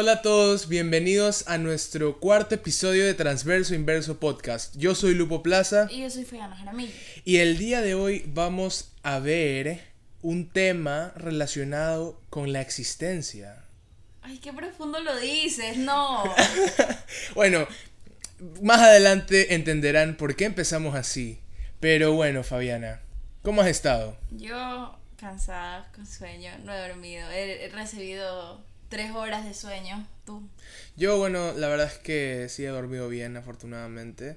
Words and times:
Hola 0.00 0.12
a 0.12 0.22
todos, 0.22 0.68
bienvenidos 0.68 1.42
a 1.48 1.58
nuestro 1.58 2.20
cuarto 2.20 2.54
episodio 2.54 3.04
de 3.04 3.14
Transverso 3.14 3.74
Inverso 3.74 4.20
Podcast. 4.20 4.76
Yo 4.76 4.94
soy 4.94 5.12
Lupo 5.12 5.42
Plaza 5.42 5.88
Y 5.90 6.02
yo 6.02 6.08
soy 6.08 6.24
Fayana 6.24 6.54
Jaramillo. 6.54 6.92
y 7.24 7.38
el 7.38 7.58
día 7.58 7.82
de 7.82 7.96
hoy 7.96 8.22
vamos 8.28 8.92
a 9.02 9.18
ver 9.18 9.80
un 10.22 10.48
tema 10.50 11.12
relacionado 11.16 12.22
con 12.30 12.52
la 12.52 12.60
existencia. 12.60 13.64
Ay, 14.22 14.38
qué 14.38 14.52
profundo 14.52 15.00
lo 15.00 15.18
dices, 15.18 15.76
no. 15.78 16.32
Bueno, 17.34 17.66
más 18.62 18.78
adelante 18.78 19.56
entenderán 19.56 20.16
por 20.16 20.36
qué 20.36 20.44
empezamos 20.44 20.94
así. 20.94 21.40
Pero 21.80 22.12
bueno, 22.12 22.44
Fabiana, 22.44 23.00
¿cómo 23.42 23.62
has 23.62 23.66
estado? 23.66 24.16
Yo 24.30 24.96
cansada, 25.16 25.90
con 25.92 26.06
sueño, 26.06 26.52
no 26.62 26.72
he 26.72 26.88
dormido. 26.88 27.28
He 27.32 27.68
recibido 27.74 28.62
tres 28.88 29.12
horas 29.12 29.44
de 29.44 29.54
sueño. 29.54 30.06
Tú. 30.24 30.42
Yo, 30.96 31.18
bueno, 31.18 31.52
la 31.52 31.68
verdad 31.68 31.86
es 31.86 31.98
que 31.98 32.48
sí 32.48 32.64
he 32.64 32.68
dormido 32.68 33.08
bien, 33.08 33.36
afortunadamente. 33.36 34.36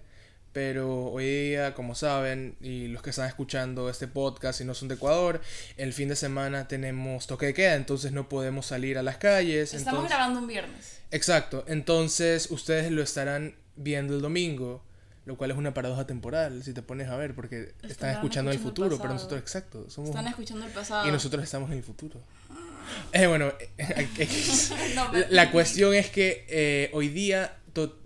Pero 0.53 1.05
hoy 1.05 1.23
día, 1.23 1.73
como 1.73 1.95
saben, 1.95 2.57
y 2.59 2.89
los 2.89 3.01
que 3.01 3.11
están 3.11 3.27
escuchando 3.27 3.89
este 3.89 4.09
podcast 4.09 4.59
y 4.59 4.65
no 4.65 4.73
son 4.73 4.89
de 4.89 4.95
Ecuador, 4.95 5.39
el 5.77 5.93
fin 5.93 6.09
de 6.09 6.17
semana 6.17 6.67
tenemos 6.67 7.25
toque 7.25 7.45
de 7.45 7.53
queda, 7.53 7.75
entonces 7.75 8.11
no 8.11 8.27
podemos 8.27 8.65
salir 8.65 8.97
a 8.97 9.03
las 9.03 9.15
calles. 9.15 9.73
Estamos 9.73 9.99
entonces- 9.99 10.09
grabando 10.17 10.39
un 10.41 10.47
viernes. 10.47 10.99
Exacto, 11.11 11.63
entonces 11.67 12.51
ustedes 12.51 12.91
lo 12.91 13.01
estarán 13.01 13.55
viendo 13.77 14.13
el 14.13 14.21
domingo, 14.21 14.83
lo 15.25 15.37
cual 15.37 15.51
es 15.51 15.57
una 15.57 15.73
paradoja 15.73 16.05
temporal, 16.05 16.63
si 16.63 16.73
te 16.73 16.81
pones 16.81 17.07
a 17.07 17.15
ver, 17.15 17.33
porque 17.33 17.73
están 17.83 18.09
escuchando 18.09 18.11
el 18.11 18.17
escuchando 18.17 18.51
el 18.51 18.59
futuro, 18.59 18.97
pero 18.97 19.13
nosotros, 19.13 19.39
exacto, 19.39 19.89
somos... 19.89 20.09
Están 20.09 20.27
escuchando 20.27 20.65
el 20.65 20.71
pasado. 20.73 21.07
Y 21.07 21.11
nosotros 21.11 21.43
estamos 21.45 21.71
en 21.71 21.77
el 21.77 21.83
futuro. 21.83 22.19
Eh, 23.13 23.27
bueno, 23.27 23.53
No, 24.95 25.13
la, 25.13 25.27
la 25.29 25.51
cuestión 25.51 25.93
es 25.93 26.09
que 26.09 26.45
eh, 26.49 26.89
hoy 26.93 27.09
día 27.09 27.57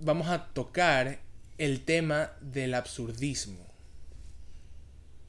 vamos 0.02 0.30
a 0.30 0.45
tocar 0.45 1.20
el 1.58 1.84
tema 1.84 2.32
del 2.42 2.73
absurdismo. 2.73 3.66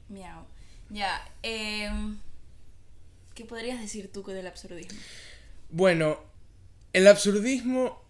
Miau. 0.09 0.45
Ya. 0.89 1.21
em, 1.43 2.17
¿Qué 3.35 3.45
podrías 3.45 3.79
decir 3.79 4.11
tú 4.11 4.23
del 4.23 4.47
absurdismo? 4.47 4.97
Bueno, 5.69 6.19
el 6.93 7.07
absurdismo 7.07 8.01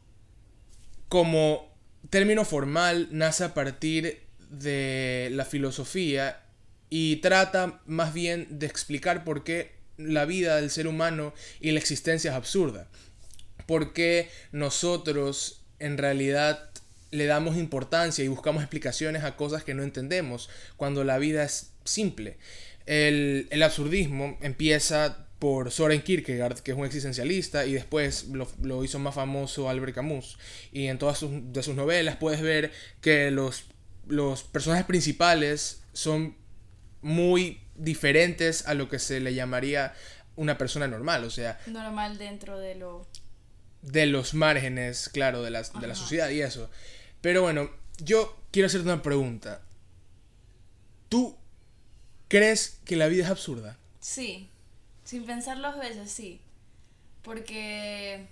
como 1.09 1.67
término 2.09 2.45
formal 2.45 3.09
nace 3.11 3.43
a 3.43 3.53
partir 3.53 4.21
de 4.49 5.29
la 5.31 5.43
filosofía 5.43 6.43
y 6.89 7.17
trata 7.17 7.81
más 7.85 8.13
bien 8.13 8.47
de 8.59 8.67
explicar 8.67 9.23
por 9.23 9.43
qué 9.43 9.76
la 9.97 10.25
vida 10.25 10.55
del 10.57 10.69
ser 10.69 10.87
humano 10.87 11.33
y 11.59 11.71
la 11.71 11.79
existencia 11.79 12.31
es 12.31 12.37
absurda. 12.37 12.87
Por 13.65 13.93
qué 13.93 14.29
nosotros 14.51 15.61
en 15.79 15.97
realidad 15.97 16.69
le 17.11 17.25
damos 17.25 17.57
importancia 17.57 18.23
y 18.23 18.27
buscamos 18.27 18.61
explicaciones 18.63 19.23
a 19.23 19.35
cosas 19.35 19.63
que 19.63 19.73
no 19.73 19.83
entendemos 19.83 20.49
cuando 20.75 21.03
la 21.03 21.17
vida 21.17 21.43
es 21.43 21.71
simple. 21.83 22.37
El, 22.85 23.47
el 23.51 23.63
absurdismo 23.63 24.37
empieza 24.41 25.27
por 25.39 25.71
Soren 25.71 26.01
Kierkegaard, 26.01 26.59
que 26.59 26.71
es 26.71 26.77
un 26.77 26.85
existencialista, 26.85 27.65
y 27.65 27.73
después 27.73 28.27
lo, 28.29 28.47
lo 28.61 28.83
hizo 28.83 28.97
más 28.99 29.15
famoso 29.15 29.69
Albert 29.69 29.95
Camus. 29.95 30.37
Y 30.71 30.87
en 30.87 30.97
todas 30.97 31.19
sus, 31.19 31.31
de 31.53 31.63
sus 31.63 31.75
novelas 31.75 32.15
puedes 32.17 32.41
ver 32.41 32.71
que 33.01 33.29
los, 33.29 33.65
los 34.07 34.43
personajes 34.43 34.85
principales 34.85 35.83
son 35.93 36.35
muy 37.01 37.61
diferentes 37.77 38.67
a 38.67 38.73
lo 38.73 38.89
que 38.89 38.99
se 38.99 39.19
le 39.19 39.33
llamaría 39.33 39.93
una 40.35 40.57
persona 40.57 40.87
normal, 40.87 41.23
o 41.23 41.29
sea, 41.29 41.59
Normal 41.67 42.17
dentro 42.17 42.57
de 42.59 42.75
lo. 42.75 43.07
de 43.81 44.05
los 44.05 44.33
márgenes, 44.33 45.09
claro, 45.09 45.41
de, 45.43 45.51
las, 45.51 45.73
de 45.79 45.87
la 45.87 45.95
sociedad 45.95 46.29
y 46.29 46.41
eso. 46.41 46.69
Pero 47.21 47.41
bueno, 47.41 47.69
yo 47.99 48.37
quiero 48.51 48.67
hacerte 48.67 48.85
una 48.85 49.01
pregunta. 49.01 49.61
¿Tú 51.09 51.37
crees 52.27 52.79
que 52.85 52.95
la 52.95 53.07
vida 53.07 53.23
es 53.23 53.29
absurda? 53.31 53.77
Sí. 53.99 54.49
Sin 55.03 55.25
pensarlo 55.25 55.71
dos 55.71 55.79
veces, 55.79 56.11
sí. 56.11 56.41
Porque. 57.23 58.27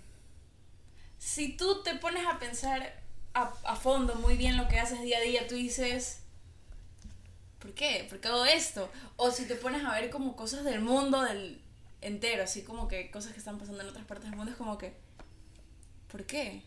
Si 1.17 1.55
tú 1.57 1.81
te 1.83 1.95
pones 1.95 2.25
a 2.27 2.37
pensar 2.37 3.01
a, 3.33 3.53
a 3.63 3.75
fondo 3.75 4.15
muy 4.15 4.35
bien 4.37 4.57
lo 4.57 4.67
que 4.67 4.79
haces 4.79 5.01
día 5.01 5.17
a 5.17 5.21
día, 5.21 5.47
tú 5.47 5.55
dices. 5.55 6.19
¿Por 7.65 7.73
qué? 7.73 8.05
¿Por 8.07 8.19
qué 8.19 8.27
hago 8.27 8.45
esto? 8.45 8.91
O 9.15 9.31
si 9.31 9.45
te 9.45 9.55
pones 9.55 9.83
a 9.83 9.99
ver 9.99 10.11
como 10.11 10.35
cosas 10.35 10.63
del 10.63 10.81
mundo 10.81 11.23
del 11.23 11.59
entero, 11.99 12.43
así 12.43 12.61
como 12.61 12.87
que 12.87 13.09
cosas 13.09 13.33
que 13.33 13.39
están 13.39 13.57
pasando 13.57 13.81
en 13.81 13.89
otras 13.89 14.05
partes 14.05 14.29
del 14.29 14.37
mundo, 14.37 14.51
es 14.51 14.57
como 14.57 14.77
que. 14.77 14.93
¿Por 16.11 16.27
qué? 16.27 16.61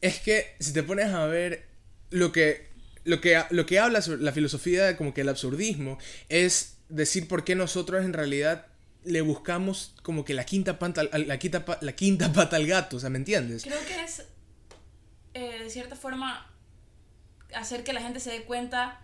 Es 0.00 0.20
que 0.20 0.54
si 0.60 0.72
te 0.72 0.84
pones 0.84 1.12
a 1.12 1.26
ver 1.26 1.66
lo 2.10 2.30
que, 2.30 2.68
lo 3.02 3.20
que, 3.20 3.42
lo 3.50 3.66
que 3.66 3.80
habla 3.80 4.02
sobre 4.02 4.22
la 4.22 4.30
filosofía 4.30 4.96
como 4.96 5.12
que 5.12 5.22
el 5.22 5.28
absurdismo 5.28 5.98
es 6.28 6.76
decir 6.88 7.26
por 7.26 7.42
qué 7.42 7.56
nosotros 7.56 8.04
en 8.04 8.12
realidad 8.12 8.66
le 9.02 9.20
buscamos 9.20 9.96
como 10.04 10.24
que 10.24 10.32
la 10.32 10.44
quinta, 10.44 10.78
pata, 10.78 11.02
la, 11.02 11.38
quinta, 11.40 11.64
la 11.80 11.96
quinta 11.96 12.32
pata 12.32 12.54
al 12.54 12.68
gato, 12.68 12.98
o 12.98 13.00
sea, 13.00 13.10
¿me 13.10 13.18
entiendes? 13.18 13.64
Creo 13.64 13.84
que 13.84 14.04
es, 14.04 14.22
eh, 15.34 15.58
de 15.58 15.70
cierta 15.70 15.96
forma, 15.96 16.54
hacer 17.52 17.82
que 17.82 17.92
la 17.92 18.00
gente 18.00 18.20
se 18.20 18.30
dé 18.30 18.44
cuenta 18.44 19.03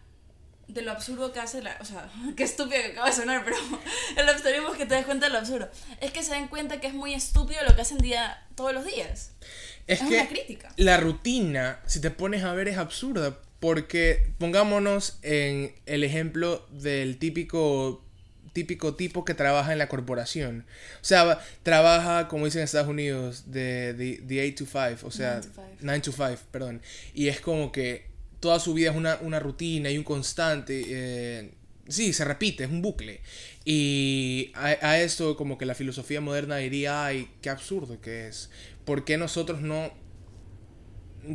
de 0.70 0.82
lo 0.82 0.92
absurdo 0.92 1.32
que 1.32 1.40
hace 1.40 1.62
la... 1.62 1.76
O 1.80 1.84
sea, 1.84 2.10
qué 2.36 2.44
estúpido 2.44 2.80
que 2.82 2.92
acaba 2.92 3.08
de 3.08 3.12
sonar, 3.14 3.44
pero 3.44 3.56
el 4.16 4.28
absurdismo 4.28 4.72
es 4.72 4.78
que 4.78 4.86
te 4.86 4.94
des 4.94 5.04
cuenta 5.06 5.26
de 5.26 5.32
lo 5.32 5.38
absurdo. 5.38 5.68
Es 6.00 6.12
que 6.12 6.22
se 6.22 6.32
den 6.34 6.48
cuenta 6.48 6.80
que 6.80 6.86
es 6.88 6.94
muy 6.94 7.14
estúpido 7.14 7.60
lo 7.68 7.74
que 7.74 7.82
hacen 7.82 7.98
día, 7.98 8.42
todos 8.54 8.72
los 8.72 8.84
días. 8.84 9.32
Es 9.86 10.00
Es 10.00 10.08
que 10.08 10.14
una 10.14 10.28
crítica. 10.28 10.72
la 10.76 10.96
rutina, 10.98 11.80
si 11.86 12.00
te 12.00 12.10
pones 12.10 12.44
a 12.44 12.52
ver, 12.54 12.68
es 12.68 12.78
absurda. 12.78 13.38
Porque 13.60 14.32
pongámonos 14.38 15.18
en 15.22 15.74
el 15.84 16.02
ejemplo 16.04 16.66
del 16.70 17.18
típico 17.18 18.02
típico 18.52 18.96
tipo 18.96 19.24
que 19.24 19.34
trabaja 19.34 19.72
en 19.72 19.78
la 19.78 19.88
corporación. 19.88 20.66
O 20.96 21.04
sea, 21.04 21.38
trabaja, 21.62 22.26
como 22.26 22.46
dicen 22.46 22.60
en 22.60 22.64
Estados 22.64 22.88
Unidos, 22.88 23.52
de, 23.52 23.94
de, 23.94 24.18
de 24.22 24.48
8 24.56 24.64
to 24.64 24.70
5, 24.96 25.06
o 25.06 25.10
sea, 25.12 25.40
Nine 25.40 25.42
to 25.42 25.52
five. 25.52 25.76
9 25.82 26.00
to 26.00 26.12
5, 26.12 26.38
perdón. 26.50 26.82
Y 27.14 27.28
es 27.28 27.40
como 27.40 27.70
que 27.70 28.09
toda 28.40 28.58
su 28.58 28.74
vida 28.74 28.90
es 28.90 28.96
una, 28.96 29.18
una 29.20 29.38
rutina 29.38 29.90
y 29.90 29.98
un 29.98 30.04
constante. 30.04 30.82
eh, 30.86 31.50
sí, 31.88 32.12
se 32.12 32.24
repite, 32.24 32.64
es 32.64 32.70
un 32.70 32.82
bucle. 32.82 33.20
Y 33.64 34.50
a, 34.54 34.66
a 34.66 35.00
esto 35.00 35.36
como 35.36 35.58
que 35.58 35.66
la 35.66 35.74
filosofía 35.74 36.20
moderna 36.20 36.56
diría, 36.56 37.04
ay, 37.04 37.28
qué 37.42 37.50
absurdo 37.50 38.00
que 38.00 38.28
es. 38.28 38.50
¿Por 38.84 39.04
qué 39.04 39.16
nosotros 39.18 39.60
no... 39.60 39.92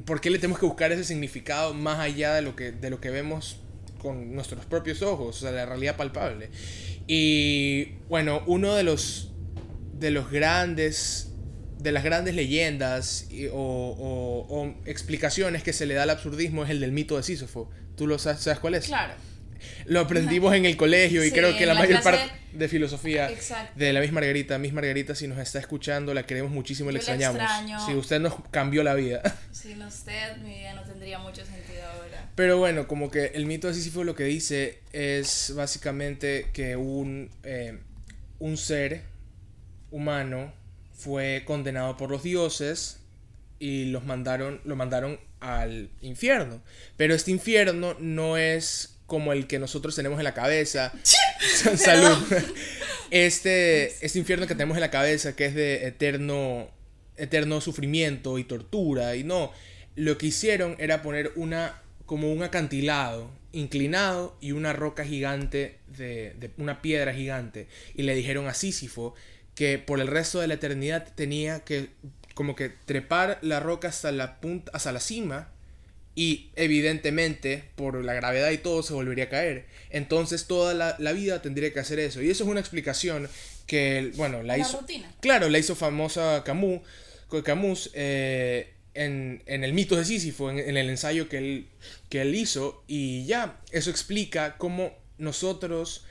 ¿Por 0.05 0.19
qué 0.19 0.31
le 0.31 0.39
tenemos 0.39 0.59
que 0.59 0.65
buscar 0.65 0.91
ese 0.91 1.03
significado 1.03 1.73
más 1.75 1.99
allá 1.99 2.33
de 2.33 2.41
lo 2.41 2.55
que, 2.55 2.71
de 2.71 2.89
lo 2.89 2.99
que 2.99 3.11
vemos 3.11 3.57
con 3.99 4.33
nuestros 4.33 4.65
propios 4.65 5.03
ojos? 5.03 5.37
O 5.37 5.39
sea, 5.39 5.51
la 5.51 5.65
realidad 5.67 5.95
palpable. 5.95 6.49
Y 7.07 7.89
bueno, 8.09 8.41
uno 8.47 8.73
de 8.73 8.81
los, 8.81 9.31
de 9.93 10.09
los 10.09 10.31
grandes 10.31 11.34
de 11.85 11.91
las 11.93 12.03
grandes 12.03 12.35
leyendas 12.35 13.27
y- 13.31 13.47
o, 13.47 13.53
o- 13.53 14.45
o 14.49 14.75
explicaciones 14.85 15.63
que 15.63 15.71
se 15.71 15.85
le 15.85 15.93
da 15.93 16.03
al 16.03 16.09
absurdismo 16.09 16.63
es 16.65 16.69
el 16.71 16.79
del 16.81 16.91
mito 16.91 17.15
de 17.15 17.23
Sísifo. 17.23 17.69
¿Tú 17.95 18.07
lo 18.07 18.19
sabes, 18.19 18.41
sabes 18.41 18.59
cuál 18.59 18.75
es? 18.75 18.87
Claro. 18.87 19.13
Lo 19.85 19.99
aprendimos 20.01 20.53
en 20.53 20.65
el 20.65 20.75
colegio 20.77 21.23
y 21.23 21.29
Sí, 21.29 21.33
creo 21.35 21.57
que 21.57 21.65
la 21.65 21.73
la 21.73 21.79
mayor 21.79 22.01
clase- 22.01 22.03
parte 22.17 22.31
de 22.53 22.67
filosofía 22.67 23.29
Exacto. 23.31 23.71
de 23.79 23.93
la 23.93 23.99
Miss 24.01 24.11
Margarita, 24.11 24.57
Miss 24.57 24.73
Margarita, 24.73 25.15
si 25.15 25.27
nos 25.27 25.37
está 25.39 25.59
escuchando, 25.59 26.13
la 26.13 26.25
queremos 26.25 26.51
muchísimo 26.51 26.89
y 26.89 26.93
la 26.93 26.99
extrañamos. 26.99 27.41
Si 27.85 27.93
usted 27.93 28.19
nos 28.19 28.33
cambió 28.51 28.83
la 28.83 28.93
vida. 28.95 29.21
Sin 29.51 29.81
usted, 29.81 30.37
mi 30.37 30.55
vida 30.59 30.73
no 30.73 30.83
tendría 30.83 31.19
mucho 31.19 31.43
sentido 31.45 31.83
ahora. 31.83 32.29
Pero 32.35 32.57
bueno, 32.57 32.87
como 32.87 33.09
que 33.09 33.27
el 33.35 33.45
mito 33.45 33.67
de 33.67 33.73
Sísifo 33.73 34.03
lo 34.03 34.13
que 34.15 34.23
dice 34.25 34.79
es 34.91 35.53
básicamente 35.55 36.47
que 36.53 36.75
un, 36.75 37.29
eh, 37.43 37.79
un 38.39 38.57
ser 38.57 39.03
humano 39.91 40.53
fue 40.95 41.43
condenado 41.45 41.97
por 41.97 42.09
los 42.09 42.23
dioses 42.23 42.99
y 43.59 43.85
los 43.85 44.05
mandaron, 44.05 44.61
lo 44.63 44.75
mandaron 44.75 45.19
al 45.39 45.89
infierno. 46.01 46.61
Pero 46.97 47.13
este 47.13 47.31
infierno 47.31 47.95
no 47.99 48.37
es 48.37 48.97
como 49.05 49.33
el 49.33 49.47
que 49.47 49.59
nosotros 49.59 49.95
tenemos 49.95 50.19
en 50.19 50.23
la 50.23 50.33
cabeza. 50.33 50.91
Salud. 51.75 52.17
Este, 53.11 54.03
este 54.05 54.19
infierno 54.19 54.47
que 54.47 54.55
tenemos 54.55 54.77
en 54.77 54.81
la 54.81 54.91
cabeza, 54.91 55.35
que 55.35 55.45
es 55.45 55.55
de 55.55 55.87
eterno, 55.87 56.69
eterno 57.17 57.61
sufrimiento 57.61 58.39
y 58.39 58.43
tortura. 58.43 59.15
Y 59.15 59.23
no, 59.23 59.51
lo 59.95 60.17
que 60.17 60.27
hicieron 60.27 60.75
era 60.79 61.01
poner 61.01 61.31
una, 61.35 61.81
como 62.05 62.31
un 62.31 62.43
acantilado 62.43 63.29
inclinado 63.51 64.35
y 64.41 64.51
una 64.51 64.73
roca 64.73 65.05
gigante, 65.05 65.79
de, 65.87 66.35
de 66.39 66.51
una 66.57 66.81
piedra 66.81 67.13
gigante. 67.13 67.67
Y 67.93 68.03
le 68.03 68.15
dijeron 68.15 68.47
a 68.47 68.53
Sísifo 68.53 69.15
que 69.55 69.79
por 69.79 69.99
el 69.99 70.07
resto 70.07 70.39
de 70.39 70.47
la 70.47 70.55
eternidad 70.55 71.07
tenía 71.15 71.61
que 71.61 71.89
como 72.33 72.55
que 72.55 72.69
trepar 72.69 73.39
la 73.41 73.59
roca 73.59 73.87
hasta 73.87 74.11
la 74.11 74.41
punta, 74.41 74.71
hasta 74.73 74.91
la 74.91 74.99
cima 74.99 75.49
y 76.15 76.49
evidentemente 76.55 77.63
por 77.75 78.03
la 78.03 78.13
gravedad 78.13 78.51
y 78.51 78.57
todo 78.57 78.83
se 78.83 78.93
volvería 78.93 79.25
a 79.25 79.29
caer. 79.29 79.65
Entonces 79.89 80.45
toda 80.45 80.73
la, 80.73 80.95
la 80.99 81.13
vida 81.13 81.41
tendría 81.41 81.73
que 81.73 81.79
hacer 81.79 81.99
eso. 81.99 82.21
Y 82.21 82.29
eso 82.29 82.43
es 82.43 82.49
una 82.49 82.59
explicación 82.59 83.29
que, 83.65 84.11
bueno, 84.15 84.43
la 84.43 84.57
La 84.57 84.57
hizo... 84.57 84.81
rutina. 84.81 85.13
Claro, 85.21 85.49
la 85.49 85.57
hizo 85.57 85.75
famosa 85.75 86.43
Camus 86.45 86.81
Camus, 87.43 87.91
eh, 87.93 88.73
en, 88.93 89.41
el 89.45 89.73
mito 89.73 89.95
de 89.95 90.05
Sísifo, 90.05 90.49
en, 90.49 90.59
en, 90.59 90.77
el 90.77 90.89
ensayo 90.89 91.27
que 91.27 91.37
él, 91.37 91.67
que 92.09 92.21
él 92.21 92.33
hizo, 92.35 92.83
y 92.87 93.25
ya, 93.25 93.59
eso 93.71 93.89
explica 93.89 94.57
cómo 94.57 94.93
nosotros 95.17 96.05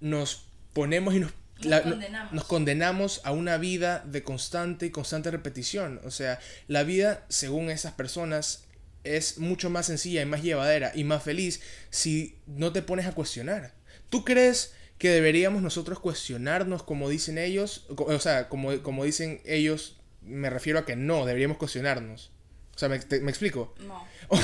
nos 0.00 0.44
ponemos 0.72 1.14
y 1.14 1.20
nos 1.20 1.32
nos, 1.64 2.44
condenamos. 2.44 3.20
a 3.24 3.32
una 3.32 3.58
vida 3.58 4.04
de 4.06 4.22
constante 4.22 4.86
y 4.86 4.90
constante 4.90 5.30
repetición. 5.30 6.00
O 6.04 6.10
sea, 6.10 6.38
la 6.66 6.82
vida, 6.82 7.24
según 7.28 7.70
esas 7.70 7.92
personas, 7.92 8.64
es 9.04 9.38
mucho 9.38 9.70
más 9.70 9.86
sencilla 9.86 10.22
y 10.22 10.26
más 10.26 10.42
llevadera 10.42 10.92
y 10.94 11.04
más 11.04 11.22
feliz 11.22 11.60
si 11.90 12.38
no 12.46 12.72
te 12.72 12.82
pones 12.82 13.06
a 13.06 13.12
cuestionar. 13.12 13.72
¿Tú 14.10 14.24
crees 14.24 14.74
que 14.98 15.10
deberíamos 15.10 15.62
nosotros 15.62 16.00
cuestionarnos 16.00 16.82
como 16.82 17.08
dicen 17.08 17.38
ellos? 17.38 17.86
O 17.96 18.18
sea, 18.18 18.48
como, 18.48 18.82
como 18.82 19.04
dicen 19.04 19.40
ellos, 19.44 19.96
me 20.22 20.50
refiero 20.50 20.78
a 20.78 20.84
que 20.84 20.96
no, 20.96 21.26
deberíamos 21.26 21.58
cuestionarnos. 21.58 22.32
O 22.74 22.78
sea, 22.78 22.88
¿me, 22.88 23.00
¿me 23.20 23.30
explico? 23.30 23.74
No. 23.86 24.06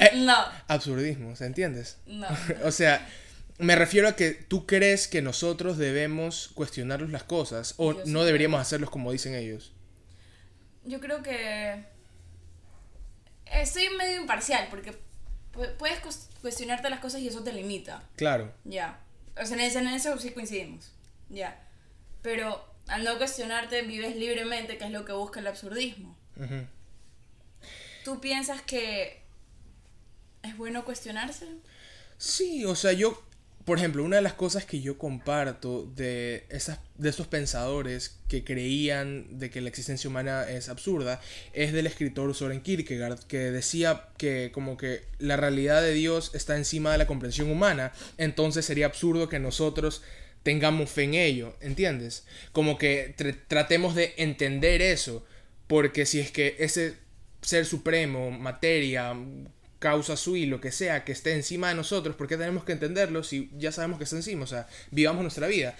Eh, 0.00 0.12
no. 0.16 0.34
Absurdismo, 0.66 1.36
¿se 1.36 1.44
entiendes? 1.44 1.98
No. 2.06 2.26
o 2.64 2.72
sea, 2.72 3.06
me 3.60 3.76
refiero 3.76 4.08
a 4.08 4.16
que 4.16 4.32
tú 4.32 4.66
crees 4.66 5.08
que 5.08 5.22
nosotros 5.22 5.78
debemos 5.78 6.50
cuestionarnos 6.54 7.10
las 7.10 7.24
cosas 7.24 7.74
o 7.76 7.94
no 8.06 8.24
deberíamos 8.24 8.60
hacerlos 8.60 8.90
como 8.90 9.12
dicen 9.12 9.34
ellos. 9.34 9.72
Yo 10.84 11.00
creo 11.00 11.22
que 11.22 11.84
estoy 13.46 13.88
medio 13.96 14.20
imparcial 14.20 14.68
porque 14.70 14.96
puedes 15.78 16.00
cuestionarte 16.40 16.88
las 16.90 17.00
cosas 17.00 17.20
y 17.20 17.28
eso 17.28 17.42
te 17.42 17.52
limita. 17.52 18.02
Claro. 18.16 18.52
Ya. 18.64 19.00
O 19.40 19.44
sea, 19.44 19.56
en 19.56 19.88
eso 19.88 20.18
sí 20.18 20.30
coincidimos. 20.30 20.92
Ya. 21.28 21.66
Pero 22.22 22.64
al 22.86 23.04
no 23.04 23.18
cuestionarte 23.18 23.82
vives 23.82 24.16
libremente, 24.16 24.78
que 24.78 24.84
es 24.84 24.90
lo 24.90 25.04
que 25.04 25.12
busca 25.12 25.40
el 25.40 25.46
absurdismo. 25.46 26.16
¿Tú 28.04 28.20
piensas 28.20 28.62
que 28.62 29.22
es 30.42 30.56
bueno 30.56 30.84
cuestionarse? 30.84 31.46
Sí, 32.16 32.64
o 32.64 32.74
sea, 32.74 32.92
yo 32.92 33.22
por 33.70 33.78
ejemplo, 33.78 34.02
una 34.02 34.16
de 34.16 34.22
las 34.22 34.32
cosas 34.32 34.64
que 34.64 34.80
yo 34.80 34.98
comparto 34.98 35.88
de, 35.94 36.44
esas, 36.48 36.80
de 36.98 37.08
esos 37.08 37.28
pensadores 37.28 38.18
que 38.26 38.42
creían 38.42 39.38
de 39.38 39.48
que 39.48 39.60
la 39.60 39.68
existencia 39.68 40.10
humana 40.10 40.42
es 40.50 40.68
absurda 40.68 41.20
es 41.52 41.72
del 41.72 41.86
escritor 41.86 42.34
Soren 42.34 42.62
Kierkegaard, 42.62 43.20
que 43.28 43.38
decía 43.52 44.08
que 44.16 44.50
como 44.52 44.76
que 44.76 45.04
la 45.20 45.36
realidad 45.36 45.82
de 45.82 45.92
Dios 45.92 46.32
está 46.34 46.56
encima 46.56 46.90
de 46.90 46.98
la 46.98 47.06
comprensión 47.06 47.48
humana, 47.48 47.92
entonces 48.18 48.64
sería 48.64 48.86
absurdo 48.86 49.28
que 49.28 49.38
nosotros 49.38 50.02
tengamos 50.42 50.90
fe 50.90 51.04
en 51.04 51.14
ello, 51.14 51.54
¿entiendes? 51.60 52.26
Como 52.50 52.76
que 52.76 53.14
tratemos 53.46 53.94
de 53.94 54.14
entender 54.16 54.82
eso, 54.82 55.24
porque 55.68 56.06
si 56.06 56.18
es 56.18 56.32
que 56.32 56.56
ese 56.58 56.96
ser 57.40 57.64
supremo, 57.66 58.32
materia, 58.32 59.14
causa 59.80 60.16
sui, 60.16 60.46
lo 60.46 60.60
que 60.60 60.70
sea, 60.70 61.04
que 61.04 61.10
esté 61.10 61.34
encima 61.34 61.70
de 61.70 61.74
nosotros, 61.74 62.14
¿por 62.14 62.28
qué 62.28 62.36
tenemos 62.36 62.64
que 62.64 62.72
entenderlo 62.72 63.24
si 63.24 63.50
ya 63.56 63.72
sabemos 63.72 63.98
que 63.98 64.04
está 64.04 64.14
encima? 64.14 64.44
O 64.44 64.46
sea, 64.46 64.68
vivamos 64.92 65.22
nuestra 65.22 65.48
vida. 65.48 65.76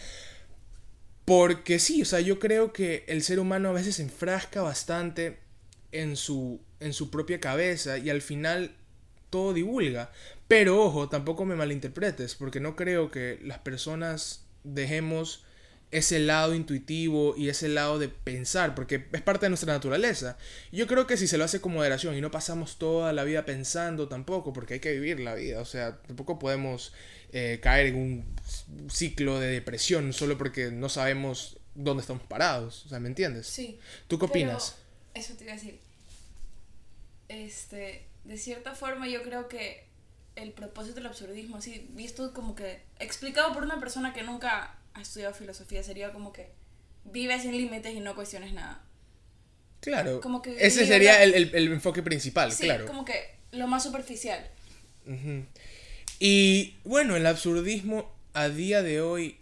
Porque 1.24 1.78
sí, 1.78 2.02
o 2.02 2.04
sea, 2.04 2.18
yo 2.20 2.40
creo 2.40 2.72
que 2.72 3.04
el 3.06 3.22
ser 3.22 3.38
humano 3.38 3.68
a 3.68 3.72
veces 3.72 3.96
se 3.96 4.02
enfrasca 4.02 4.62
bastante 4.62 5.38
en 5.92 6.16
su, 6.16 6.60
en 6.80 6.92
su 6.92 7.10
propia 7.10 7.38
cabeza 7.38 7.98
y 7.98 8.10
al 8.10 8.22
final 8.22 8.74
todo 9.28 9.52
divulga. 9.52 10.10
Pero 10.48 10.82
ojo, 10.82 11.08
tampoco 11.08 11.44
me 11.44 11.54
malinterpretes, 11.54 12.34
porque 12.34 12.58
no 12.58 12.74
creo 12.74 13.10
que 13.10 13.38
las 13.42 13.58
personas 13.58 14.44
dejemos 14.64 15.44
ese 15.90 16.20
lado 16.20 16.54
intuitivo 16.54 17.34
y 17.36 17.48
ese 17.48 17.68
lado 17.68 17.98
de 17.98 18.08
pensar, 18.08 18.74
porque 18.74 19.06
es 19.12 19.22
parte 19.22 19.46
de 19.46 19.50
nuestra 19.50 19.72
naturaleza. 19.72 20.38
Yo 20.70 20.86
creo 20.86 21.06
que 21.06 21.16
si 21.16 21.26
se 21.26 21.36
lo 21.36 21.44
hace 21.44 21.60
con 21.60 21.72
moderación 21.72 22.16
y 22.16 22.20
no 22.20 22.30
pasamos 22.30 22.78
toda 22.78 23.12
la 23.12 23.24
vida 23.24 23.44
pensando 23.44 24.08
tampoco, 24.08 24.52
porque 24.52 24.74
hay 24.74 24.80
que 24.80 24.92
vivir 24.92 25.20
la 25.20 25.34
vida, 25.34 25.60
o 25.60 25.64
sea, 25.64 26.00
tampoco 26.02 26.38
podemos 26.38 26.92
eh, 27.32 27.58
caer 27.62 27.86
en 27.86 27.96
un 27.96 28.90
ciclo 28.90 29.40
de 29.40 29.48
depresión 29.48 30.12
solo 30.12 30.38
porque 30.38 30.70
no 30.70 30.88
sabemos 30.88 31.58
dónde 31.74 32.02
estamos 32.02 32.22
parados, 32.22 32.86
o 32.86 32.88
sea, 32.88 33.00
¿me 33.00 33.08
entiendes? 33.08 33.46
Sí. 33.46 33.78
¿Tú 34.06 34.18
qué 34.18 34.26
opinas? 34.26 34.76
Eso 35.14 35.34
te 35.34 35.44
iba 35.44 35.52
a 35.52 35.56
decir. 35.56 35.80
Este, 37.28 38.06
de 38.24 38.38
cierta 38.38 38.74
forma 38.74 39.08
yo 39.08 39.22
creo 39.22 39.48
que 39.48 39.88
el 40.36 40.52
propósito 40.52 40.96
del 40.96 41.06
absurdismo, 41.06 41.56
así 41.56 41.88
visto 41.90 42.32
como 42.32 42.54
que 42.54 42.80
explicado 42.98 43.52
por 43.52 43.62
una 43.64 43.80
persona 43.80 44.12
que 44.12 44.22
nunca 44.22 44.76
ha 44.94 45.02
estudiado 45.02 45.34
filosofía 45.34 45.82
sería 45.82 46.12
como 46.12 46.32
que 46.32 46.50
vives 47.04 47.42
sin 47.42 47.52
límites 47.52 47.94
y 47.94 48.00
no 48.00 48.14
cuestiones 48.14 48.52
nada. 48.52 48.82
Claro. 49.80 50.20
Ese 50.58 50.86
sería 50.86 51.22
el, 51.22 51.54
enfoque 51.54 52.02
principal, 52.02 52.52
sí, 52.52 52.64
claro. 52.64 52.86
como 52.86 53.04
que 53.04 53.14
lo 53.52 53.66
más 53.66 53.82
superficial. 53.82 54.46
Y 56.18 56.74
bueno, 56.84 57.16
el 57.16 57.26
absurdismo 57.26 58.12
a 58.34 58.48
día 58.48 58.82
de 58.82 59.00
hoy 59.00 59.38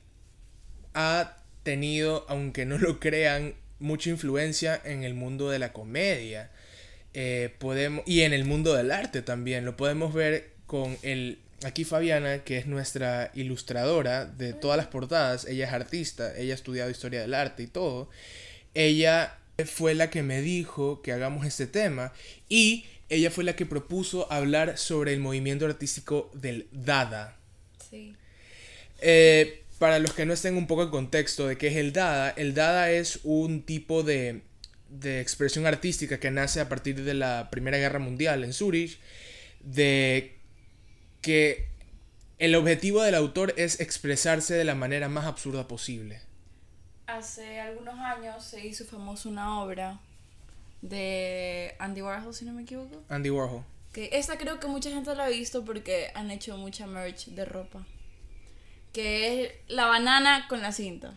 ha 0.94 1.36
tenido, 1.64 2.24
aunque 2.28 2.64
no 2.64 2.78
lo 2.78 3.00
crean, 3.00 3.54
mucha 3.80 4.10
influencia 4.10 4.80
en 4.84 5.04
el 5.04 5.14
mundo 5.14 5.50
de 5.50 5.58
la 5.58 5.72
comedia. 5.72 6.50
Eh, 7.14 7.54
podemos, 7.58 8.04
y 8.06 8.20
en 8.20 8.32
el 8.32 8.44
mundo 8.44 8.74
del 8.74 8.92
arte 8.92 9.22
también. 9.22 9.64
Lo 9.64 9.76
podemos 9.76 10.14
ver 10.14 10.52
con 10.66 10.96
el 11.02 11.38
aquí 11.64 11.84
Fabiana, 11.84 12.44
que 12.44 12.58
es 12.58 12.66
nuestra 12.66 13.30
ilustradora 13.34 14.26
de 14.26 14.52
todas 14.52 14.76
las 14.76 14.86
portadas, 14.86 15.44
ella 15.46 15.66
es 15.66 15.72
artista, 15.72 16.36
ella 16.36 16.54
ha 16.54 16.56
estudiado 16.56 16.90
historia 16.90 17.20
del 17.20 17.34
arte 17.34 17.64
y 17.64 17.66
todo, 17.66 18.08
ella 18.74 19.38
fue 19.66 19.94
la 19.94 20.10
que 20.10 20.22
me 20.22 20.40
dijo 20.40 21.02
que 21.02 21.12
hagamos 21.12 21.44
este 21.44 21.66
tema 21.66 22.12
y 22.48 22.86
ella 23.08 23.30
fue 23.30 23.44
la 23.44 23.56
que 23.56 23.66
propuso 23.66 24.30
hablar 24.32 24.78
sobre 24.78 25.12
el 25.12 25.20
movimiento 25.20 25.66
artístico 25.66 26.30
del 26.34 26.68
Dada. 26.70 27.36
Sí. 27.90 28.14
Eh, 29.00 29.64
para 29.78 29.98
los 29.98 30.12
que 30.12 30.26
no 30.26 30.32
estén 30.32 30.56
un 30.56 30.66
poco 30.66 30.82
en 30.82 30.90
contexto 30.90 31.46
de 31.46 31.56
qué 31.56 31.68
es 31.68 31.76
el 31.76 31.92
Dada, 31.92 32.30
el 32.30 32.54
Dada 32.54 32.90
es 32.90 33.20
un 33.24 33.62
tipo 33.62 34.02
de, 34.02 34.42
de 34.88 35.20
expresión 35.20 35.66
artística 35.66 36.20
que 36.20 36.30
nace 36.30 36.60
a 36.60 36.68
partir 36.68 37.02
de 37.02 37.14
la 37.14 37.48
Primera 37.50 37.78
Guerra 37.78 37.98
Mundial 37.98 38.44
en 38.44 38.52
Zurich, 38.52 38.98
de 39.60 40.37
que 41.28 41.68
el 42.38 42.54
objetivo 42.54 43.02
del 43.02 43.14
autor 43.14 43.52
es 43.58 43.80
expresarse 43.80 44.54
de 44.54 44.64
la 44.64 44.74
manera 44.74 45.10
más 45.10 45.26
absurda 45.26 45.68
posible. 45.68 46.22
Hace 47.06 47.60
algunos 47.60 47.98
años 47.98 48.42
se 48.42 48.66
hizo 48.66 48.86
famosa 48.86 49.28
una 49.28 49.60
obra 49.60 50.00
de 50.80 51.74
Andy 51.80 52.00
Warhol, 52.00 52.32
si 52.32 52.46
no 52.46 52.54
me 52.54 52.62
equivoco. 52.62 53.02
Andy 53.10 53.28
Warhol. 53.28 53.62
Que 53.92 54.08
esta 54.14 54.38
creo 54.38 54.58
que 54.58 54.68
mucha 54.68 54.88
gente 54.88 55.14
la 55.14 55.26
ha 55.26 55.28
visto 55.28 55.66
porque 55.66 56.10
han 56.14 56.30
hecho 56.30 56.56
mucha 56.56 56.86
merch 56.86 57.26
de 57.26 57.44
ropa. 57.44 57.84
Que 58.94 59.44
es 59.44 59.52
la 59.68 59.84
banana 59.84 60.46
con 60.48 60.62
la 60.62 60.72
cinta. 60.72 61.12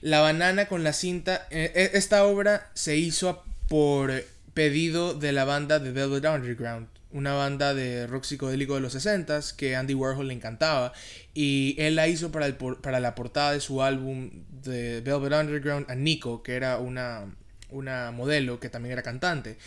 La 0.00 0.22
banana 0.22 0.66
con 0.66 0.82
la 0.82 0.92
cinta. 0.92 1.46
Eh, 1.50 1.70
eh, 1.76 1.90
esta 1.94 2.26
obra 2.26 2.72
se 2.74 2.96
hizo 2.96 3.44
por 3.68 4.24
pedido 4.54 5.14
de 5.14 5.30
la 5.30 5.44
banda 5.44 5.78
de 5.78 5.92
Velvet 5.92 6.24
Underground 6.24 6.91
una 7.12 7.34
banda 7.34 7.74
de 7.74 8.06
rock 8.06 8.24
psicodélico 8.24 8.74
de 8.74 8.80
los 8.80 8.92
60 8.92 9.40
que 9.56 9.76
Andy 9.76 9.94
Warhol 9.94 10.28
le 10.28 10.34
encantaba 10.34 10.92
y 11.34 11.74
él 11.78 11.96
la 11.96 12.08
hizo 12.08 12.32
para, 12.32 12.46
el, 12.46 12.56
para 12.56 13.00
la 13.00 13.14
portada 13.14 13.52
de 13.52 13.60
su 13.60 13.82
álbum 13.82 14.30
de 14.62 15.00
Velvet 15.00 15.32
Underground 15.32 15.90
a 15.90 15.94
Nico, 15.94 16.42
que 16.42 16.54
era 16.54 16.78
una, 16.78 17.34
una 17.70 18.10
modelo 18.10 18.60
que 18.60 18.68
también 18.68 18.92
era 18.92 19.02
cantante. 19.02 19.58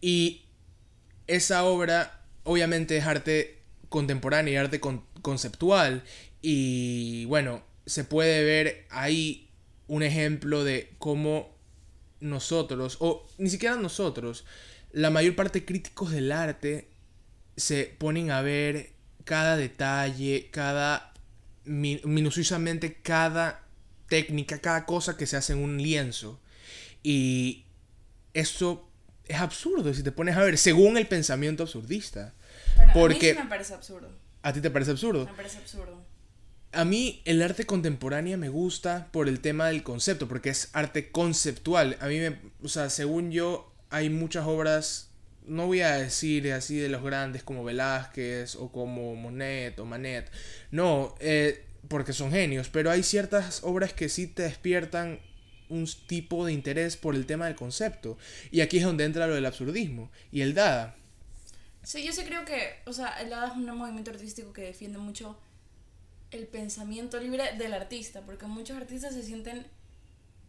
Y 0.00 0.42
esa 1.26 1.64
obra 1.64 2.20
obviamente 2.44 2.96
es 2.96 3.04
arte 3.04 3.58
contemporáneo 3.88 4.52
y 4.52 4.56
arte 4.56 4.80
conceptual 5.22 6.02
y 6.42 7.24
bueno, 7.26 7.62
se 7.86 8.04
puede 8.04 8.44
ver 8.44 8.86
ahí 8.90 9.50
un 9.86 10.02
ejemplo 10.02 10.64
de 10.64 10.94
cómo 10.98 11.54
nosotros, 12.20 12.96
o 13.00 13.26
ni 13.38 13.50
siquiera 13.50 13.76
nosotros, 13.76 14.44
la 14.92 15.10
mayor 15.10 15.36
parte 15.36 15.64
críticos 15.64 16.10
del 16.10 16.32
arte 16.32 16.88
se 17.56 17.94
ponen 17.98 18.30
a 18.30 18.42
ver 18.42 18.92
cada 19.24 19.56
detalle, 19.56 20.48
cada 20.50 21.12
minuciosamente 21.64 22.98
cada 23.02 23.62
técnica, 24.08 24.58
cada 24.58 24.84
cosa 24.84 25.16
que 25.16 25.26
se 25.26 25.36
hace 25.36 25.54
en 25.54 25.60
un 25.60 25.82
lienzo. 25.82 26.40
Y 27.02 27.64
eso 28.32 28.88
es 29.26 29.38
absurdo 29.38 29.92
si 29.94 30.02
te 30.02 30.12
pones 30.12 30.36
a 30.36 30.42
ver, 30.42 30.58
según 30.58 30.96
el 30.96 31.06
pensamiento 31.06 31.62
absurdista. 31.62 32.34
porque 32.92 33.32
a 33.32 33.34
mí 33.34 33.40
me 33.42 33.48
parece 33.48 33.74
absurdo. 33.74 34.10
¿A 34.42 34.52
ti 34.52 34.60
te 34.60 34.70
parece 34.70 34.90
absurdo? 34.90 35.24
Me 35.24 35.32
parece 35.32 35.58
absurdo. 35.58 36.04
A 36.72 36.84
mí 36.84 37.22
el 37.24 37.40
arte 37.40 37.64
contemporáneo 37.66 38.36
me 38.36 38.48
gusta 38.48 39.08
por 39.12 39.28
el 39.28 39.40
tema 39.40 39.68
del 39.68 39.82
concepto, 39.82 40.28
porque 40.28 40.50
es 40.50 40.70
arte 40.72 41.10
conceptual. 41.10 41.96
A 42.00 42.08
mí 42.08 42.18
me, 42.18 42.38
o 42.62 42.68
sea, 42.68 42.90
según 42.90 43.30
yo, 43.30 43.72
hay 43.90 44.10
muchas 44.10 44.44
obras 44.46 45.10
no 45.44 45.66
voy 45.66 45.80
a 45.82 45.96
decir 45.96 46.52
así 46.52 46.76
de 46.76 46.88
los 46.88 47.02
grandes 47.02 47.42
como 47.42 47.64
Velázquez 47.64 48.56
o 48.56 48.70
como 48.72 49.14
Monet 49.14 49.78
o 49.78 49.84
Manet, 49.84 50.30
no, 50.70 51.14
eh, 51.20 51.64
porque 51.88 52.12
son 52.12 52.30
genios, 52.30 52.68
pero 52.68 52.90
hay 52.90 53.02
ciertas 53.02 53.62
obras 53.62 53.92
que 53.92 54.08
sí 54.08 54.26
te 54.26 54.44
despiertan 54.44 55.20
un 55.68 55.86
tipo 56.06 56.44
de 56.46 56.52
interés 56.52 56.96
por 56.96 57.14
el 57.14 57.26
tema 57.26 57.46
del 57.46 57.56
concepto. 57.56 58.16
Y 58.50 58.60
aquí 58.60 58.78
es 58.78 58.84
donde 58.84 59.04
entra 59.04 59.26
lo 59.26 59.34
del 59.34 59.46
absurdismo. 59.46 60.10
Y 60.30 60.42
el 60.42 60.54
Dada. 60.54 60.94
Sí, 61.82 62.04
yo 62.04 62.12
sí 62.12 62.22
creo 62.24 62.44
que, 62.44 62.76
o 62.86 62.92
sea, 62.92 63.20
el 63.20 63.30
Dada 63.30 63.48
es 63.48 63.52
un 63.54 63.66
movimiento 63.76 64.10
artístico 64.10 64.52
que 64.52 64.62
defiende 64.62 64.98
mucho 64.98 65.38
el 66.30 66.46
pensamiento 66.46 67.20
libre 67.20 67.56
del 67.58 67.74
artista, 67.74 68.22
porque 68.22 68.46
muchos 68.46 68.76
artistas 68.76 69.14
se 69.14 69.22
sienten 69.22 69.66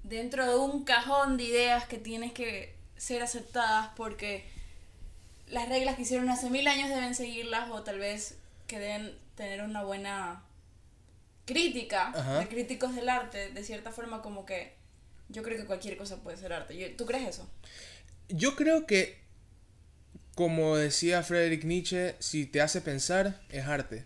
dentro 0.03 0.47
de 0.47 0.55
un 0.57 0.83
cajón 0.83 1.37
de 1.37 1.43
ideas 1.43 1.85
que 1.85 1.97
tienes 1.97 2.31
que 2.31 2.75
ser 2.95 3.21
aceptadas 3.21 3.89
porque 3.95 4.45
las 5.47 5.69
reglas 5.69 5.95
que 5.95 6.03
hicieron 6.03 6.29
hace 6.29 6.49
mil 6.49 6.67
años 6.67 6.89
deben 6.89 7.15
seguirlas 7.15 7.69
o 7.71 7.83
tal 7.83 7.99
vez 7.99 8.37
que 8.67 8.79
deben 8.79 9.17
tener 9.35 9.61
una 9.61 9.83
buena 9.83 10.43
crítica 11.45 12.11
de 12.39 12.47
críticos 12.47 12.95
del 12.95 13.09
arte, 13.09 13.51
de 13.51 13.63
cierta 13.63 13.91
forma 13.91 14.21
como 14.21 14.45
que 14.45 14.73
yo 15.29 15.43
creo 15.43 15.57
que 15.57 15.65
cualquier 15.65 15.97
cosa 15.97 16.17
puede 16.17 16.37
ser 16.37 16.53
arte. 16.53 16.95
¿Tú 16.97 17.05
crees 17.05 17.29
eso? 17.29 17.47
Yo 18.29 18.55
creo 18.55 18.85
que, 18.85 19.19
como 20.33 20.75
decía 20.75 21.23
Friedrich 21.23 21.63
Nietzsche, 21.63 22.15
si 22.19 22.45
te 22.45 22.61
hace 22.61 22.81
pensar, 22.81 23.39
es 23.49 23.65
arte. 23.65 24.05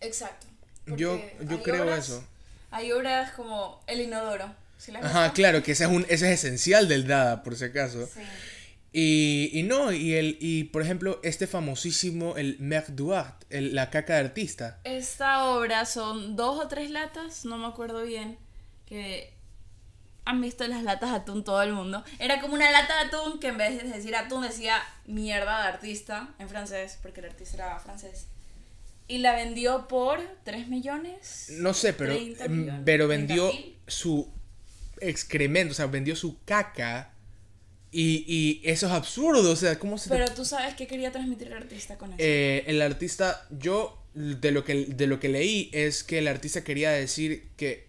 Exacto. 0.00 0.46
Yo, 0.86 1.20
yo 1.40 1.62
creo 1.62 1.94
eso. 1.94 2.24
Hay 2.70 2.92
obras 2.92 3.32
como 3.32 3.82
El 3.86 4.00
Inodoro. 4.00 4.54
Ajá, 5.02 5.32
claro, 5.32 5.62
que 5.62 5.72
ese 5.72 5.84
es, 5.84 5.90
un, 5.90 6.04
ese 6.08 6.32
es 6.32 6.44
esencial 6.44 6.88
del 6.88 7.06
Dada, 7.06 7.42
por 7.42 7.56
si 7.56 7.64
acaso. 7.64 8.06
Sí. 8.06 8.20
Y, 8.96 9.50
y, 9.52 9.64
no, 9.64 9.90
y, 9.90 10.14
el, 10.14 10.38
y 10.40 10.64
por 10.64 10.80
ejemplo, 10.80 11.18
este 11.24 11.48
famosísimo, 11.48 12.36
el 12.36 12.56
Mer 12.60 12.94
Duart, 12.94 13.42
el, 13.50 13.74
la 13.74 13.90
caca 13.90 14.14
de 14.14 14.20
artista. 14.20 14.78
Esta 14.84 15.46
obra 15.46 15.84
son 15.84 16.36
dos 16.36 16.64
o 16.64 16.68
tres 16.68 16.92
latas, 16.92 17.44
no 17.44 17.58
me 17.58 17.66
acuerdo 17.66 18.04
bien, 18.04 18.38
que 18.86 19.34
han 20.24 20.40
visto 20.40 20.64
las 20.68 20.84
latas 20.84 21.10
de 21.10 21.16
atún 21.16 21.42
todo 21.42 21.60
el 21.62 21.72
mundo. 21.72 22.04
Era 22.20 22.40
como 22.40 22.54
una 22.54 22.70
lata 22.70 23.02
de 23.02 23.08
atún 23.08 23.40
que 23.40 23.48
en 23.48 23.58
vez 23.58 23.82
de 23.82 23.88
decir 23.88 24.14
atún 24.14 24.42
decía 24.42 24.80
mierda 25.06 25.62
de 25.62 25.68
artista 25.70 26.32
en 26.38 26.48
francés, 26.48 26.96
porque 27.02 27.18
el 27.18 27.26
artista 27.26 27.56
era 27.56 27.80
francés. 27.80 28.28
Y 29.08 29.18
la 29.18 29.34
vendió 29.34 29.88
por 29.88 30.20
3 30.44 30.68
millones. 30.68 31.48
No 31.58 31.74
sé, 31.74 31.94
pero, 31.94 32.16
pero 32.84 33.08
vendió 33.08 33.50
su 33.88 34.32
excremento, 35.00 35.72
o 35.72 35.74
sea, 35.74 35.86
vendió 35.86 36.14
su 36.14 36.44
caca. 36.44 37.10
Y, 37.96 38.24
y, 38.26 38.60
eso 38.68 38.86
es 38.86 38.92
absurdo, 38.92 39.52
o 39.52 39.56
sea, 39.56 39.78
¿cómo 39.78 39.98
se... 39.98 40.08
Pero 40.08 40.26
tú 40.34 40.44
sabes 40.44 40.74
qué 40.74 40.88
quería 40.88 41.12
transmitir 41.12 41.46
el 41.46 41.52
artista 41.52 41.96
con 41.96 42.08
eso. 42.08 42.16
Eh, 42.18 42.64
el 42.66 42.82
artista, 42.82 43.46
yo 43.50 44.02
de 44.14 44.50
lo, 44.50 44.64
que, 44.64 44.86
de 44.86 45.06
lo 45.06 45.20
que 45.20 45.28
leí 45.28 45.70
es 45.72 46.02
que 46.02 46.18
el 46.18 46.26
artista 46.26 46.64
quería 46.64 46.90
decir 46.90 47.50
que 47.56 47.86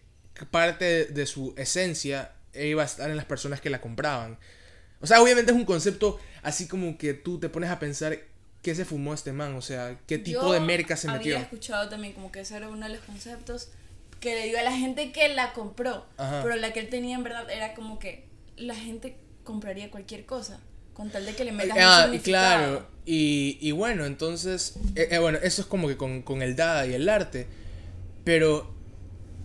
parte 0.51 1.05
de 1.05 1.25
su 1.25 1.55
esencia 1.57 2.33
iba 2.53 2.83
a 2.83 2.85
estar 2.85 3.09
en 3.09 3.17
las 3.17 3.25
personas 3.25 3.61
que 3.61 3.71
la 3.71 3.81
compraban. 3.81 4.37
O 5.01 5.07
sea, 5.07 5.23
obviamente 5.23 5.51
es 5.51 5.57
un 5.57 5.65
concepto 5.65 6.19
así 6.43 6.67
como 6.67 6.99
que 6.99 7.15
tú 7.15 7.39
te 7.39 7.49
pones 7.49 7.71
a 7.71 7.79
pensar 7.79 8.19
qué 8.61 8.75
se 8.75 8.85
fumó 8.85 9.11
este 9.11 9.33
man, 9.33 9.55
o 9.55 9.61
sea, 9.63 9.99
qué 10.05 10.19
tipo 10.19 10.53
de 10.53 10.59
merca 10.59 10.95
se 10.97 11.07
metió. 11.07 11.35
Había 11.35 11.45
escuchado 11.45 11.89
también 11.89 12.13
como 12.13 12.31
que 12.31 12.41
ese 12.41 12.57
era 12.57 12.69
uno 12.69 12.85
de 12.85 12.93
los 12.93 13.03
conceptos 13.05 13.69
que 14.19 14.35
le 14.35 14.47
dio 14.49 14.59
a 14.59 14.63
la 14.63 14.71
gente 14.71 15.11
que 15.11 15.29
la 15.29 15.53
compró. 15.53 16.05
Pero 16.17 16.55
la 16.57 16.73
que 16.73 16.79
él 16.79 16.89
tenía 16.89 17.15
en 17.15 17.23
verdad 17.23 17.49
era 17.49 17.73
como 17.73 17.97
que 17.97 18.27
la 18.57 18.75
gente 18.75 19.17
compraría 19.45 19.89
cualquier 19.89 20.25
cosa. 20.25 20.59
Con 20.93 21.09
tal 21.09 21.25
de 21.25 21.33
que 21.33 21.45
le 21.45 21.51
metas 21.51 21.77
ah, 21.79 22.09
y 22.13 22.19
claro, 22.19 22.87
y, 23.05 23.57
y, 23.59 23.71
bueno, 23.71 24.05
entonces, 24.05 24.77
eh, 24.95 25.09
eh, 25.11 25.19
bueno, 25.19 25.37
eso 25.43 25.61
es 25.61 25.67
como 25.67 25.89
que 25.89 25.97
con, 25.97 26.21
con 26.21 26.41
el 26.41 26.55
Dada 26.55 26.87
y 26.87 26.93
el 26.93 27.09
arte, 27.09 27.47
pero 28.23 28.73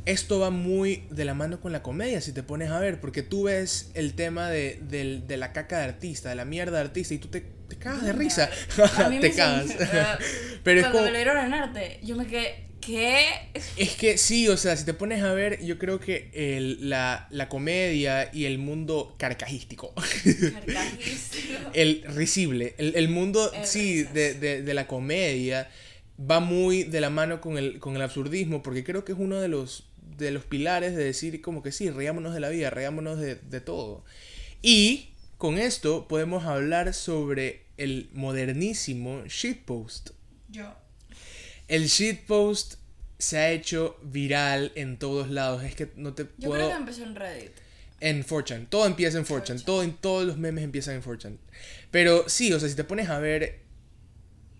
esto 0.06 0.38
va 0.38 0.50
muy 0.50 1.04
de 1.10 1.24
la 1.24 1.34
mano 1.34 1.60
con 1.60 1.72
la 1.72 1.82
comedia, 1.82 2.20
si 2.20 2.32
te 2.32 2.44
pones 2.44 2.70
a 2.70 2.78
ver, 2.78 3.00
porque 3.00 3.22
tú 3.22 3.44
ves 3.44 3.90
el 3.94 4.14
tema 4.14 4.48
de, 4.48 4.78
de 4.80 5.36
la 5.36 5.52
caca 5.52 5.78
de 5.78 5.84
artista, 5.84 6.28
de 6.28 6.36
la 6.36 6.44
mierda 6.44 6.78
de 6.78 6.84
artista, 6.84 7.14
y 7.14 7.18
tú 7.18 7.28
te, 7.28 7.40
te 7.40 7.76
cagas 7.76 8.04
de 8.04 8.12
risa. 8.12 8.50
te 9.20 9.32
cagas. 9.32 9.66
Pero 10.64 10.82
Cuando 10.82 10.98
es 10.98 11.04
como... 11.04 11.06
lo 11.06 11.16
dieron 11.16 11.38
en 11.38 11.54
arte, 11.54 12.00
yo 12.02 12.16
me 12.16 12.26
quedé, 12.26 12.69
¿Qué? 12.80 13.26
Es 13.76 13.94
que 13.94 14.16
sí, 14.16 14.48
o 14.48 14.56
sea, 14.56 14.76
si 14.76 14.84
te 14.84 14.94
pones 14.94 15.22
a 15.22 15.32
ver, 15.32 15.62
yo 15.64 15.78
creo 15.78 16.00
que 16.00 16.30
el, 16.32 16.88
la, 16.88 17.28
comedia 17.48 18.30
y 18.32 18.46
el 18.46 18.58
mundo 18.58 19.14
carcajístico. 19.18 19.92
Carcajístico. 19.94 21.70
el 21.74 22.02
risible. 22.08 22.74
El, 22.78 23.08
mundo, 23.08 23.50
sí, 23.64 24.04
de, 24.04 24.62
la 24.72 24.86
comedia 24.86 25.70
va 26.18 26.40
muy 26.40 26.84
de 26.84 27.00
la 27.00 27.10
mano 27.10 27.40
con 27.40 27.58
el, 27.58 27.78
con 27.78 27.96
el 27.96 28.02
absurdismo, 28.02 28.62
porque 28.62 28.84
creo 28.84 29.04
que 29.04 29.12
es 29.12 29.18
uno 29.18 29.40
de 29.40 29.48
los, 29.48 29.84
de 30.16 30.30
los 30.30 30.44
pilares 30.44 30.96
de 30.96 31.04
decir 31.04 31.40
como 31.42 31.62
que 31.62 31.72
sí, 31.72 31.90
reámonos 31.90 32.34
de 32.34 32.40
la 32.40 32.48
vida, 32.48 32.70
reámonos 32.70 33.18
de, 33.18 33.34
de 33.34 33.60
todo. 33.60 34.04
Y 34.62 35.10
con 35.38 35.58
esto 35.58 36.06
podemos 36.08 36.44
hablar 36.44 36.94
sobre 36.94 37.64
el 37.76 38.10
modernísimo 38.12 39.24
shitpost. 39.26 40.10
Yo. 40.48 40.74
El 41.70 41.86
shitpost 41.86 42.74
se 43.18 43.38
ha 43.38 43.50
hecho 43.50 43.96
viral 44.02 44.72
en 44.74 44.98
todos 44.98 45.30
lados. 45.30 45.62
Es 45.62 45.76
que 45.76 45.88
no 45.94 46.14
te 46.14 46.24
puedo... 46.24 46.50
Yo 46.50 46.56
creo 46.56 46.68
que 46.68 46.74
empezó 46.74 47.02
en 47.04 47.14
Reddit. 47.14 47.52
En 48.00 48.26
4chan. 48.26 48.66
Todo 48.68 48.86
empieza 48.86 49.18
en 49.18 49.24
4chan. 49.24 49.64
Todo, 49.64 49.84
en, 49.84 49.92
todos 49.92 50.26
los 50.26 50.36
memes 50.36 50.64
empiezan 50.64 50.96
en 50.96 51.02
4chan. 51.04 51.36
Pero 51.92 52.28
sí, 52.28 52.52
o 52.52 52.58
sea, 52.58 52.68
si 52.68 52.74
te 52.74 52.82
pones 52.82 53.08
a 53.08 53.20
ver 53.20 53.60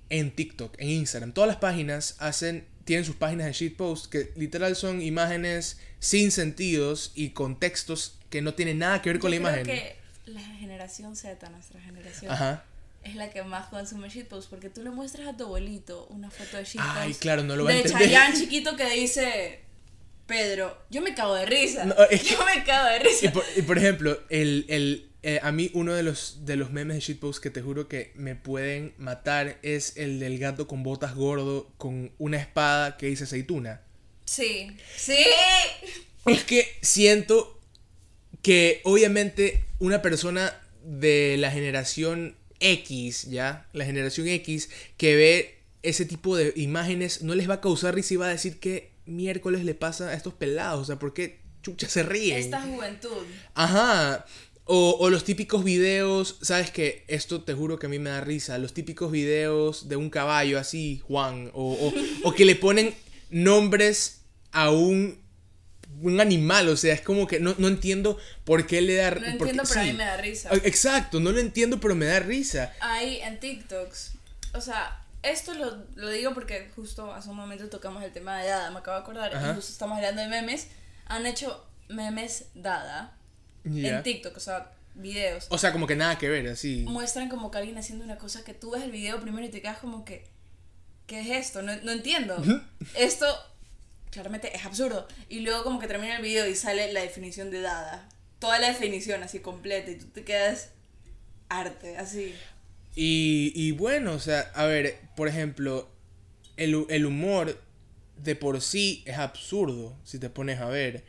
en 0.08 0.30
TikTok, 0.30 0.76
en 0.78 0.88
Instagram, 0.88 1.32
todas 1.32 1.48
las 1.48 1.56
páginas 1.56 2.14
hacen 2.20 2.64
tienen 2.84 3.04
sus 3.04 3.16
páginas 3.16 3.46
de 3.46 3.52
shitpost 3.54 4.06
que 4.10 4.32
literal 4.36 4.76
son 4.76 5.02
imágenes 5.02 5.78
sin 5.98 6.30
sentidos 6.30 7.10
y 7.16 7.30
contextos 7.30 8.18
que 8.30 8.40
no 8.40 8.54
tienen 8.54 8.78
nada 8.78 9.02
que 9.02 9.10
ver 9.10 9.18
con 9.18 9.30
la 9.30 9.36
imagen. 9.36 9.64
que 9.64 9.96
la 10.26 10.40
generación 10.40 11.16
Z, 11.16 11.50
nuestra 11.50 11.80
generación, 11.80 12.30
Ajá 12.30 12.64
es 13.02 13.16
la 13.16 13.30
que 13.30 13.42
más 13.42 13.68
consume 13.68 14.08
shitpost 14.08 14.50
porque 14.50 14.68
tú 14.68 14.82
le 14.82 14.90
muestras 14.90 15.28
a 15.28 15.36
tu 15.36 15.44
abuelito 15.44 16.06
una 16.10 16.30
foto 16.30 16.56
de 16.56 16.64
shitpost. 16.64 16.96
Ay, 16.96 17.14
claro, 17.14 17.42
no 17.42 17.56
lo 17.56 17.64
va 17.64 17.70
a 17.70 17.76
entender. 17.76 17.98
De 17.98 18.04
Chayanne 18.06 18.36
chiquito 18.38 18.76
que 18.76 18.88
dice 18.90 19.60
Pedro, 20.26 20.76
yo 20.90 21.00
me 21.00 21.14
cago 21.14 21.34
de 21.34 21.46
risa. 21.46 21.84
yo 22.10 22.44
me 22.44 22.64
cago 22.64 22.88
de 22.90 22.98
risa. 23.00 23.32
Y 23.56 23.62
por, 23.62 23.78
ejemplo, 23.78 24.20
el, 24.28 24.66
el 24.68 25.10
eh, 25.22 25.38
a 25.42 25.52
mí 25.52 25.70
uno 25.74 25.94
de 25.94 26.02
los, 26.02 26.46
de 26.46 26.56
los 26.56 26.70
memes 26.70 26.96
de 26.96 27.00
shitpost 27.00 27.42
que 27.42 27.50
te 27.50 27.60
juro 27.60 27.88
que 27.88 28.12
me 28.14 28.36
pueden 28.36 28.94
matar 28.96 29.58
es 29.62 29.96
el 29.96 30.18
del 30.18 30.38
gato 30.38 30.66
con 30.66 30.82
botas 30.82 31.14
gordo 31.14 31.70
con 31.76 32.12
una 32.18 32.38
espada 32.38 32.96
que 32.96 33.06
dice 33.06 33.24
aceituna. 33.24 33.82
Sí, 34.24 34.70
sí. 34.96 35.18
Es 36.26 36.44
que 36.44 36.66
siento 36.80 37.60
que 38.42 38.80
obviamente 38.84 39.64
una 39.78 40.00
persona 40.00 40.58
de 40.82 41.36
la 41.38 41.50
generación 41.50 42.36
X, 42.60 43.30
¿ya? 43.30 43.66
La 43.72 43.84
generación 43.84 44.28
X 44.28 44.70
que 44.96 45.16
ve 45.16 45.58
ese 45.82 46.04
tipo 46.04 46.36
de 46.36 46.52
imágenes 46.56 47.22
no 47.22 47.34
les 47.34 47.48
va 47.48 47.54
a 47.54 47.60
causar 47.60 47.94
risa 47.94 48.14
y 48.14 48.16
va 48.18 48.26
a 48.26 48.30
decir 48.30 48.60
que 48.60 48.92
miércoles 49.06 49.64
le 49.64 49.74
pasa 49.74 50.08
a 50.08 50.14
estos 50.14 50.34
pelados, 50.34 50.82
o 50.82 50.84
sea, 50.84 50.98
¿por 50.98 51.14
qué 51.14 51.40
chucha 51.62 51.88
se 51.88 52.02
ríen? 52.02 52.38
Esta 52.38 52.62
juventud. 52.62 53.24
Ajá. 53.54 54.24
O, 54.64 54.96
o, 55.00 55.10
los 55.10 55.24
típicos 55.24 55.64
videos, 55.64 56.38
¿sabes 56.42 56.70
qué? 56.70 57.04
Esto 57.08 57.42
te 57.42 57.54
juro 57.54 57.78
que 57.78 57.86
a 57.86 57.88
mí 57.88 57.98
me 57.98 58.10
da 58.10 58.20
risa. 58.20 58.56
Los 58.58 58.72
típicos 58.72 59.10
videos 59.10 59.88
de 59.88 59.96
un 59.96 60.10
caballo 60.10 60.60
así, 60.60 61.02
Juan. 61.08 61.50
O, 61.54 61.72
o, 61.72 61.92
o 62.28 62.32
que 62.34 62.44
le 62.44 62.54
ponen 62.54 62.94
nombres 63.30 64.20
a 64.52 64.70
un 64.70 65.19
un 66.02 66.20
animal, 66.20 66.68
o 66.68 66.76
sea, 66.76 66.94
es 66.94 67.00
como 67.00 67.26
que 67.26 67.40
no, 67.40 67.54
entiendo 67.66 68.18
por 68.44 68.66
qué 68.66 68.80
le 68.80 68.96
da 68.96 69.10
No 69.10 69.26
entiendo, 69.26 69.62
pero 69.68 69.80
a 69.80 69.84
mí 69.84 69.92
me 69.92 70.04
da 70.04 70.16
risa. 70.16 70.50
Exacto, 70.64 71.20
no 71.20 71.32
lo 71.32 71.38
entiendo, 71.38 71.80
pero 71.80 71.94
me 71.94 72.06
da 72.06 72.20
risa. 72.20 72.72
Ahí 72.80 73.20
en 73.22 73.38
TikToks, 73.38 74.12
o 74.54 74.60
sea, 74.60 75.04
esto 75.22 75.54
lo, 75.54 75.84
lo 75.96 76.08
digo 76.10 76.32
porque 76.34 76.70
justo 76.74 77.12
hace 77.12 77.28
un 77.28 77.36
momento 77.36 77.68
tocamos 77.68 78.02
el 78.02 78.12
tema 78.12 78.40
de 78.40 78.48
Dada, 78.48 78.70
me 78.70 78.78
acabo 78.78 78.96
de 78.96 79.02
acordar, 79.02 79.32
y 79.32 79.54
justo 79.54 79.72
estamos 79.72 79.96
hablando 79.96 80.22
de 80.22 80.28
memes, 80.28 80.68
han 81.06 81.26
hecho 81.26 81.66
memes 81.88 82.46
Dada 82.54 83.16
en 83.64 84.02
TikTok, 84.02 84.36
o 84.36 84.40
sea, 84.40 84.72
videos. 84.94 85.46
O 85.50 85.58
sea, 85.58 85.72
como 85.72 85.86
que 85.86 85.96
nada 85.96 86.18
que 86.18 86.28
ver, 86.28 86.48
así. 86.48 86.84
Muestran 86.88 87.28
como 87.28 87.50
que 87.50 87.58
alguien 87.58 87.78
haciendo 87.78 88.04
una 88.04 88.16
cosa 88.16 88.44
que 88.44 88.54
tú 88.54 88.70
ves 88.70 88.82
el 88.82 88.90
video 88.90 89.20
primero 89.20 89.46
y 89.46 89.50
te 89.50 89.60
quedas 89.60 89.78
como 89.78 90.04
que, 90.04 90.26
¿qué 91.06 91.20
es 91.20 91.46
esto? 91.46 91.62
No, 91.62 91.76
no 91.82 91.92
entiendo. 91.92 92.42
esto 92.94 93.26
claramente 94.10 94.54
es 94.54 94.64
absurdo. 94.64 95.06
Y 95.28 95.40
luego 95.40 95.64
como 95.64 95.80
que 95.80 95.86
termina 95.86 96.16
el 96.16 96.22
video 96.22 96.48
y 96.48 96.54
sale 96.54 96.92
la 96.92 97.00
definición 97.00 97.50
de 97.50 97.60
Dada. 97.60 98.08
Toda 98.38 98.58
la 98.58 98.68
definición 98.68 99.22
así 99.22 99.40
completa 99.40 99.90
y 99.90 99.96
tú 99.96 100.06
te 100.06 100.24
quedas 100.24 100.70
arte, 101.48 101.96
así. 101.96 102.34
Y, 102.94 103.52
y 103.54 103.72
bueno, 103.72 104.12
o 104.12 104.18
sea, 104.18 104.50
a 104.54 104.64
ver, 104.66 104.98
por 105.16 105.28
ejemplo, 105.28 105.88
el, 106.56 106.86
el, 106.88 107.06
humor 107.06 107.60
de 108.16 108.36
por 108.36 108.60
sí 108.60 109.02
es 109.06 109.18
absurdo, 109.18 109.96
si 110.04 110.18
te 110.18 110.30
pones 110.30 110.60
a 110.60 110.66
ver. 110.66 111.04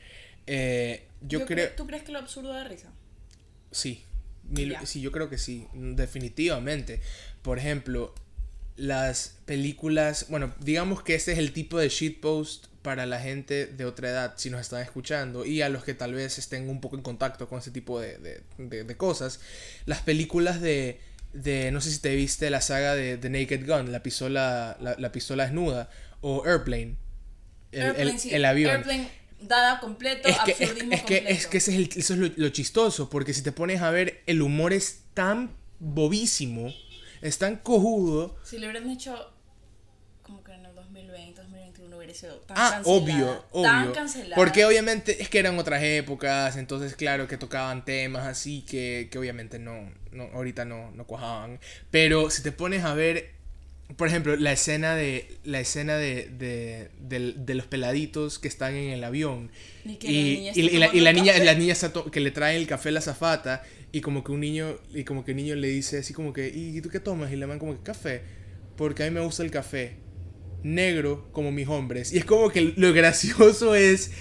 Eh, 0.48 1.08
yo, 1.22 1.46
creo... 1.46 1.70
¿Tú 1.76 1.88
crees 1.88 2.04
que 2.04 2.12
lo 2.12 2.20
absurdo 2.20 2.54
da 2.54 2.64
risa? 2.66 2.92
Sí, 3.72 4.04
sí, 4.86 5.02
yo 5.02 5.12
creo 5.12 5.30
que 5.30 5.38
sí, 5.38 5.68
definitivamente. 5.74 7.02
Por 7.42 7.58
ejemplo, 7.58 8.14
las 8.76 9.38
películas, 9.46 10.28
bueno, 10.30 10.54
digamos 10.60 11.04
que 11.04 11.16
este 11.16 11.32
es 11.32 11.38
el 11.38 11.54
tipo 11.54 11.78
de 11.78 11.90
shitpost 11.90 12.71
para 12.82 13.06
la 13.06 13.20
gente 13.20 13.68
de 13.68 13.86
otra 13.86 14.10
edad, 14.10 14.34
si 14.38 14.50
nos 14.50 14.62
están 14.62 14.82
escuchando, 14.82 15.46
y 15.46 15.62
a 15.62 15.70
los 15.70 15.84
que 15.84 15.94
tal 15.94 16.14
vez 16.14 16.38
estén 16.38 16.70
un 16.70 16.82
poco 16.82 16.96
en 16.96 17.04
contacto 17.04 17.48
con 17.48 17.60
ese 17.60 17.72
tipo 17.72 18.00
de, 18.00 18.44
de, 18.58 18.98
cosas, 18.98 19.40
las 19.86 20.02
películas 20.02 20.62
de, 20.62 21.00
de, 21.34 21.72
no 21.72 21.82
sé 21.82 21.92
si 21.92 22.00
te 22.00 22.16
viste 22.16 22.50
la 22.50 22.62
saga 22.62 22.96
de 22.96 23.18
The 23.18 23.30
Naked 23.30 23.68
Gun, 23.68 23.92
la 23.92 24.02
pistola, 24.02 24.78
la, 24.80 25.12
pistola 25.12 25.44
desnuda, 25.44 25.90
o 26.22 26.46
Airplane, 26.46 26.96
el, 27.72 28.18
el, 28.32 28.46
avión. 28.46 28.72
Airplane 28.72 29.22
dada 29.42 29.80
completo, 29.80 30.28
es 30.28 30.40
que, 30.40 30.52
es, 30.52 31.04
que, 31.04 31.26
es 31.28 31.48
que 31.48 31.58
ese 31.58 31.82
es 31.82 31.98
eso 31.98 32.14
es 32.14 32.38
lo, 32.38 32.50
chistoso, 32.50 33.10
porque 33.10 33.34
si 33.34 33.42
te 33.42 33.52
pones 33.52 33.82
a 33.82 33.92
ver, 33.92 34.22
el 34.26 34.42
humor 34.42 34.74
es 34.74 35.04
tan 35.14 35.56
bobísimo, 35.80 36.74
es 37.22 37.38
tan 37.38 37.58
cojudo. 37.58 38.38
Si 38.44 38.58
lo 38.58 38.68
hubieran 38.68 38.90
hecho 38.90 39.34
como 40.22 40.44
que 40.44 40.54
en 40.54 40.66
el 40.66 40.76
2020, 40.76 41.42
2021 42.12 42.12
hubiera 42.12 42.20
sido 42.20 42.38
tan 42.42 42.58
ah, 42.58 42.82
obvio, 42.86 43.46
obvio. 43.52 43.94
Porque 44.36 44.66
obviamente 44.66 45.22
es 45.22 45.30
que 45.30 45.40
eran 45.40 45.58
otras 45.58 45.82
épocas, 45.84 46.58
entonces 46.58 46.96
claro 46.96 47.28
que 47.28 47.38
tocaban 47.38 47.86
temas 47.86 48.28
así 48.28 48.62
que, 48.62 49.10
que 49.12 49.18
obviamente 49.18 49.60
no, 49.60 49.92
no 50.12 50.24
ahorita 50.34 50.66
no, 50.66 50.92
no 50.92 51.06
cuajaban. 51.06 51.60
Pero 51.90 52.30
si 52.30 52.42
te 52.44 52.52
pones 52.52 52.84
a 52.84 52.94
ver 52.94 53.42
por 53.98 54.08
ejemplo, 54.08 54.36
la 54.36 54.52
escena 54.52 54.96
de 54.96 55.28
la 55.44 55.60
escena 55.60 55.98
de, 55.98 56.30
de, 57.00 57.56
los 57.56 57.66
peladitos 57.66 58.40
que 58.40 58.48
están 58.48 58.76
en 58.76 58.92
el 58.92 59.04
avión 59.04 59.52
y, 59.86 60.52
la, 60.80 60.94
y, 60.94 61.00
la, 61.00 61.14
niña 61.14 61.38
la 61.40 61.54
niña 61.54 61.76
que 62.12 62.20
le 62.20 62.32
trae 62.32 62.58
el 62.58 62.68
café 62.68 62.90
a 62.90 62.92
la 62.94 63.02
zafata 63.02 63.64
y 63.92 64.02
como 64.02 64.24
que 64.24 64.32
un 64.32 64.40
niño 64.40 64.78
y 64.94 65.04
como 65.04 65.26
que 65.26 65.32
el 65.32 65.38
niño 65.38 65.56
le 65.56 65.68
dice 65.68 66.00
así 66.00 66.14
como 66.14 66.34
que 66.34 66.48
¿y 66.48 66.80
tú 66.82 66.90
qué 66.90 67.00
tomas? 67.00 67.32
y 67.32 67.36
le 67.36 67.48
man 67.48 67.60
como 67.60 67.76
que 67.76 67.84
café 67.84 68.22
porque 68.78 69.04
a 69.04 69.06
mí 69.08 69.12
me 69.12 69.22
gusta 69.22 69.44
el 69.44 69.52
café 69.52 69.96
negro 70.64 71.28
como 71.32 71.52
mis 71.52 71.68
hombres 71.68 72.14
y 72.14 72.18
es 72.18 72.26
como 72.26 72.50
que 72.50 72.74
lo 72.76 72.94
gracioso 72.94 73.76
es 73.76 74.12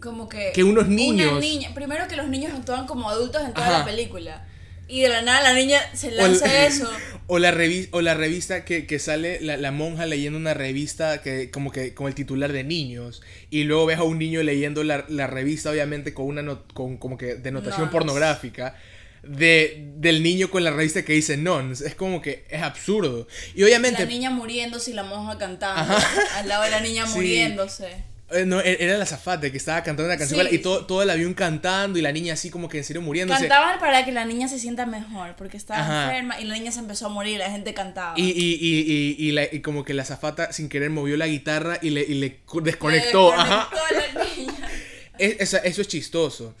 como 0.00 0.28
que, 0.28 0.52
que 0.54 0.64
unos 0.64 0.88
niños 0.88 1.44
primero 1.74 2.08
que 2.08 2.16
los 2.16 2.28
niños 2.28 2.52
actúan 2.54 2.86
como 2.86 3.10
adultos 3.10 3.42
en 3.44 3.52
toda 3.52 3.70
la 3.70 3.84
película 3.84 4.46
y 4.90 5.02
de 5.02 5.08
la 5.08 5.22
nada 5.22 5.40
la 5.42 5.54
niña 5.54 5.78
se 5.94 6.10
lanza 6.10 6.66
eso. 6.66 6.90
O 7.32 7.38
la, 7.38 7.56
o 7.92 8.00
la 8.00 8.14
revista 8.14 8.64
que, 8.64 8.98
sale 8.98 9.38
la, 9.40 9.56
la, 9.56 9.70
monja 9.70 10.04
leyendo 10.04 10.36
una 10.36 10.52
revista 10.52 11.22
que 11.22 11.52
como 11.52 11.70
que 11.70 11.94
con 11.94 12.08
el 12.08 12.14
titular 12.16 12.52
de 12.52 12.64
niños. 12.64 13.22
Y 13.50 13.62
luego 13.62 13.86
ves 13.86 13.98
a 13.98 14.02
un 14.02 14.18
niño 14.18 14.42
leyendo 14.42 14.82
la, 14.82 14.98
revista, 15.28 15.70
obviamente, 15.70 16.12
con 16.12 16.26
una 16.26 16.58
con 16.74 16.96
como 16.96 17.16
que 17.16 17.36
denotación 17.36 17.88
pornográfica. 17.88 18.74
De, 19.22 19.92
del 19.96 20.22
niño 20.22 20.50
con 20.50 20.64
la 20.64 20.70
revista 20.70 21.04
que 21.04 21.12
dice 21.12 21.36
nons. 21.36 21.80
Es 21.80 21.94
como 21.94 22.22
que 22.22 22.44
es 22.48 22.62
absurdo. 22.62 23.26
Y 23.54 23.62
obviamente. 23.62 24.04
La 24.04 24.08
niña 24.08 24.30
muriéndose 24.30 24.92
y 24.92 24.94
la 24.94 25.02
monja 25.02 25.38
cantando. 25.38 25.94
Al 26.36 26.48
lado 26.48 26.64
de 26.64 26.70
la 26.70 26.80
niña 26.80 27.06
muriéndose. 27.14 28.10
Eh, 28.32 28.46
no, 28.46 28.60
e-, 28.60 28.76
era 28.80 28.96
la 28.96 29.06
zafate 29.06 29.50
que 29.50 29.56
estaba 29.56 29.82
cantando 29.82 30.04
una 30.04 30.16
canción 30.16 30.46
y 30.50 30.58
todo, 30.58 30.86
todo 30.86 31.02
el 31.02 31.10
avión 31.10 31.34
cantando 31.34 31.98
y 31.98 32.02
la 32.02 32.12
niña 32.12 32.34
así 32.34 32.48
como 32.48 32.68
que 32.68 32.78
en 32.78 32.84
serio 32.84 33.02
muriéndose. 33.02 33.40
Cantaban 33.40 33.78
para 33.80 34.04
que 34.04 34.12
la 34.12 34.24
niña 34.24 34.48
se 34.48 34.58
sienta 34.58 34.86
mejor 34.86 35.34
porque 35.36 35.56
estaba 35.56 36.06
enferma 36.06 36.40
y 36.40 36.44
la 36.44 36.54
niña 36.54 36.70
se 36.70 36.78
empezó 36.78 37.06
a 37.06 37.08
morir 37.08 37.38
la 37.38 37.50
gente 37.50 37.74
cantaba. 37.74 38.14
Y, 38.16 38.30
y, 38.30 38.58
y, 38.60 39.16
y, 39.18 39.32
la, 39.32 39.44
y 39.50 39.60
como 39.60 39.84
que 39.84 39.94
la 39.94 40.04
zafata 40.04 40.52
sin 40.52 40.68
querer 40.68 40.90
movió 40.90 41.16
la 41.16 41.26
guitarra 41.26 41.78
y 41.82 41.90
le, 41.90 42.02
y 42.02 42.14
le 42.14 42.40
desconectó. 42.62 43.32
Ajá. 43.32 43.68
La 44.14 44.24
niña. 44.24 44.52
eso 45.18 45.58
es 45.62 45.88
chistoso. 45.88 46.54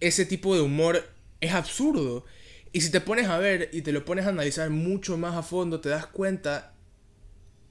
Ese 0.00 0.26
tipo 0.26 0.54
de 0.54 0.60
humor 0.60 1.08
es 1.40 1.52
absurdo. 1.52 2.24
Y 2.72 2.80
si 2.80 2.90
te 2.90 3.00
pones 3.00 3.28
a 3.28 3.38
ver 3.38 3.70
y 3.72 3.82
te 3.82 3.92
lo 3.92 4.04
pones 4.04 4.26
a 4.26 4.30
analizar 4.30 4.70
mucho 4.70 5.16
más 5.16 5.34
a 5.36 5.42
fondo, 5.42 5.80
te 5.80 5.88
das 5.88 6.06
cuenta 6.06 6.74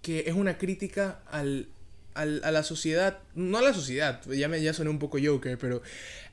que 0.01 0.25
es 0.28 0.36
una 0.36 0.58
crítica 0.58 1.21
al, 1.30 1.69
a 2.13 2.25
la 2.25 2.63
sociedad, 2.63 3.19
no 3.36 3.58
a 3.58 3.62
la 3.62 3.73
sociedad, 3.73 4.21
ya 4.30 4.47
me 4.47 4.62
ya 4.62 4.73
suena 4.73 4.91
un 4.91 4.99
poco 4.99 5.17
Joker, 5.23 5.58
pero 5.58 5.82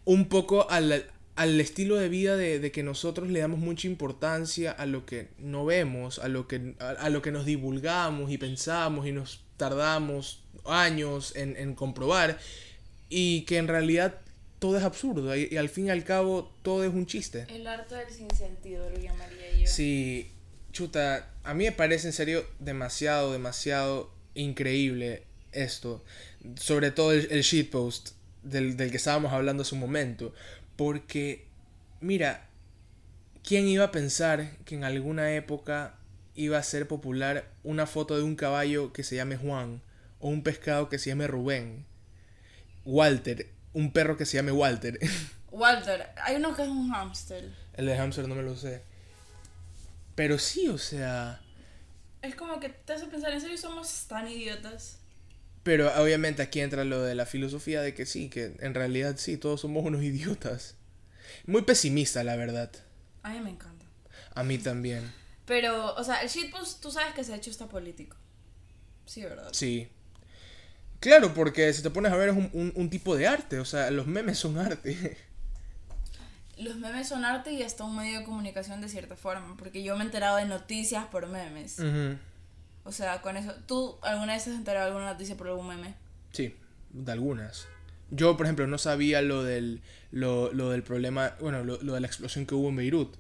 un 0.05 0.29
poco 0.29 0.71
al, 0.71 1.07
al 1.35 1.61
estilo 1.61 1.97
de 1.97 2.09
vida 2.09 2.37
de, 2.37 2.73
que 2.73 2.83
nosotros 2.83 3.29
le 3.29 3.41
damos 3.41 3.59
mucha 3.59 3.87
importancia 3.87 4.71
a 4.71 4.87
lo 4.87 5.07
que 5.07 5.29
no 5.39 5.65
vemos, 5.65 6.19
a 6.19 6.29
lo 6.29 6.47
que, 6.47 6.75
a, 6.79 7.09
lo 7.09 7.23
que 7.23 7.33
nos 7.33 7.47
divulgamos 7.47 8.31
y 8.31 8.39
pensamos 8.39 9.07
y 9.07 9.13
nos 9.13 9.45
tardamos 9.57 10.45
años 10.65 11.35
en, 11.37 11.75
comprobar 11.75 12.39
y 13.09 13.43
que 13.43 13.57
en 13.57 13.69
realidad 13.69 14.21
todo 14.63 14.79
es 14.79 14.85
absurdo 14.85 15.37
y, 15.37 15.57
al 15.57 15.69
fin 15.69 15.87
y 15.87 15.91
al 15.91 16.05
cabo 16.05 16.55
todo 16.63 16.85
es 16.85 16.95
un 16.95 17.05
chiste. 17.05 17.47
El 17.49 17.67
arte 17.67 17.97
del 17.97 18.09
sinsentido 18.09 18.89
lo 18.91 18.97
llamaría 18.97 19.59
yo. 19.59 19.67
Sí, 19.67 20.31
chuta, 20.71 21.33
a 21.43 21.53
mí 21.53 21.65
me 21.65 21.73
parece 21.73 22.07
en 22.07 22.13
serio 22.13 22.47
demasiado, 22.61 23.33
demasiado 23.33 24.15
increíble 24.35 25.25
esto, 25.51 26.05
sobre 26.55 26.93
todo 26.93 27.11
el, 27.11 27.27
el 27.33 27.43
shitpost 27.43 28.11
del, 28.45 28.77
del 28.77 28.93
que 28.93 28.99
estábamos 28.99 29.33
hablando 29.33 29.65
hace 29.65 29.75
un 29.75 29.81
momento, 29.81 30.33
porque, 30.77 31.49
mira, 32.01 32.49
¿quién 33.43 33.67
iba 33.67 33.87
a 33.87 33.91
pensar 33.91 34.59
que 34.65 34.77
en 34.77 34.85
alguna 34.85 35.35
época 35.35 35.99
iba 36.37 36.57
a 36.57 36.63
ser 36.63 36.87
popular 36.87 37.51
una 37.65 37.89
foto 37.89 38.17
de 38.17 38.23
un 38.23 38.37
caballo 38.37 38.93
que 38.93 39.03
se 39.03 39.17
llame 39.17 39.37
Juan 39.37 39.83
o 40.21 40.29
un 40.29 40.45
pescado 40.45 40.89
que 40.89 41.01
se 41.01 41.11
llame 41.11 41.27
Rubén? 41.27 41.85
Walter, 42.85 43.49
un 43.73 43.93
perro 43.93 44.17
que 44.17 44.27
se 44.27 44.37
llame 44.37 44.53
Walter. 44.53 44.99
Walter, 45.51 46.11
hay 46.23 46.37
uno 46.37 46.55
que 46.55 46.63
es 46.63 46.69
un 46.69 46.91
hamster. 46.91 47.53
El 47.75 47.87
de 47.87 47.97
hamster 47.97 48.27
no 48.29 48.35
me 48.35 48.43
lo 48.43 48.57
sé. 48.57 48.83
Pero 50.15 50.39
sí, 50.39 50.69
o 50.69 50.79
sea... 50.79 51.41
Es 52.23 52.35
como 52.35 52.61
que 52.61 52.69
te 52.69 52.93
hace 52.93 53.07
pensar, 53.07 53.33
¿en 53.33 53.41
serio 53.41 53.59
somos 53.59 54.07
tan 54.07 54.29
idiotas? 54.29 54.99
Pero 55.63 55.93
obviamente 56.01 56.43
aquí 56.43 56.61
entra 56.61 56.85
lo 56.85 57.03
de 57.03 57.15
la 57.15 57.27
filosofía 57.27 57.83
de 57.83 57.95
que 57.95 58.07
sí, 58.07 58.29
que 58.29 58.57
en 58.61 58.75
realidad 58.75 59.17
sí, 59.17 59.37
todos 59.37 59.61
somos 59.61 59.85
unos 59.85 60.03
idiotas. 60.03 60.77
Muy 61.47 61.63
pesimista, 61.63 62.25
la 62.25 62.37
verdad. 62.37 62.71
A 63.23 63.31
mí 63.31 63.41
me 63.41 63.51
encanta. 63.51 63.87
A 64.35 64.43
mí 64.43 64.59
también. 64.59 65.13
Pero, 65.47 65.95
o 65.95 66.05
sea, 66.05 66.23
el 66.23 66.29
shitpost, 66.29 66.81
tú 66.81 66.91
sabes 66.91 67.15
que 67.15 67.25
se 67.25 67.33
ha 67.33 67.37
hecho 67.37 67.51
está 67.51 67.69
político. 67.69 68.17
Sí, 69.07 69.23
¿verdad? 69.23 69.51
Sí. 69.53 69.89
Claro, 71.03 71.35
porque 71.35 71.73
si 71.73 71.83
te 71.83 71.91
pones 71.91 72.13
a 72.13 72.17
ver 72.17 72.29
es 72.29 72.37
un, 72.37 72.73
un, 72.77 72.89
tipo 72.89 73.17
de 73.17 73.27
arte, 73.27 73.59
o 73.59 73.65
sea, 73.65 73.91
los 73.91 74.07
memes 74.07 74.39
son 74.39 74.57
arte. 74.57 75.17
Los 76.57 76.77
memes 76.77 77.09
son 77.09 77.25
arte 77.25 77.53
y 77.53 77.63
hasta 77.65 77.83
un 77.83 77.97
medio 77.97 78.21
de 78.21 78.25
comunicación 78.25 78.81
de 78.81 78.89
cierta 78.89 79.17
forma, 79.17 79.57
porque 79.59 79.83
yo 79.83 79.97
me 79.97 80.05
he 80.05 80.07
enterado 80.07 80.37
de 80.37 80.45
noticias 80.45 81.05
por 81.07 81.27
memes. 81.27 81.81
O 82.85 82.93
sea, 82.93 83.21
con 83.21 83.37
eso. 83.37 83.53
¿Tú 83.67 83.97
alguna 84.03 84.35
vez 84.35 84.47
has 84.47 84.55
enterado 84.55 84.87
alguna 84.87 85.13
noticia 85.13 85.37
por 85.37 85.49
algún 85.49 85.67
meme? 85.67 85.97
Sí, 86.31 86.55
de 86.93 87.11
algunas. 87.11 87.67
Yo, 88.13 88.37
por 88.37 88.47
ejemplo, 88.47 88.69
no 88.69 88.79
sabía 88.79 89.23
lo 89.23 89.43
del, 89.43 89.83
lo, 90.13 90.53
lo 90.53 90.71
del 90.71 90.85
problema, 90.85 91.35
bueno, 91.41 91.65
lo, 91.65 91.83
lo, 91.83 91.95
de 91.95 92.01
la 92.01 92.07
explosión 92.07 92.47
que 92.47 92.55
hubo 92.55 92.69
en 92.69 92.77
Beirut. 92.77 93.17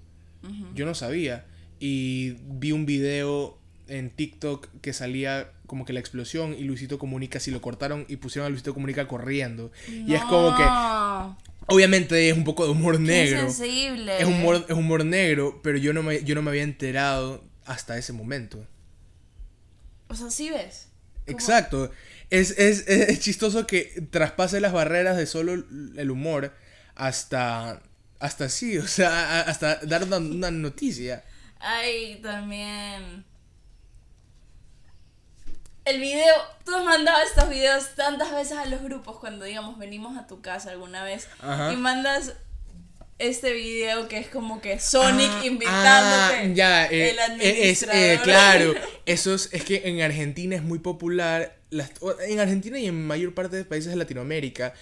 Yo 0.74 0.86
no 0.86 0.94
sabía. 0.94 1.46
Y 1.80 2.36
vi 2.46 2.70
un 2.70 2.86
video 2.86 3.58
en 3.88 4.10
TikTok 4.10 4.68
que 4.80 4.92
salía 4.92 5.50
como 5.72 5.86
que 5.86 5.94
la 5.94 6.00
explosión 6.00 6.52
y 6.52 6.64
Luisito 6.64 6.98
Comunica, 6.98 7.40
si 7.40 7.50
lo 7.50 7.62
cortaron 7.62 8.04
y 8.06 8.16
pusieron 8.16 8.44
a 8.44 8.50
Luisito 8.50 8.74
Comunica 8.74 9.08
corriendo. 9.08 9.72
Y 9.88 10.12
es 10.12 10.20
como 10.24 10.54
que... 10.54 10.62
Obviamente 11.66 12.28
es 12.28 12.36
un 12.36 12.44
poco 12.44 12.66
de 12.66 12.72
humor 12.72 13.00
negro. 13.00 13.50
sensible. 13.50 14.18
Es 14.18 14.26
humor, 14.26 14.66
es 14.68 14.76
humor 14.76 15.02
negro, 15.06 15.62
pero 15.62 15.78
yo 15.78 15.94
no, 15.94 16.02
me, 16.02 16.22
yo 16.24 16.34
no 16.34 16.42
me 16.42 16.50
había 16.50 16.62
enterado 16.62 17.42
hasta 17.64 17.96
ese 17.96 18.12
momento. 18.12 18.66
O 20.08 20.14
sea, 20.14 20.30
sí 20.30 20.50
ves. 20.50 20.88
Exacto. 21.24 21.90
Es, 22.28 22.50
es, 22.58 22.86
es, 22.86 23.18
chistoso 23.20 23.66
que 23.66 24.06
traspase 24.10 24.60
las 24.60 24.74
barreras 24.74 25.16
de 25.16 25.24
solo 25.24 25.54
el 25.54 26.10
humor 26.10 26.52
hasta. 26.96 27.80
Hasta 28.18 28.50
sí, 28.50 28.76
o 28.76 28.86
sea, 28.86 29.40
hasta 29.40 29.76
dar 29.76 30.04
una, 30.04 30.50
noticia. 30.50 31.24
Ay, 31.60 32.20
también. 32.22 33.24
El 35.84 35.98
video, 36.00 36.34
tú 36.64 36.74
has 36.76 36.84
mandado 36.84 37.18
estos 37.22 37.48
videos 37.48 37.94
tantas 37.96 38.30
veces 38.32 38.56
a 38.56 38.66
los 38.66 38.82
grupos 38.82 39.18
cuando, 39.18 39.44
digamos, 39.44 39.78
venimos 39.78 40.16
a 40.16 40.28
tu 40.28 40.40
casa 40.40 40.70
alguna 40.70 41.02
vez 41.02 41.28
y 41.72 41.76
mandas 41.76 42.34
este 43.18 43.52
video 43.52 44.08
que 44.08 44.18
es 44.18 44.28
como 44.28 44.60
que 44.60 44.78
Sonic 44.78 45.30
ah, 45.30 45.46
invitándote. 45.46 46.36
Ah, 46.36 46.44
ya, 46.54 46.86
eh, 46.86 47.10
el 47.10 47.40
eh, 47.40 47.70
es, 47.70 47.82
eh, 47.84 48.20
claro, 48.22 48.74
eso 49.06 49.34
es, 49.34 49.48
es, 49.52 49.64
que 49.64 49.82
en 49.84 50.02
Argentina 50.02 50.56
es 50.56 50.62
muy 50.62 50.78
popular, 50.78 51.56
las, 51.70 51.90
en 52.26 52.40
Argentina 52.40 52.78
y 52.78 52.86
en 52.86 53.06
mayor 53.06 53.34
parte 53.34 53.56
de 53.56 53.64
países 53.64 53.90
de 53.90 53.96
Latinoamérica, 53.96 54.74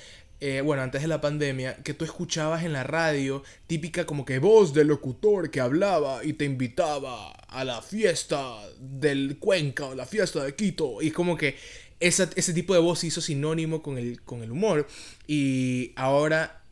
bueno, 0.64 0.82
antes 0.82 1.02
de 1.02 1.08
la 1.08 1.20
pandemia, 1.20 1.76
que 1.76 1.94
tú 1.94 2.04
escuchabas 2.04 2.64
en 2.64 2.72
la 2.72 2.82
radio, 2.82 3.42
típica 3.66 4.06
como 4.06 4.24
que 4.24 4.38
voz 4.38 4.72
del 4.72 4.88
locutor 4.88 5.50
que 5.50 5.60
hablaba 5.60 6.24
y 6.24 6.32
te 6.32 6.46
invitaba 6.46 7.32
a 7.32 7.64
la 7.64 7.82
fiesta 7.82 8.56
del 8.78 9.38
Cuenca 9.38 9.86
o 9.86 9.94
la 9.94 10.06
fiesta 10.06 10.42
de 10.42 10.54
Quito, 10.54 11.02
y 11.02 11.10
como 11.10 11.36
que 11.36 11.56
ese 12.00 12.54
tipo 12.54 12.72
de 12.72 12.80
voz 12.80 13.04
hizo 13.04 13.20
sinónimo 13.20 13.82
con 13.82 13.98
el, 13.98 14.22
con 14.22 14.42
el 14.42 14.50
humor, 14.50 14.86
y 15.26 15.92
ahora 15.96 16.62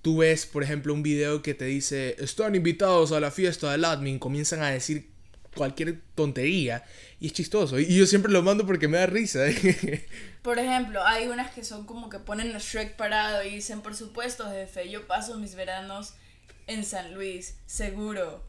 tú 0.00 0.18
ves, 0.18 0.46
por 0.46 0.62
ejemplo, 0.62 0.94
un 0.94 1.02
video 1.02 1.42
que 1.42 1.52
te 1.52 1.66
dice, 1.66 2.16
están 2.18 2.54
invitados 2.54 3.12
a 3.12 3.20
la 3.20 3.30
fiesta 3.30 3.72
del 3.72 3.84
admin, 3.84 4.18
comienzan 4.18 4.62
a 4.62 4.70
decir 4.70 5.10
cualquier 5.58 6.00
tontería 6.14 6.84
y 7.18 7.26
es 7.26 7.32
chistoso. 7.32 7.80
Y 7.80 7.96
yo 7.96 8.06
siempre 8.06 8.30
lo 8.30 8.42
mando 8.42 8.64
porque 8.64 8.86
me 8.86 8.96
da 8.96 9.06
risa. 9.06 9.40
Por 10.42 10.60
ejemplo, 10.60 11.04
hay 11.04 11.26
unas 11.26 11.50
que 11.50 11.64
son 11.64 11.84
como 11.84 12.08
que 12.08 12.20
ponen 12.20 12.54
a 12.54 12.58
Shrek 12.60 12.94
parado 12.94 13.42
y 13.42 13.56
dicen, 13.56 13.82
por 13.82 13.96
supuesto, 13.96 14.48
jefe, 14.50 14.88
yo 14.88 15.06
paso 15.08 15.36
mis 15.36 15.56
veranos 15.56 16.14
en 16.68 16.84
San 16.84 17.12
Luis, 17.12 17.56
seguro. 17.66 18.46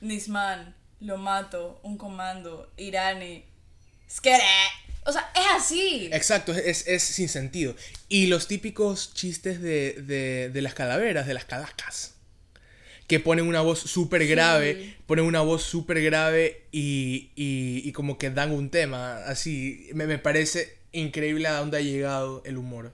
Nisman, 0.00 0.74
lo 1.00 1.18
mato, 1.18 1.78
un 1.82 1.98
comando, 1.98 2.72
Irani, 2.78 3.44
skere. 4.10 4.42
O 5.04 5.12
sea, 5.12 5.30
es 5.34 5.62
así. 5.62 6.08
Exacto, 6.10 6.52
es, 6.52 6.88
es 6.88 7.02
sin 7.02 7.28
sentido. 7.28 7.76
Y 8.08 8.26
los 8.26 8.48
típicos 8.48 9.12
chistes 9.14 9.60
de, 9.60 9.92
de, 10.02 10.50
de 10.50 10.62
las 10.62 10.74
calaveras, 10.74 11.26
de 11.26 11.34
las 11.34 11.44
calacas 11.44 12.15
que 13.06 13.20
ponen 13.20 13.46
una 13.46 13.60
voz 13.60 13.80
súper 13.80 14.26
grave, 14.26 14.96
ponen 15.06 15.24
una 15.24 15.40
voz 15.40 15.62
súper 15.62 16.02
grave 16.02 16.64
y, 16.72 17.30
y, 17.36 17.82
y, 17.84 17.92
como 17.92 18.18
que 18.18 18.30
dan 18.30 18.50
un 18.50 18.70
tema, 18.70 19.18
así, 19.26 19.88
me, 19.94 20.06
me, 20.06 20.18
parece 20.18 20.78
increíble 20.92 21.46
a 21.46 21.58
dónde 21.58 21.78
ha 21.78 21.80
llegado 21.80 22.42
el 22.44 22.56
humor. 22.56 22.92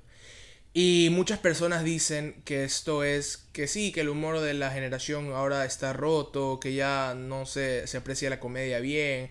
Y 0.75 1.09
muchas 1.11 1.39
personas 1.39 1.85
dicen 1.85 2.43
que 2.45 2.65
esto 2.65 3.05
es, 3.05 3.45
que 3.53 3.67
sí, 3.67 3.93
que 3.93 4.01
el 4.01 4.09
humor 4.09 4.41
de 4.41 4.55
la 4.55 4.71
generación 4.71 5.33
ahora 5.33 5.65
está 5.67 5.93
roto, 5.93 6.61
que 6.61 6.75
ya 6.75 7.15
no 7.15 7.45
se, 7.45 7.87
se 7.87 7.99
aprecia 7.99 8.31
la 8.31 8.41
comedia 8.41 8.81
bien. 8.81 9.31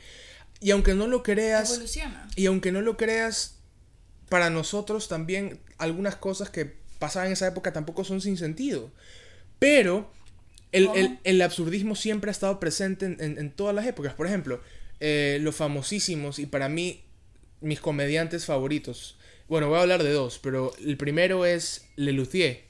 Y 0.59 0.69
aunque 0.71 0.93
no 0.93 1.07
lo 1.07 1.23
creas... 1.23 1.71
Evoluciona. 1.71 2.27
Y 2.35 2.45
aunque 2.45 2.71
no 2.71 2.81
lo 2.81 2.95
creas, 2.95 3.57
para 4.29 4.51
nosotros 4.51 5.07
también 5.07 5.59
algunas 5.79 6.15
cosas 6.15 6.51
que 6.51 6.77
pasaban 6.99 7.27
en 7.27 7.33
esa 7.33 7.47
época 7.47 7.73
tampoco 7.73 8.03
son 8.03 8.21
sin 8.21 8.37
sentido. 8.37 8.91
Pero 9.57 10.11
el, 10.71 10.89
el, 10.95 11.19
el, 11.23 11.41
absurdismo 11.41 11.95
siempre 11.95 12.29
ha 12.29 12.31
estado 12.31 12.59
presente 12.59 13.05
en, 13.05 13.17
en, 13.19 13.37
en 13.37 13.51
todas 13.51 13.75
las 13.75 13.85
épocas. 13.85 14.13
Por 14.13 14.27
ejemplo, 14.27 14.61
eh, 14.99 15.39
los 15.41 15.55
famosísimos 15.55 16.37
y 16.37 16.45
para 16.45 16.69
mí 16.69 17.03
mis 17.59 17.79
comediantes 17.79 18.45
favoritos. 18.45 19.17
Bueno, 19.47 19.67
voy 19.67 19.79
a 19.79 19.81
hablar 19.81 20.03
de 20.03 20.11
dos, 20.11 20.39
pero 20.39 20.73
el 20.77 20.95
primero 20.95 21.45
es 21.45 21.87
Lelutier, 21.95 22.65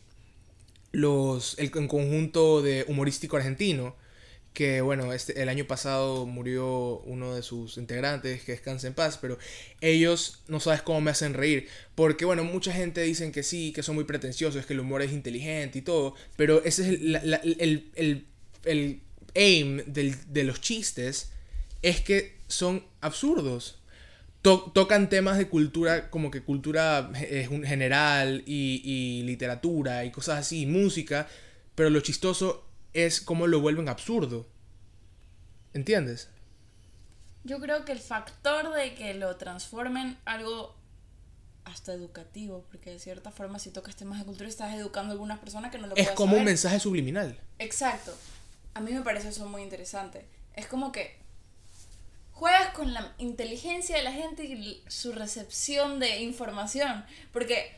los, 0.91 1.59
el, 1.59 1.65
el 1.65 1.87
conjunto 1.87 2.61
de 2.61 2.85
humorístico 2.87 3.37
argentino, 3.37 3.95
que 4.53 4.81
bueno, 4.81 5.13
este, 5.13 5.41
el 5.41 5.49
año 5.49 5.65
pasado 5.65 6.25
murió 6.25 6.99
uno 7.05 7.35
de 7.35 7.41
sus 7.41 7.77
integrantes, 7.77 8.43
que 8.43 8.51
descansa 8.51 8.87
en 8.87 8.93
paz, 8.93 9.17
pero 9.21 9.37
ellos 9.79 10.43
no 10.47 10.59
sabes 10.59 10.81
cómo 10.81 10.99
me 10.99 11.11
hacen 11.11 11.33
reír, 11.33 11.67
porque 11.95 12.25
bueno, 12.25 12.43
mucha 12.43 12.73
gente 12.73 13.01
dicen 13.01 13.31
que 13.31 13.43
sí, 13.43 13.71
que 13.71 13.83
son 13.83 13.95
muy 13.95 14.03
pretenciosos, 14.03 14.65
que 14.65 14.73
el 14.73 14.81
humor 14.81 15.01
es 15.01 15.13
inteligente 15.13 15.79
y 15.79 15.81
todo, 15.81 16.15
pero 16.35 16.63
ese 16.65 16.83
es 16.83 16.89
el, 16.89 17.15
el, 17.15 17.91
el, 17.95 18.25
el 18.65 19.01
aim 19.35 19.83
del, 19.85 20.15
de 20.33 20.43
los 20.43 20.59
chistes, 20.59 21.31
es 21.81 22.01
que 22.01 22.35
son 22.47 22.83
absurdos. 22.99 23.77
To 24.41 24.71
tocan 24.73 25.07
temas 25.07 25.37
de 25.37 25.47
cultura, 25.47 26.09
como 26.09 26.31
que 26.31 26.41
cultura 26.41 27.11
eh, 27.15 27.47
general 27.63 28.43
y, 28.47 28.81
y 28.83 29.21
literatura 29.21 30.03
y 30.03 30.09
cosas 30.09 30.39
así, 30.39 30.61
y 30.61 30.65
música, 30.65 31.27
pero 31.75 31.91
lo 31.91 31.99
chistoso 32.01 32.67
es 32.93 33.21
cómo 33.21 33.47
lo 33.47 33.59
vuelven 33.61 33.89
absurdo. 33.89 34.47
¿Entiendes? 35.73 36.29
Yo 37.43 37.59
creo 37.59 37.85
que 37.85 37.91
el 37.91 37.99
factor 37.99 38.73
de 38.73 38.93
que 38.93 39.13
lo 39.13 39.35
transformen 39.37 40.17
algo 40.25 40.75
hasta 41.63 41.93
educativo, 41.93 42.65
porque 42.69 42.91
de 42.91 42.99
cierta 42.99 43.31
forma 43.31 43.59
si 43.59 43.71
tocas 43.71 43.95
temas 43.95 44.19
de 44.19 44.25
cultura 44.25 44.49
estás 44.49 44.73
educando 44.75 45.09
a 45.11 45.13
algunas 45.13 45.39
personas 45.39 45.71
que 45.71 45.77
no 45.77 45.87
lo 45.87 45.95
Es 45.95 46.09
como 46.11 46.31
saber. 46.31 46.39
un 46.39 46.45
mensaje 46.45 46.79
subliminal. 46.79 47.39
Exacto. 47.59 48.15
A 48.73 48.81
mí 48.81 48.91
me 48.91 49.01
parece 49.01 49.29
eso 49.29 49.47
muy 49.47 49.61
interesante. 49.61 50.25
Es 50.55 50.67
como 50.67 50.91
que 50.91 51.17
juegas 52.33 52.73
con 52.73 52.93
la 52.93 53.13
inteligencia 53.19 53.95
de 53.95 54.03
la 54.03 54.11
gente 54.11 54.43
y 54.43 54.83
su 54.87 55.11
recepción 55.13 55.99
de 55.99 56.21
información, 56.21 57.05
porque 57.31 57.71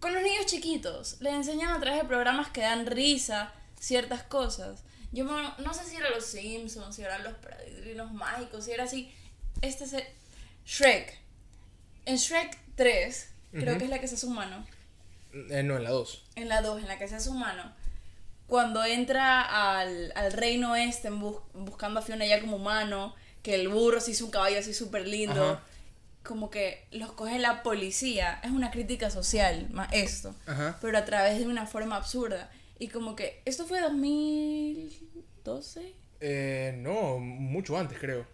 con 0.00 0.12
los 0.12 0.22
niños 0.22 0.46
chiquitos 0.46 1.20
les 1.20 1.32
enseñan 1.34 1.70
a 1.70 1.80
través 1.80 2.02
de 2.02 2.08
programas 2.08 2.48
que 2.50 2.60
dan 2.60 2.86
risa, 2.86 3.52
ciertas 3.84 4.22
cosas. 4.22 4.82
Yo 5.12 5.24
no, 5.24 5.56
no 5.58 5.74
sé 5.74 5.84
si 5.84 5.96
eran 5.96 6.12
los 6.12 6.24
Simpsons, 6.26 6.96
si 6.96 7.02
eran 7.02 7.22
los 7.22 7.34
Padrinos 7.34 8.12
Mágicos, 8.12 8.64
si 8.64 8.72
era 8.72 8.84
así. 8.84 9.14
Este 9.60 9.84
es 9.84 9.94
Shrek. 10.66 11.18
En 12.06 12.16
Shrek 12.16 12.58
3, 12.74 13.28
uh 13.52 13.56
-huh. 13.56 13.60
creo 13.60 13.78
que 13.78 13.84
es 13.84 13.90
la 13.90 14.00
que 14.00 14.08
se 14.08 14.16
hace 14.16 14.26
humano. 14.26 14.66
Eh, 15.50 15.62
no, 15.62 15.76
en 15.76 15.84
la 15.84 15.90
2. 15.90 16.24
En 16.36 16.48
la 16.48 16.62
2, 16.62 16.82
en 16.82 16.88
la 16.88 16.98
que 16.98 17.08
se 17.08 17.16
hace 17.16 17.28
humano. 17.28 17.72
Cuando 18.46 18.84
entra 18.84 19.80
al, 19.80 20.12
al 20.16 20.32
reino 20.32 20.76
este 20.76 21.10
bus 21.10 21.36
buscando 21.54 22.00
a 22.00 22.02
Fiona 22.02 22.26
ya 22.26 22.40
como 22.40 22.56
humano, 22.56 23.14
que 23.42 23.54
el 23.54 23.68
burro 23.68 24.00
se 24.00 24.12
hizo 24.12 24.24
un 24.24 24.30
caballo 24.30 24.58
así 24.58 24.74
súper 24.74 25.06
lindo. 25.06 25.52
Ajá. 25.52 25.62
Como 26.22 26.50
que 26.50 26.86
los 26.90 27.12
coge 27.12 27.38
la 27.38 27.62
policía. 27.62 28.40
Es 28.42 28.50
una 28.50 28.70
crítica 28.70 29.10
social, 29.10 29.68
más 29.70 29.88
esto. 29.92 30.34
Ajá. 30.46 30.78
Pero 30.80 30.98
a 30.98 31.04
través 31.04 31.38
de 31.38 31.46
una 31.46 31.66
forma 31.66 31.96
absurda. 31.96 32.50
Y 32.78 32.88
como 32.88 33.14
que, 33.14 33.42
¿esto 33.44 33.66
fue 33.66 33.80
2012? 33.80 35.94
Eh, 36.20 36.74
no, 36.78 37.18
mucho 37.18 37.78
antes 37.78 37.98
creo. 37.98 38.26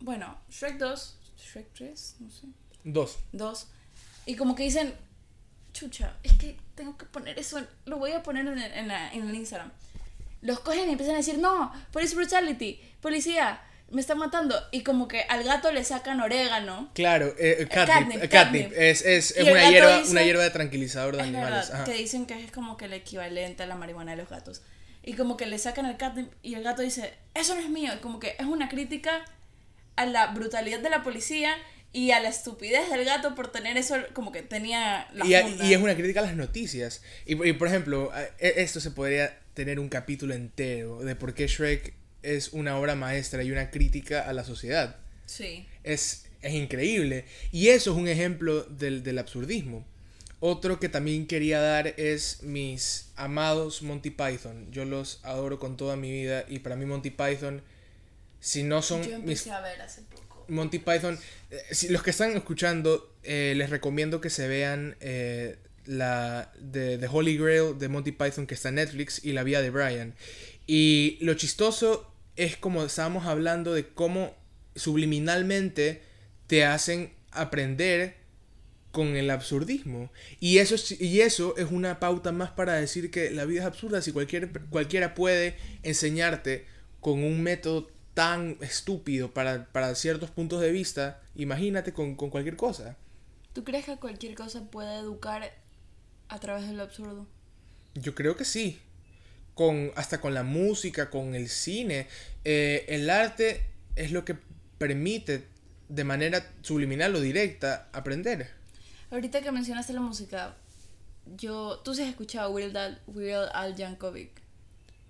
Bueno, 0.00 0.38
Shrek 0.50 0.78
2, 0.78 1.18
Shrek 1.38 1.72
3, 1.74 2.16
no 2.20 2.30
sé. 2.30 2.46
2. 2.84 3.18
2. 3.32 3.68
Y 4.26 4.36
como 4.36 4.54
que 4.54 4.62
dicen, 4.62 4.94
chucha, 5.72 6.16
es 6.22 6.34
que 6.34 6.56
tengo 6.74 6.96
que 6.96 7.06
poner 7.06 7.38
eso, 7.38 7.58
en, 7.58 7.66
lo 7.86 7.98
voy 7.98 8.12
a 8.12 8.22
poner 8.22 8.46
en, 8.46 8.58
en, 8.58 8.88
la, 8.88 9.12
en 9.12 9.28
el 9.28 9.34
Instagram. 9.34 9.72
Los 10.42 10.60
cogen 10.60 10.88
y 10.88 10.92
empiezan 10.92 11.16
a 11.16 11.18
decir, 11.18 11.38
no, 11.38 11.72
police 11.92 12.14
brutality, 12.14 12.80
policía, 13.00 13.60
me 13.90 14.00
están 14.00 14.18
matando. 14.18 14.56
Y 14.70 14.82
como 14.82 15.08
que 15.08 15.22
al 15.28 15.44
gato 15.44 15.72
le 15.72 15.84
sacan 15.84 16.20
orégano. 16.20 16.90
Claro, 16.94 17.34
eh, 17.38 17.66
catnip, 17.70 18.20
catnip, 18.20 18.30
catnip, 18.30 18.72
Es, 18.76 19.02
es, 19.04 19.36
es 19.36 19.48
una, 19.48 19.70
hierba, 19.70 19.98
dice, 19.98 20.10
una 20.10 20.22
hierba 20.22 20.42
de 20.42 20.50
tranquilizador 20.50 21.16
de 21.16 21.22
es 21.22 21.28
animales. 21.28 21.70
Verdad, 21.70 21.84
que 21.84 21.94
dicen 21.94 22.26
que 22.26 22.42
es 22.42 22.50
como 22.52 22.76
que 22.76 22.86
el 22.86 22.92
equivalente 22.92 23.62
a 23.62 23.66
la 23.66 23.74
marihuana 23.74 24.12
de 24.12 24.18
los 24.18 24.28
gatos. 24.28 24.62
Y 25.02 25.14
como 25.14 25.36
que 25.36 25.46
le 25.46 25.58
sacan 25.58 25.86
el 25.86 25.96
catnip 25.96 26.30
y 26.42 26.54
el 26.54 26.62
gato 26.62 26.82
dice, 26.82 27.14
eso 27.34 27.54
no 27.54 27.60
es 27.60 27.68
mío. 27.68 27.92
Y 27.94 27.98
como 27.98 28.20
que 28.20 28.36
es 28.38 28.46
una 28.46 28.68
crítica 28.68 29.24
a 29.96 30.06
la 30.06 30.28
brutalidad 30.28 30.80
de 30.80 30.90
la 30.90 31.02
policía 31.02 31.54
y 31.92 32.12
a 32.12 32.20
la 32.20 32.28
estupidez 32.28 32.88
del 32.88 33.04
gato 33.04 33.34
por 33.34 33.50
tener 33.50 33.76
eso 33.76 33.96
como 34.12 34.30
que 34.30 34.42
tenía 34.42 35.08
la 35.12 35.26
y, 35.26 35.34
a, 35.34 35.48
y 35.48 35.74
es 35.74 35.80
una 35.80 35.94
crítica 35.94 36.20
a 36.20 36.24
las 36.24 36.36
noticias. 36.36 37.02
Y, 37.26 37.32
y 37.48 37.52
por 37.54 37.68
ejemplo, 37.68 38.12
esto 38.38 38.80
se 38.80 38.90
podría 38.90 39.38
tener 39.54 39.80
un 39.80 39.88
capítulo 39.88 40.34
entero 40.34 41.00
de 41.00 41.16
por 41.16 41.34
qué 41.34 41.48
Shrek 41.48 41.94
es 42.22 42.52
una 42.52 42.78
obra 42.78 42.94
maestra 42.94 43.42
y 43.42 43.50
una 43.52 43.70
crítica 43.70 44.28
a 44.28 44.32
la 44.32 44.44
sociedad. 44.44 44.96
Sí. 45.26 45.66
Es, 45.84 46.26
es 46.42 46.54
increíble. 46.54 47.24
Y 47.52 47.68
eso 47.68 47.92
es 47.92 47.96
un 47.96 48.08
ejemplo 48.08 48.62
del, 48.64 49.02
del, 49.02 49.18
absurdismo. 49.18 49.86
Otro 50.40 50.80
que 50.80 50.88
también 50.88 51.26
quería 51.26 51.60
dar 51.60 51.88
es 51.98 52.42
mis 52.42 53.10
amados 53.16 53.82
Monty 53.82 54.10
Python. 54.10 54.70
Yo 54.70 54.84
los 54.84 55.20
adoro 55.22 55.58
con 55.58 55.76
toda 55.76 55.96
mi 55.96 56.10
vida 56.10 56.44
y 56.48 56.60
para 56.60 56.76
mí 56.76 56.86
Monty 56.86 57.10
Python, 57.10 57.62
si 58.40 58.62
no 58.62 58.82
son... 58.82 59.02
Yo 59.02 59.16
empecé 59.16 59.50
mis... 59.50 59.54
a 59.54 59.60
ver 59.60 59.80
hace 59.82 60.02
poco. 60.02 60.46
Monty 60.48 60.78
Python, 60.78 61.18
eh, 61.50 61.62
si 61.70 61.88
los 61.88 62.02
que 62.02 62.10
están 62.10 62.36
escuchando, 62.36 63.14
eh, 63.22 63.54
les 63.56 63.70
recomiendo 63.70 64.20
que 64.20 64.30
se 64.30 64.48
vean 64.48 64.96
eh, 65.00 65.56
la 65.86 66.52
de 66.58 66.98
The 66.98 67.06
Holy 67.06 67.36
Grail 67.36 67.78
de 67.78 67.88
Monty 67.88 68.12
Python 68.12 68.46
que 68.46 68.54
está 68.54 68.70
en 68.70 68.76
Netflix 68.76 69.24
y 69.24 69.32
La 69.32 69.42
Vía 69.42 69.62
de 69.62 69.70
Brian. 69.70 70.14
Y 70.66 71.18
lo 71.20 71.34
chistoso 71.34 72.09
es 72.40 72.56
como 72.56 72.82
estábamos 72.82 73.26
hablando 73.26 73.74
de 73.74 73.88
cómo 73.88 74.34
subliminalmente 74.74 76.02
te 76.46 76.64
hacen 76.64 77.12
aprender 77.32 78.16
con 78.92 79.08
el 79.08 79.28
absurdismo. 79.30 80.10
Y 80.40 80.56
eso, 80.56 80.74
y 80.98 81.20
eso 81.20 81.54
es 81.58 81.70
una 81.70 82.00
pauta 82.00 82.32
más 82.32 82.50
para 82.50 82.74
decir 82.74 83.10
que 83.10 83.30
la 83.30 83.44
vida 83.44 83.60
es 83.60 83.66
absurda. 83.66 84.00
Si 84.00 84.12
cualquier, 84.12 84.50
cualquiera 84.70 85.14
puede 85.14 85.56
enseñarte 85.82 86.66
con 87.00 87.22
un 87.22 87.42
método 87.42 87.90
tan 88.14 88.56
estúpido 88.62 89.30
para, 89.30 89.66
para 89.66 89.94
ciertos 89.94 90.30
puntos 90.30 90.62
de 90.62 90.72
vista, 90.72 91.20
imagínate 91.34 91.92
con, 91.92 92.16
con 92.16 92.30
cualquier 92.30 92.56
cosa. 92.56 92.96
¿Tú 93.52 93.64
crees 93.64 93.84
que 93.84 93.96
cualquier 93.98 94.34
cosa 94.34 94.64
puede 94.70 94.98
educar 94.98 95.52
a 96.28 96.38
través 96.38 96.66
de 96.66 96.72
lo 96.72 96.84
absurdo? 96.84 97.26
Yo 97.94 98.14
creo 98.14 98.34
que 98.34 98.46
sí 98.46 98.80
con, 99.60 99.92
hasta 99.94 100.22
con 100.22 100.32
la 100.32 100.42
música, 100.42 101.10
con 101.10 101.34
el 101.34 101.50
cine. 101.50 102.06
Eh, 102.46 102.86
el 102.88 103.10
arte 103.10 103.60
es 103.94 104.10
lo 104.10 104.24
que 104.24 104.34
permite 104.78 105.44
de 105.90 106.02
manera 106.02 106.50
subliminal 106.62 107.14
o 107.14 107.20
directa 107.20 107.90
aprender. 107.92 108.48
Ahorita 109.10 109.42
que 109.42 109.52
mencionaste 109.52 109.92
la 109.92 110.00
música, 110.00 110.56
yo, 111.36 111.78
tú 111.84 111.94
sí 111.94 112.00
has 112.00 112.08
escuchado 112.08 112.50
Weird 112.52 112.74
Al, 112.74 113.02
Weird 113.06 113.50
Al 113.52 113.76
Yankovic. 113.76 114.30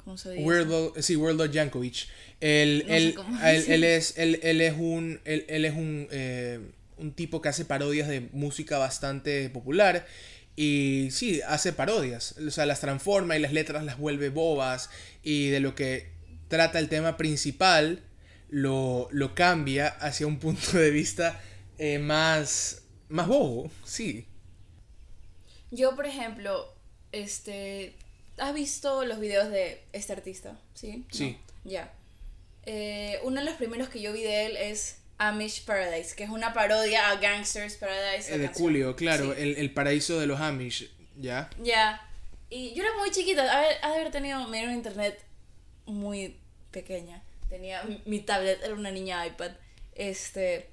¿Cómo 0.05 0.19
se 0.19 0.33
dice? 0.33 0.43
Weird 0.43 0.73
Al, 0.73 1.01
sí, 1.01 1.15
Weird 1.15 1.41
Al 1.41 1.53
Yankovic. 1.53 2.09
Él, 2.41 2.85
no 2.89 2.93
él, 2.93 3.15
él, 3.45 3.65
él, 3.69 3.85
es, 3.85 4.19
él, 4.19 4.41
él 4.43 4.61
es 4.61 4.75
un, 4.77 5.21
él, 5.27 5.45
él 5.47 5.65
es 5.65 5.75
un, 5.75 6.09
eh, 6.11 6.59
un 6.97 7.13
tipo 7.13 7.41
que 7.41 7.51
hace 7.51 7.65
parodias 7.65 8.09
de 8.09 8.29
música 8.33 8.79
bastante 8.79 9.49
popular. 9.51 10.05
Y 10.57 11.09
sí, 11.11 11.41
hace 11.47 11.73
parodias, 11.73 12.35
o 12.39 12.51
sea, 12.51 12.67
las 12.67 12.81
transforma 12.81 13.37
y 13.37 13.41
las 13.41 13.53
letras 13.53 13.85
las 13.85 13.99
vuelve 13.99 14.29
bobas 14.29 14.91
y 15.23 15.49
de 15.49 15.61
lo 15.61 15.75
que 15.75 16.11
trata 16.49 16.79
el 16.79 16.89
tema 16.89 17.17
principal 17.17 18.03
lo, 18.51 19.09
lo 19.11 19.35
cambia 19.35 19.89
hacia 19.89 20.27
un 20.27 20.39
punto 20.39 20.77
de 20.77 20.91
vista 20.91 21.41
eh, 21.79 21.99
más, 21.99 22.83
más 23.09 23.27
bobo, 23.29 23.71
sí. 23.85 24.27
Yo, 25.71 25.95
por 25.95 26.07
ejemplo, 26.07 26.75
este, 27.13 27.95
¿has 28.37 28.53
visto 28.53 29.05
los 29.05 29.21
videos 29.21 29.51
de 29.51 29.83
este 29.93 30.13
artista? 30.13 30.59
Sí. 30.75 31.05
Sí. 31.11 31.39
¿No? 31.65 31.71
Ya. 31.71 31.93
Eh, 32.67 33.19
uno 33.23 33.41
de 33.41 33.47
los 33.47 33.55
primeros 33.55 33.89
que 33.89 34.03
yo 34.03 34.13
vi 34.13 34.23
de 34.23 34.47
él 34.47 34.57
es 34.57 35.00
Amish 35.21 35.65
Paradise, 35.67 36.17
que 36.17 36.25
es 36.25 36.31
una 36.31 36.53
parodia 36.55 37.11
a 37.11 37.17
Gangsters 37.17 37.77
Paradise. 37.77 38.35
Eh, 38.35 38.39
de 38.39 38.45
canción. 38.47 38.65
Julio, 38.65 38.97
claro, 38.97 39.35
Sí. 39.35 39.43
el, 39.43 39.57
el 39.59 39.73
paraíso 39.73 40.19
de 40.19 40.27
los 40.27 40.41
Amish, 40.41 40.91
¿ya? 41.19 41.51
Ya. 41.63 42.01
Y 42.49 42.75
yo 42.75 42.83
era 42.83 42.93
muy 42.99 43.11
chiquita, 43.11 43.43
a 43.43 43.61
ver, 43.61 43.77
de 43.81 43.87
haber 43.87 44.11
tenido 44.11 44.45
un 44.47 44.55
internet 44.55 45.23
muy 45.87 46.39
pequeña. 46.71 47.23
Tenía 47.49 47.83
mi- 47.85 48.03
mi 48.07 48.21
tablet, 48.21 48.63
era 48.65 48.75
una 48.75 48.91
niña 48.91 49.27
iPad. 49.27 49.53
Este. 49.95 50.71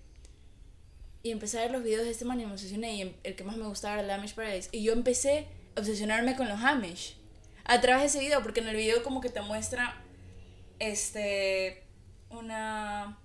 Y 1.24 1.32
empecé 1.32 1.58
a 1.60 1.62
ver 1.64 1.72
los 1.72 1.84
videos 1.84 2.06
de 2.06 2.12
este 2.12 2.24
man 2.24 2.40
y 2.40 2.46
me 2.46 2.54
obsesioné. 2.54 2.96
Y 2.96 3.02
em- 3.02 3.14
el 3.24 3.36
que 3.36 3.44
más 3.44 3.58
me 3.58 3.66
gustaba 3.68 3.96
era 3.96 4.04
el 4.04 4.12
Amish 4.12 4.34
Paradise. 4.34 4.70
Y 4.72 4.82
yo 4.84 4.94
empecé 4.94 5.48
a 5.76 5.80
obsesionarme 5.82 6.36
con 6.38 6.48
los 6.48 6.62
Amish. 6.62 7.16
A 7.66 7.82
través 7.82 8.02
de 8.04 8.08
ese 8.08 8.20
video, 8.26 8.42
porque 8.44 8.62
en 8.62 8.70
el 8.70 8.76
video 8.78 9.04
como 9.04 9.20
que 9.20 9.30
te 9.30 9.42
muestra. 9.42 10.02
Este. 10.80 11.84
Una. 12.30 13.18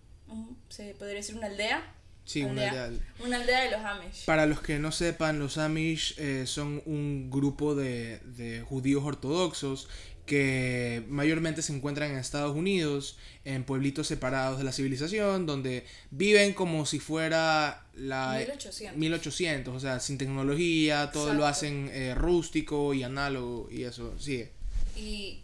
Se 0.68 0.95
podría 0.95 1.16
decir 1.16 1.37
una 1.37 1.47
aldea. 1.47 1.95
Sí, 2.25 2.45
una 2.45 2.68
aldea. 2.68 2.90
Una 3.25 3.37
aldea 3.37 3.61
de 3.62 3.71
los 3.73 3.81
Amish. 3.81 4.25
Para 4.27 4.47
los 4.47 4.61
que 4.61 4.79
no 4.79 4.92
sepan, 4.92 5.38
los 5.38 5.59
Amish 5.59 6.14
eh, 6.18 6.45
son 6.47 6.83
un 6.87 7.31
grupo 7.31 7.75
de, 7.75 8.18
de 8.21 8.61
judíos 8.62 9.03
ortodoxos 9.05 9.88
que 10.27 11.05
mayormente 11.09 11.62
se 11.62 11.75
encuentran 11.75 12.11
en 12.11 12.16
Estados 12.16 12.57
Unidos, 12.57 13.18
en 13.45 13.64
pueblitos 13.64 14.07
separados 14.07 14.59
de 14.59 14.64
la 14.64 14.73
civilización, 14.73 15.47
donde 15.47 15.85
viven 16.11 16.55
como 16.55 16.87
si 16.87 17.01
fuera 17.01 17.87
la 17.95 18.37
1800. 18.38 18.99
1800, 18.99 19.75
o 19.75 19.81
sea, 19.81 20.01
sin 20.01 20.18
tecnología, 20.18 21.11
todo 21.12 21.35
lo 21.35 21.45
hacen 21.47 21.90
eh, 21.92 22.14
rústico 22.14 22.95
y 22.95 23.03
análogo 23.03 23.68
y 23.71 23.83
eso, 23.83 24.18
sigue. 24.18 24.53
Y 24.97 25.42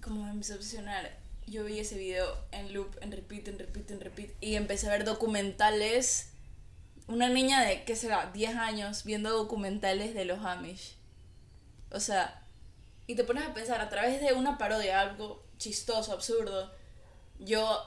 como 0.00 0.24
me 0.24 0.30
a 0.30 0.34
obsesionar, 0.34 1.16
yo 1.50 1.64
vi 1.64 1.80
ese 1.80 1.96
video 1.96 2.26
en 2.52 2.72
loop, 2.72 2.96
en 3.00 3.12
repeat, 3.12 3.48
en 3.48 3.58
repeat, 3.58 3.90
en 3.90 4.00
repeat. 4.00 4.30
Y 4.40 4.56
empecé 4.56 4.86
a 4.86 4.92
ver 4.92 5.04
documentales. 5.04 6.32
Una 7.06 7.28
niña 7.28 7.62
de, 7.62 7.84
¿qué 7.84 7.96
será? 7.96 8.30
10 8.32 8.56
años 8.56 9.04
viendo 9.04 9.30
documentales 9.30 10.14
de 10.14 10.24
los 10.24 10.44
Amish. 10.44 10.96
O 11.90 12.00
sea, 12.00 12.42
y 13.06 13.14
te 13.14 13.24
pones 13.24 13.44
a 13.44 13.54
pensar 13.54 13.80
a 13.80 13.88
través 13.88 14.20
de 14.20 14.34
una 14.34 14.58
parodia, 14.58 15.00
algo 15.00 15.44
chistoso, 15.56 16.12
absurdo. 16.12 16.70
Yo, 17.38 17.82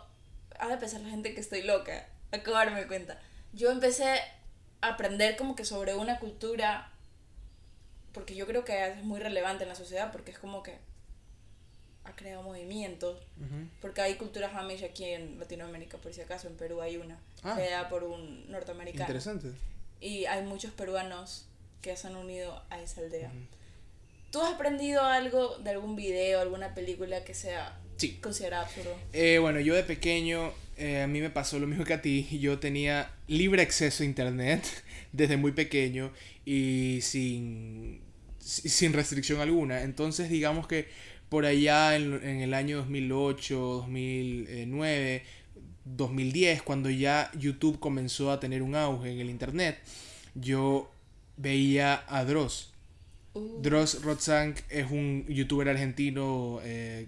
ha 0.60 0.68
de 0.68 0.78
pensar 0.78 1.02
la 1.02 1.10
gente 1.10 1.34
que 1.36 1.42
estoy 1.42 1.62
loca, 1.62 2.08
acabo 2.32 2.58
de 2.58 2.88
cuenta. 2.88 3.20
Yo 3.54 3.70
empecé 3.70 4.20
a 4.82 4.88
aprender 4.88 5.38
como 5.38 5.56
que 5.56 5.66
sobre 5.66 5.94
una 5.96 6.20
cultura 6.20 6.92
porque 8.14 8.36
yo 8.36 8.46
creo 8.46 8.66
que 8.66 8.88
es 8.88 9.04
muy 9.04 9.20
relevante 9.20 9.64
en 9.64 9.70
la 9.70 9.76
sociedad 9.76 10.12
porque 10.12 10.32
es 10.32 10.40
como 10.40 10.64
que 10.64 10.80
ha 12.12 12.16
creado 12.16 12.44
movimientos 12.44 13.18
Ujú. 13.40 13.68
porque 13.82 14.02
hay 14.02 14.16
culturas 14.16 14.54
amish 14.56 14.84
aquí 14.84 15.06
en 15.06 15.40
Latinoamérica 15.40 15.98
por 15.98 16.14
si 16.14 16.22
acaso 16.22 16.48
en 16.48 16.56
Perú 16.56 16.82
hay 16.82 16.98
una 16.98 17.18
Ah. 17.44 17.56
creada 17.56 17.90
por 17.90 18.04
un 18.04 18.50
norteamericano 18.52 19.04
Interesante. 19.06 19.48
y 20.00 20.26
hay 20.26 20.44
muchos 20.46 20.72
peruanos 20.72 21.46
que 21.82 21.96
se 21.98 22.08
han 22.08 22.16
unido 22.16 22.62
a 22.70 22.80
esa 22.82 23.02
aldea 23.02 23.32
¿tú 24.32 24.42
has 24.42 24.54
aprendido 24.54 25.02
algo 25.04 25.58
de 25.58 25.72
algún 25.72 25.96
video 25.96 26.40
alguna 26.40 26.74
película 26.76 27.24
que 27.24 27.34
sea 27.34 27.78
Sí. 27.98 28.14
considerada 28.22 28.64
absurdo? 28.64 28.96
Eh, 29.14 29.38
bueno, 29.40 29.60
yo 29.60 29.76
de 29.76 29.84
pequeño, 29.84 30.52
eh, 30.78 31.02
a 31.02 31.08
mí 31.08 31.20
me 31.22 31.30
pasó 31.30 31.60
lo 31.60 31.68
mismo 31.68 31.84
que 31.84 31.94
a 31.94 32.02
ti. 32.02 32.28
Yo 32.42 32.58
tenía 32.58 33.12
libre 33.28 33.62
acceso 33.62 34.02
a 34.02 34.06
internet 34.08 34.64
desde 35.12 35.38
muy 35.38 35.52
pequeño 35.52 36.12
y 36.44 37.00
sin, 37.04 38.02
si- 38.40 38.70
sin 38.70 38.94
restricción 38.94 39.40
alguna. 39.40 39.84
Entonces, 39.84 40.30
digamos 40.32 40.66
que 40.68 40.88
por 41.32 41.46
allá 41.46 41.96
en, 41.96 42.22
en 42.26 42.42
el 42.42 42.54
año 42.54 42.80
2008, 42.80 43.56
2009, 43.58 45.24
2010, 45.86 46.62
cuando 46.62 46.90
ya 46.90 47.32
YouTube 47.40 47.80
comenzó 47.80 48.34
a 48.34 48.42
tener 48.42 48.62
un 48.62 48.76
auge 48.76 49.14
en 49.14 49.20
el 49.22 49.30
internet, 49.30 49.80
yo 50.36 50.92
veía 51.38 52.04
a 52.10 52.26
Dross. 52.26 52.74
Uh, 53.34 53.62
Dross 53.62 54.04
Rotzank 54.04 54.58
es 54.68 54.92
un 54.92 55.26
youtuber 55.30 55.70
argentino 55.70 56.60
eh, 56.66 57.08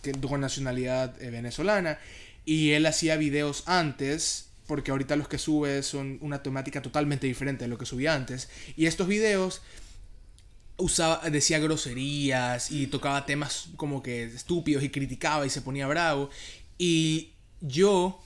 que, 0.00 0.12
con 0.12 0.40
nacionalidad 0.40 1.20
eh, 1.20 1.30
venezolana 1.30 1.98
y 2.44 2.70
él 2.70 2.86
hacía 2.86 3.16
videos 3.16 3.64
antes 3.66 4.48
porque 4.68 4.92
ahorita 4.92 5.16
los 5.16 5.26
que 5.26 5.38
sube 5.38 5.82
son 5.82 6.18
una 6.20 6.40
temática 6.40 6.82
totalmente 6.82 7.26
diferente 7.26 7.64
de 7.64 7.68
lo 7.68 7.78
que 7.78 7.86
subía 7.86 8.14
antes 8.14 8.48
y 8.76 8.86
estos 8.86 9.08
videos 9.08 9.60
usaba 10.76 11.28
decía 11.30 11.58
groserías 11.58 12.70
y 12.70 12.86
tocaba 12.86 13.24
temas 13.26 13.68
como 13.76 14.02
que 14.02 14.24
estúpidos 14.24 14.82
y 14.82 14.90
criticaba 14.90 15.46
y 15.46 15.50
se 15.50 15.62
ponía 15.62 15.86
bravo 15.86 16.30
y 16.78 17.30
yo 17.60 18.20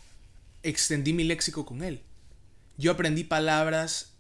extendí 0.62 1.12
mi 1.12 1.24
léxico 1.24 1.64
con 1.64 1.82
él 1.82 2.02
yo 2.80 2.92
aprendí 2.92 3.24
palabras 3.24 4.12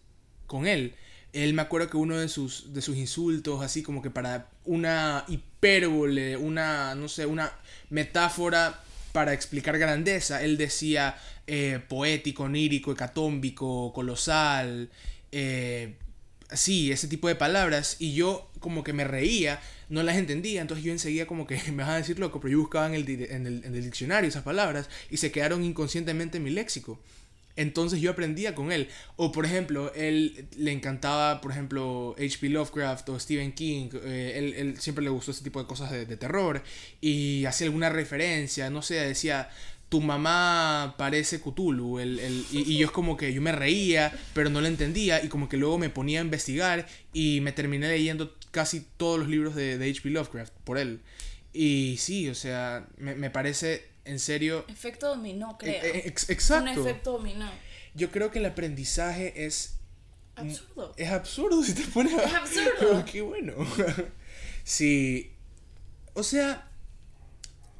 con 0.46 0.66
él. 0.66 0.94
Él 1.32 1.54
me 1.54 1.62
acuerdo 1.62 1.88
que 1.88 1.96
uno 1.96 2.16
de 2.16 2.28
sus, 2.28 2.74
de 2.74 2.82
sus 2.82 2.96
insultos, 2.96 3.62
así 3.62 3.82
como 3.82 4.02
que 4.02 4.10
para 4.10 4.50
una 4.64 5.24
hipérbole, 5.28 6.36
una, 6.36 6.94
no 6.94 7.08
sé, 7.08 7.24
una 7.24 7.52
metáfora 7.88 8.82
para 9.12 9.32
explicar 9.32 9.78
grandeza, 9.78 10.42
él 10.42 10.56
decía 10.56 11.16
eh, 11.46 11.80
poético, 11.88 12.44
onírico, 12.44 12.92
hecatómbico, 12.92 13.92
colosal, 13.92 14.90
eh, 15.32 15.96
sí, 16.54 16.92
ese 16.92 17.08
tipo 17.08 17.28
de 17.28 17.34
palabras, 17.34 17.96
y 17.98 18.14
yo 18.14 18.50
como 18.60 18.84
que 18.84 18.92
me 18.92 19.04
reía, 19.04 19.60
no 19.88 20.02
las 20.02 20.16
entendía, 20.16 20.60
entonces 20.60 20.84
yo 20.84 20.92
enseguida 20.92 21.26
como 21.26 21.46
que 21.46 21.60
me 21.72 21.82
van 21.82 21.90
a 21.90 21.96
decir 21.96 22.18
loco, 22.18 22.40
pero 22.40 22.52
yo 22.52 22.58
buscaba 22.60 22.86
en 22.86 22.94
el, 22.94 23.08
en 23.08 23.46
el, 23.46 23.64
en 23.64 23.74
el 23.74 23.84
diccionario 23.84 24.28
esas 24.28 24.42
palabras 24.42 24.88
y 25.10 25.16
se 25.16 25.32
quedaron 25.32 25.64
inconscientemente 25.64 26.38
en 26.38 26.44
mi 26.44 26.50
léxico. 26.50 27.00
Entonces 27.56 28.00
yo 28.00 28.10
aprendía 28.12 28.54
con 28.54 28.72
él. 28.72 28.88
O 29.16 29.32
por 29.32 29.44
ejemplo, 29.44 29.92
él 29.94 30.48
le 30.56 30.72
encantaba, 30.72 31.40
por 31.40 31.50
ejemplo, 31.50 32.14
H.P. 32.16 32.48
Lovecraft 32.48 33.08
o 33.10 33.20
Stephen 33.20 33.52
King. 33.52 33.90
eh, 34.04 34.32
él, 34.36 34.54
él 34.54 34.80
siempre 34.80 35.04
le 35.04 35.10
gustó 35.10 35.32
ese 35.32 35.44
tipo 35.44 35.60
de 35.60 35.66
cosas 35.66 35.90
de, 35.90 36.06
de 36.06 36.16
terror. 36.16 36.62
Y 37.00 37.44
hacía 37.44 37.66
alguna 37.66 37.90
referencia, 37.90 38.70
no 38.70 38.82
sé, 38.82 38.94
decía, 38.94 39.50
tu 39.90 40.00
mamá 40.00 40.94
parece 40.96 41.40
Cthulhu. 41.42 41.98
El, 41.98 42.18
el- 42.18 42.46
y, 42.50 42.60
y 42.72 42.78
yo 42.78 42.86
es 42.86 42.92
como 42.92 43.18
que 43.18 43.34
yo 43.34 43.42
me 43.42 43.52
reía, 43.52 44.10
pero 44.32 44.48
no 44.48 44.62
lo 44.62 44.66
entendía. 44.68 45.22
Y 45.22 45.28
como 45.28 45.48
que 45.50 45.58
luego 45.58 45.76
me 45.76 45.90
ponía 45.90 46.20
a 46.20 46.24
investigar 46.24 46.86
y 47.12 47.40
me 47.42 47.52
terminé 47.52 47.88
leyendo 47.88 48.34
casi 48.50 48.80
todos 48.96 49.18
los 49.18 49.28
libros 49.28 49.54
de, 49.54 49.76
de 49.76 49.90
H.P. 49.90 50.08
Lovecraft 50.10 50.54
por 50.64 50.78
él. 50.78 51.00
Y 51.52 51.96
sí, 51.98 52.28
o 52.30 52.34
sea, 52.34 52.86
me, 52.96 53.14
me 53.14 53.28
parece 53.30 53.84
en 54.04 54.18
serio... 54.18 54.64
efecto 54.68 55.08
dominó 55.08 55.58
creo 55.58 55.74
Eh, 55.74 55.80
eh, 55.82 56.02
ex- 56.06 56.24
un 56.28 56.32
exacto. 56.32 56.80
efecto 56.88 57.12
dominó 57.12 57.50
Yo 57.94 58.10
creo 58.10 58.30
que 58.30 58.38
el 58.38 58.46
aprendizaje 58.46 59.44
es. 59.44 59.76
absurdo 60.36 60.94
Es 60.96 61.10
absurdo 61.10 61.62
si 61.64 61.74
te 61.74 61.82
pones 61.82 62.14
a. 62.14 62.22
Es 62.24 62.34
absurdo. 62.34 63.04
Qué 63.10 63.20
bueno. 63.20 63.54
sí. 64.64 65.32
O 66.14 66.22
sea, 66.22 66.69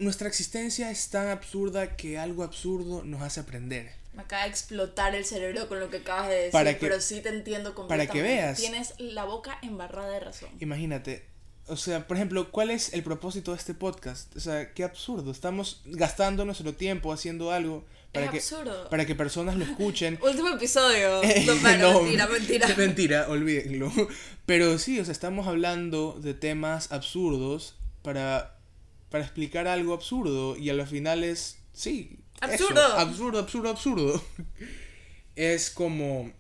nuestra 0.01 0.27
existencia 0.29 0.91
es 0.91 1.09
tan 1.11 1.29
absurda 1.29 1.97
que 1.97 2.19
algo 2.19 2.43
absurdo 2.43 3.03
nos 3.05 3.23
hace 3.23 3.41
aprender. 3.41 3.93
Me 4.15 4.23
acaba 4.23 4.43
de 4.43 4.49
explotar 4.51 5.15
el 5.15 5.25
cerebro 5.25 5.69
con 5.69 5.79
lo 5.79 5.89
que 5.89 5.99
acabas 5.99 6.29
de 6.29 6.35
decir, 6.35 6.51
Para 6.53 6.75
que- 6.75 6.81
pero 6.81 7.01
sí 7.01 7.21
te 7.21 7.29
entiendo 7.29 7.71
para 7.71 7.77
completamente. 8.07 8.13
que 8.13 8.23
veas. 8.23 8.59
Tienes 8.59 8.95
la 8.99 9.25
boca 9.25 9.59
embarrada 9.63 10.11
de 10.11 10.21
razón. 10.21 10.49
Imagínate. 10.59 11.25
O 11.69 11.77
sea, 11.77 12.09
por 12.09 12.17
ejemplo, 12.17 12.51
¿cuál 12.51 12.71
es 12.71 12.93
el 12.95 13.05
propósito 13.05 13.53
de 13.53 13.59
este 13.59 13.75
podcast? 13.75 14.35
O 14.35 14.41
sea, 14.41 14.73
qué 14.75 14.83
absurdo. 14.83 15.31
Estamos 15.31 15.83
gastando 15.85 16.45
nuestro 16.45 16.75
tiempo 16.75 17.13
haciendo 17.13 17.53
algo 17.53 17.85
para, 18.11 18.27
es 18.27 18.33
que, 18.33 18.39
absurdo. 18.39 18.89
para 18.91 19.07
que 19.07 19.15
personas 19.15 19.55
lo 19.57 19.65
escuchen. 19.65 20.19
Último 20.23 20.49
episodio. 20.49 21.21
No, 21.47 21.55
para, 21.63 21.79
No, 21.79 22.03
mentira, 22.03 22.27
mentira. 22.27 22.69
Mentira, 22.77 23.27
olvídenlo. 23.29 23.93
Pero 24.47 24.79
sí, 24.81 24.99
o 24.99 25.05
sea, 25.05 25.13
estamos 25.13 25.47
hablando 25.47 26.19
de 26.21 26.35
temas 26.35 26.91
absurdos 26.91 27.77
para, 28.03 28.57
para 29.11 29.25
explicar 29.25 29.67
algo 29.67 29.93
absurdo 29.93 30.57
y 30.57 30.71
a 30.71 30.75
la 30.75 30.87
final 30.87 31.25
es, 31.25 31.59
sí. 31.73 32.19
eso, 32.43 32.65
Absurdo. 32.69 32.83
absurdo, 32.97 33.39
absurdo, 33.39 33.71
absurdo. 33.71 34.25
Es 35.37 35.71
como, 35.71 36.31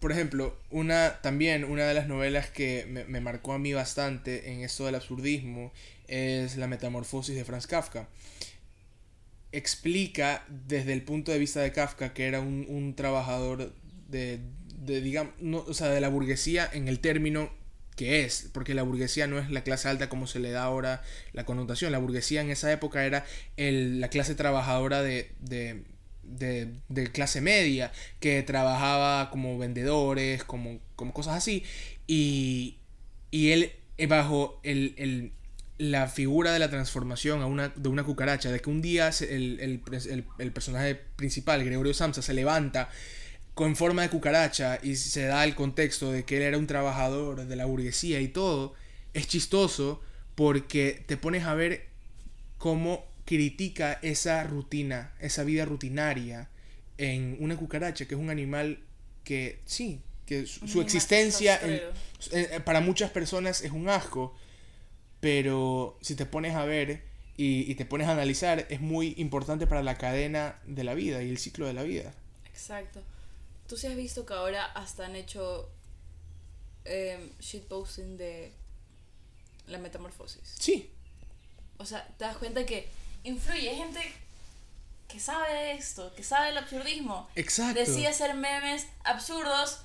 por 0.00 0.10
ejemplo, 0.10 0.56
una 0.70 1.20
también 1.20 1.64
una 1.64 1.84
de 1.84 1.94
las 1.94 2.08
novelas 2.08 2.50
que 2.50 2.86
me, 2.88 3.04
me 3.04 3.20
marcó 3.20 3.52
a 3.52 3.58
mí 3.58 3.72
bastante 3.72 4.50
en 4.50 4.62
esto 4.62 4.86
del 4.86 4.96
absurdismo 4.96 5.72
es 6.08 6.56
La 6.56 6.66
Metamorfosis 6.66 7.36
de 7.36 7.44
Franz 7.44 7.66
Kafka 7.66 8.08
explica 9.52 10.44
desde 10.48 10.92
el 10.92 11.02
punto 11.02 11.32
de 11.32 11.38
vista 11.38 11.60
de 11.60 11.72
Kafka 11.72 12.12
que 12.12 12.26
era 12.26 12.40
un, 12.40 12.66
un 12.68 12.94
trabajador 12.94 13.72
de, 14.08 14.40
de 14.76 15.00
digamos, 15.00 15.34
no, 15.40 15.58
o 15.66 15.74
sea, 15.74 15.88
de 15.88 16.00
la 16.00 16.08
burguesía 16.08 16.68
en 16.72 16.88
el 16.88 17.00
término 17.00 17.50
que 17.98 18.24
es, 18.24 18.48
porque 18.52 18.74
la 18.74 18.84
burguesía 18.84 19.26
no 19.26 19.40
es 19.40 19.50
la 19.50 19.64
clase 19.64 19.88
alta 19.88 20.08
como 20.08 20.28
se 20.28 20.38
le 20.38 20.52
da 20.52 20.62
ahora 20.62 21.02
la 21.32 21.44
connotación. 21.44 21.90
La 21.90 21.98
burguesía 21.98 22.40
en 22.40 22.50
esa 22.50 22.72
época 22.72 23.04
era 23.04 23.26
la 23.56 24.08
clase 24.08 24.36
trabajadora 24.36 25.02
de, 25.02 25.32
de, 25.40 27.10
clase 27.12 27.40
media, 27.40 27.90
que 28.20 28.42
trabajaba 28.44 29.30
como 29.30 29.58
vendedores, 29.58 30.44
como, 30.44 30.78
como 30.94 31.12
cosas 31.12 31.36
así, 31.36 31.64
y, 32.06 32.78
y 33.32 33.50
él 33.50 33.72
eh, 33.98 34.06
bajo 34.06 34.60
el, 34.62 34.94
el, 34.96 35.32
la 35.78 36.06
figura 36.06 36.52
de 36.52 36.60
la 36.60 36.70
transformación 36.70 37.42
a 37.42 37.46
una, 37.46 37.70
de 37.70 37.88
una 37.88 38.04
cucaracha, 38.04 38.52
de 38.52 38.60
que 38.60 38.70
un 38.70 38.80
día 38.80 39.10
el, 39.28 39.82
el 40.38 40.52
personaje 40.52 40.94
principal, 40.94 41.64
Gregorio 41.64 41.94
Samsa, 41.94 42.22
se 42.22 42.32
levanta 42.32 42.90
con 43.58 43.74
forma 43.74 44.02
de 44.02 44.08
cucaracha 44.08 44.78
y 44.84 44.94
se 44.94 45.24
da 45.24 45.42
el 45.42 45.56
contexto 45.56 46.12
de 46.12 46.24
que 46.24 46.36
él 46.36 46.44
era 46.44 46.58
un 46.58 46.68
trabajador 46.68 47.44
de 47.44 47.56
la 47.56 47.64
burguesía 47.64 48.20
y 48.20 48.28
todo, 48.28 48.74
es 49.14 49.26
chistoso 49.26 50.00
porque 50.36 51.02
te 51.08 51.16
pones 51.16 51.42
a 51.42 51.54
ver 51.54 51.88
cómo 52.56 53.04
critica 53.24 53.98
esa 54.00 54.44
rutina, 54.44 55.12
esa 55.18 55.42
vida 55.42 55.64
rutinaria 55.64 56.48
en 56.98 57.36
una 57.40 57.56
cucaracha, 57.56 58.06
que 58.06 58.14
es 58.14 58.20
un 58.20 58.30
animal 58.30 58.78
que 59.24 59.58
sí, 59.64 60.02
que 60.24 60.46
su, 60.46 60.80
existencia 60.80 61.60
para 62.64 62.80
muchas 62.80 63.10
personas 63.10 63.62
es 63.62 63.72
un 63.72 63.88
asco, 63.88 64.36
pero 65.18 65.98
si 66.00 66.14
te 66.14 66.26
pones 66.26 66.54
a 66.54 66.64
ver 66.64 67.02
y, 67.36 67.68
y 67.68 67.74
te 67.74 67.84
pones 67.84 68.06
a 68.06 68.12
analizar, 68.12 68.68
es 68.70 68.80
muy 68.80 69.14
importante 69.16 69.66
para 69.66 69.82
la 69.82 69.98
cadena 69.98 70.60
de 70.64 70.84
la 70.84 70.94
vida 70.94 71.24
y 71.24 71.28
el 71.28 71.38
ciclo 71.38 71.66
de 71.66 71.74
la 71.74 71.82
vida. 71.82 72.14
Exacto. 72.46 73.02
Tú 73.68 73.76
sí 73.76 73.86
has 73.86 73.96
visto 73.96 74.24
que 74.24 74.34
ahora 74.34 74.64
hasta 74.64 75.04
han 75.04 75.14
hecho 75.14 75.70
eh, 76.84 77.32
shitposting 77.38 78.16
de 78.16 78.52
la 79.66 79.78
metamorfosis. 79.78 80.56
Sí. 80.58 80.90
O 81.76 81.84
sea, 81.84 82.06
te 82.16 82.24
das 82.24 82.36
cuenta 82.38 82.64
que 82.64 82.88
influye 83.24 83.74
gente 83.74 84.00
que 85.06 85.20
sabe 85.20 85.52
de 85.52 85.72
esto, 85.72 86.14
que 86.14 86.22
sabe 86.22 86.48
del 86.48 86.58
absurdismo. 86.58 87.28
Exacto. 87.34 87.78
Decide 87.78 88.08
hacer 88.08 88.34
memes 88.34 88.86
absurdos 89.04 89.80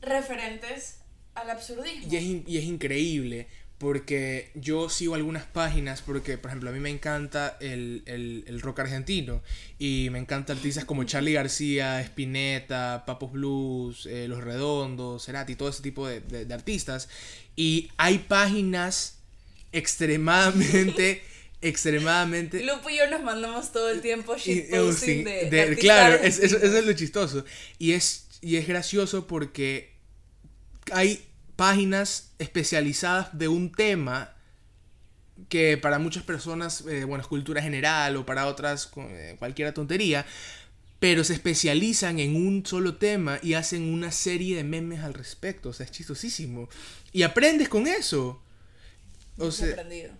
referentes 0.00 0.98
al 1.34 1.50
absurdismo. 1.50 2.12
Y 2.12 2.16
es, 2.16 2.48
y 2.48 2.58
es 2.58 2.64
increíble 2.64 3.48
porque 3.78 4.50
yo 4.54 4.88
sigo 4.88 5.14
algunas 5.14 5.44
páginas 5.44 6.00
porque, 6.00 6.38
por 6.38 6.50
ejemplo, 6.50 6.70
a 6.70 6.72
mí 6.72 6.78
me 6.78 6.90
encanta 6.90 7.56
el, 7.60 8.02
el, 8.06 8.44
el 8.46 8.60
rock 8.60 8.80
argentino 8.80 9.42
y 9.78 10.08
me 10.10 10.18
encanta 10.18 10.52
artistas 10.52 10.84
como 10.84 11.04
Charlie 11.04 11.32
García, 11.32 12.00
Spinetta, 12.00 13.04
Papos 13.06 13.32
Blues, 13.32 14.06
eh, 14.06 14.28
Los 14.28 14.44
Redondos, 14.44 15.24
Cerati, 15.24 15.56
todo 15.56 15.68
ese 15.68 15.82
tipo 15.82 16.06
de, 16.06 16.20
de, 16.20 16.44
de 16.44 16.54
artistas. 16.54 17.08
Y 17.56 17.90
hay 17.96 18.18
páginas 18.18 19.18
extremadamente... 19.72 21.22
extremadamente. 21.60 22.62
Lupo 22.62 22.90
y 22.90 22.98
yo 22.98 23.10
nos 23.10 23.22
mandamos 23.22 23.72
todo 23.72 23.90
el 23.90 24.02
tiempo 24.02 24.36
shitposting 24.36 25.24
de, 25.24 25.50
de, 25.50 25.70
de 25.70 25.76
Claro, 25.76 26.16
es, 26.16 26.38
eso, 26.38 26.58
eso, 26.58 26.78
es 26.78 26.86
lo 26.86 26.92
chistoso. 26.92 27.44
Y 27.78 27.92
es, 27.92 28.26
y 28.42 28.56
es 28.56 28.68
gracioso 28.68 29.26
porque 29.26 29.94
hay 30.92 31.24
páginas 31.56 32.32
especializadas 32.38 33.36
de 33.36 33.48
un 33.48 33.72
tema 33.72 34.34
que 35.48 35.76
para 35.76 35.98
muchas 35.98 36.22
personas, 36.22 36.84
eh, 36.86 37.04
bueno, 37.04 37.22
es 37.22 37.28
cultura 37.28 37.60
general 37.62 38.16
o 38.16 38.26
para 38.26 38.46
otras 38.46 38.90
eh, 38.96 39.36
cualquier 39.38 39.72
tontería, 39.72 40.26
pero 41.00 41.24
se 41.24 41.34
especializan 41.34 42.18
en 42.18 42.36
un 42.36 42.64
solo 42.64 42.96
tema 42.96 43.38
y 43.42 43.54
hacen 43.54 43.92
una 43.92 44.12
serie 44.12 44.56
de 44.56 44.64
memes 44.64 45.00
al 45.00 45.14
respecto, 45.14 45.70
o 45.70 45.72
sea, 45.72 45.86
es 45.86 45.92
chistosísimo. 45.92 46.68
Y 47.12 47.22
aprendes 47.22 47.68
con 47.68 47.86
eso. 47.86 48.42
O 49.38 49.50
sea, 49.50 49.72
aprendido. 49.72 50.12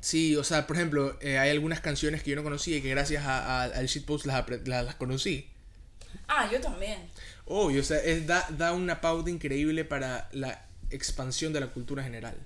Sí, 0.00 0.36
o 0.36 0.44
sea, 0.44 0.66
por 0.66 0.76
ejemplo, 0.76 1.16
eh, 1.20 1.38
hay 1.38 1.50
algunas 1.50 1.80
canciones 1.80 2.22
que 2.22 2.30
yo 2.30 2.36
no 2.36 2.42
conocía 2.42 2.76
y 2.76 2.82
que 2.82 2.90
gracias 2.90 3.24
a, 3.24 3.62
a, 3.62 3.64
al 3.64 3.86
shitpost 3.86 4.26
las, 4.26 4.44
las, 4.66 4.84
las 4.84 4.94
conocí. 4.96 5.48
Ah, 6.28 6.48
yo 6.50 6.60
también. 6.60 7.08
Oh, 7.44 7.66
o 7.66 7.82
sea, 7.82 7.98
es, 7.98 8.26
da, 8.26 8.46
da 8.50 8.72
una 8.72 9.00
pauta 9.00 9.30
increíble 9.30 9.84
para 9.84 10.28
la 10.32 10.66
expansión 10.90 11.52
de 11.52 11.60
la 11.60 11.68
cultura 11.68 12.02
general. 12.02 12.36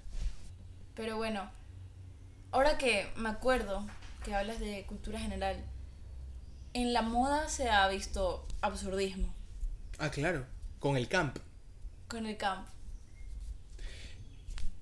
Pero 0.95 1.17
bueno, 1.17 1.51
ahora 2.51 2.79
que 2.79 3.09
me 3.17 3.29
acuerdo 3.29 3.87
que 4.25 4.35
hablas 4.35 4.61
de 4.61 4.85
cultura 4.87 5.21
general, 5.21 5.63
en 6.73 6.93
la 6.93 7.03
moda 7.03 7.49
se 7.49 7.69
ha 7.71 7.87
visto 7.89 8.47
absurdismo. 8.61 9.33
Ah, 9.99 10.11
claro, 10.11 10.45
con 10.79 10.97
el 10.97 11.09
camp. 11.09 11.39
Con 12.09 12.27
el 12.27 12.37
camp. 12.37 12.67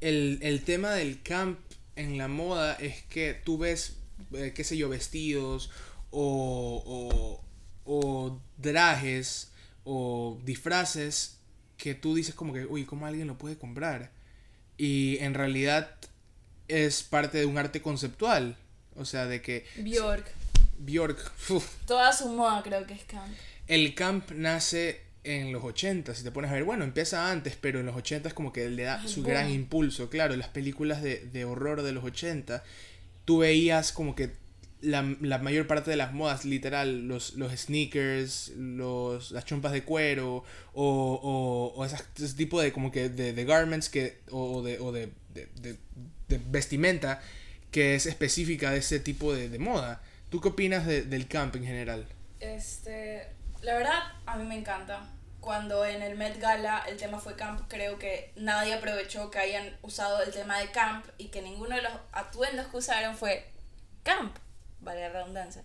El, 0.00 0.38
el 0.42 0.62
tema 0.64 0.90
del 0.90 1.22
camp 1.22 1.58
en 1.96 2.18
la 2.18 2.28
moda 2.28 2.74
es 2.74 3.02
que 3.04 3.34
tú 3.34 3.58
ves, 3.58 3.96
eh, 4.32 4.52
qué 4.54 4.64
sé 4.64 4.76
yo, 4.76 4.88
vestidos 4.88 5.70
o, 6.10 6.82
o, 6.84 7.44
o 7.84 8.40
trajes 8.60 9.50
o 9.84 10.38
disfraces 10.44 11.38
que 11.76 11.94
tú 11.94 12.14
dices 12.14 12.34
como 12.34 12.52
que, 12.52 12.64
uy, 12.66 12.84
¿cómo 12.84 13.06
alguien 13.06 13.26
lo 13.26 13.36
puede 13.36 13.56
comprar? 13.56 14.10
Y 14.76 15.18
en 15.18 15.34
realidad 15.34 15.96
es 16.68 17.02
parte 17.02 17.38
de 17.38 17.46
un 17.46 17.58
arte 17.58 17.82
conceptual. 17.82 18.56
O 18.96 19.04
sea, 19.04 19.26
de 19.26 19.42
que... 19.42 19.66
Bjork. 19.76 20.30
Bjork. 20.78 21.32
Uf. 21.50 21.68
Toda 21.86 22.12
su 22.12 22.28
moda 22.28 22.62
creo 22.62 22.86
que 22.86 22.94
es 22.94 23.04
camp. 23.04 23.32
El 23.66 23.94
camp 23.94 24.30
nace 24.32 25.02
en 25.24 25.52
los 25.52 25.64
80, 25.64 26.14
si 26.14 26.22
te 26.22 26.30
pones 26.30 26.50
a 26.50 26.54
ver, 26.54 26.64
bueno, 26.64 26.84
empieza 26.84 27.30
antes, 27.30 27.56
pero 27.58 27.80
en 27.80 27.86
los 27.86 27.96
80 27.96 28.28
es 28.28 28.34
como 28.34 28.52
que 28.52 28.68
le 28.68 28.82
da 28.82 29.06
su 29.08 29.22
gran 29.22 29.50
impulso. 29.50 30.10
Claro, 30.10 30.36
las 30.36 30.48
películas 30.48 31.02
de, 31.02 31.26
de 31.32 31.44
horror 31.46 31.82
de 31.82 31.92
los 31.92 32.04
80, 32.04 32.62
tú 33.24 33.38
veías 33.38 33.92
como 33.92 34.14
que 34.14 34.32
la, 34.84 35.16
la, 35.20 35.38
mayor 35.38 35.66
parte 35.66 35.90
de 35.90 35.96
las 35.96 36.12
modas, 36.12 36.44
literal, 36.44 37.08
los, 37.08 37.34
los 37.34 37.52
sneakers, 37.52 38.52
los, 38.56 39.30
las 39.30 39.44
chompas 39.44 39.72
de 39.72 39.82
cuero 39.82 40.44
o, 40.72 41.20
o, 41.22 41.72
o 41.74 41.84
ese 41.84 42.34
tipo 42.36 42.60
de 42.60 42.72
como 42.72 42.92
que 42.92 43.08
de, 43.08 43.32
de 43.32 43.44
garments 43.44 43.88
que, 43.88 44.20
o, 44.30 44.62
de, 44.62 44.78
o 44.78 44.92
de, 44.92 45.10
de, 45.32 45.48
de, 45.56 45.78
vestimenta 46.46 47.20
que 47.70 47.94
es 47.94 48.06
específica 48.06 48.70
de 48.70 48.78
ese 48.78 49.00
tipo 49.00 49.34
de, 49.34 49.58
moda. 49.58 50.02
¿Tú 50.30 50.40
qué 50.40 50.48
opinas 50.48 50.86
de, 50.86 51.02
del 51.02 51.28
camp 51.28 51.56
en 51.56 51.64
general? 51.64 52.06
Este, 52.40 53.28
la 53.62 53.74
verdad, 53.74 54.12
a 54.26 54.36
mí 54.36 54.44
me 54.44 54.56
encanta. 54.56 55.08
Cuando 55.40 55.84
en 55.84 56.02
el 56.02 56.16
Met 56.16 56.40
Gala 56.40 56.84
el 56.88 56.96
tema 56.96 57.18
fue 57.18 57.36
camp, 57.36 57.62
creo 57.68 57.98
que 57.98 58.32
nadie 58.36 58.74
aprovechó 58.74 59.30
que 59.30 59.38
hayan 59.38 59.76
usado 59.82 60.22
el 60.22 60.32
tema 60.32 60.58
de 60.58 60.70
camp 60.70 61.06
y 61.18 61.28
que 61.28 61.42
ninguno 61.42 61.76
de 61.76 61.82
los 61.82 61.92
atuendos 62.12 62.66
que 62.68 62.76
usaron 62.78 63.16
fue 63.16 63.44
camp 64.02 64.36
vale 64.84 65.00
la 65.00 65.08
redundancia. 65.08 65.64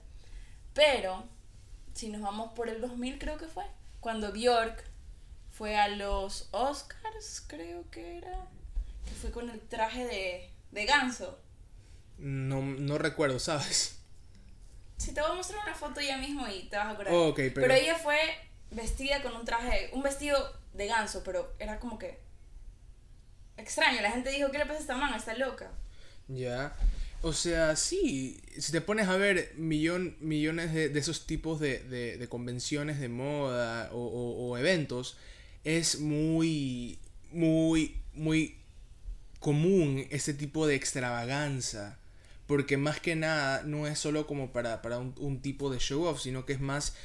Pero, 0.73 1.23
si 1.93 2.09
nos 2.09 2.21
vamos 2.21 2.53
por 2.53 2.69
el 2.69 2.81
2000 2.81 3.19
creo 3.19 3.37
que 3.37 3.47
fue, 3.47 3.65
cuando 3.99 4.31
Bjork 4.31 4.83
fue 5.51 5.75
a 5.75 5.87
los 5.89 6.47
Oscars, 6.51 7.43
creo 7.47 7.89
que 7.91 8.17
era, 8.17 8.47
que 9.05 9.11
fue 9.11 9.31
con 9.31 9.49
el 9.49 9.59
traje 9.59 10.05
de, 10.05 10.49
de 10.71 10.85
ganso. 10.85 11.39
No, 12.17 12.61
no 12.61 12.97
recuerdo, 12.97 13.39
¿sabes? 13.39 13.99
Si 14.97 15.13
te 15.13 15.21
voy 15.21 15.31
a 15.31 15.33
mostrar 15.35 15.63
una 15.63 15.75
foto 15.75 16.01
ya 16.01 16.17
mismo 16.17 16.47
y 16.47 16.63
te 16.63 16.77
vas 16.77 16.87
a 16.87 16.91
acordar. 16.91 17.13
Oh, 17.13 17.29
okay, 17.29 17.49
pero... 17.49 17.67
pero 17.67 17.79
ella 17.79 17.95
fue 17.95 18.17
vestida 18.71 19.21
con 19.23 19.33
un 19.35 19.45
traje, 19.45 19.89
un 19.93 20.03
vestido 20.03 20.53
de 20.73 20.87
ganso, 20.87 21.23
pero 21.23 21.53
era 21.59 21.79
como 21.79 21.97
que 21.97 22.19
extraño. 23.57 24.01
La 24.01 24.11
gente 24.11 24.29
dijo, 24.29 24.51
¿qué 24.51 24.57
le 24.57 24.65
pasa 24.65 24.77
a 24.77 24.81
esta 24.81 24.97
mano? 24.97 25.15
Está 25.15 25.35
loca. 25.35 25.71
Ya. 26.27 26.73
O 27.21 27.33
sea, 27.33 27.75
sí, 27.75 28.39
si 28.57 28.71
te 28.71 28.79
pones 28.79 29.09
a 29.09 29.17
ver 29.17 29.53
millón, 29.57 30.15
millones 30.21 30.73
de, 30.73 30.87
de 30.87 30.99
esos 30.99 31.25
tipos 31.25 31.59
de, 31.59 31.79
de, 31.79 32.29
convenciones 32.29 32.99
de 32.99 33.09
moda 33.09 33.89
o, 33.91 34.57
eventos, 34.57 35.17
es 35.65 35.99
muy, 35.99 36.97
muy, 37.31 37.97
muy 38.13 38.57
común 39.41 40.07
ese 40.11 40.33
tipo 40.33 40.65
de 40.65 40.75
extravaganza. 40.75 41.97
Porque 42.47 42.77
más 42.77 42.99
que 42.99 43.15
nada 43.15 43.63
no 43.63 43.85
es 43.85 43.99
solo 43.99 44.25
como 44.25 44.51
para, 44.51 44.81
para 44.81 44.97
un, 44.97 45.13
un 45.17 45.41
tipo 45.41 45.69
de 45.69 45.79
show 45.79 46.05
off, 46.05 46.21
sino 46.21 46.45
que 46.45 46.53
es 46.53 46.61
más 46.61 46.95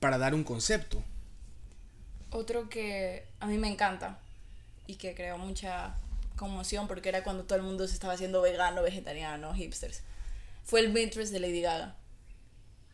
para 0.00 0.18
dar 0.18 0.34
un 0.34 0.44
concepto. 0.44 1.02
Otro 2.30 2.68
que 2.68 3.24
a 3.40 3.46
mí 3.46 3.56
me 3.56 3.68
encanta 3.68 4.20
y 4.86 4.96
que 4.96 5.14
creo 5.14 5.38
mucha 5.38 5.96
conmoción 6.40 6.88
porque 6.88 7.10
era 7.10 7.22
cuando 7.22 7.44
todo 7.44 7.56
el 7.56 7.64
mundo 7.64 7.86
se 7.86 7.92
estaba 7.92 8.14
haciendo 8.14 8.40
vegano, 8.40 8.82
vegetariano, 8.82 9.54
hipsters. 9.54 10.00
Fue 10.64 10.80
el 10.80 10.90
mid-dress 10.90 11.30
de 11.30 11.38
Lady 11.38 11.60
Gaga. 11.60 11.96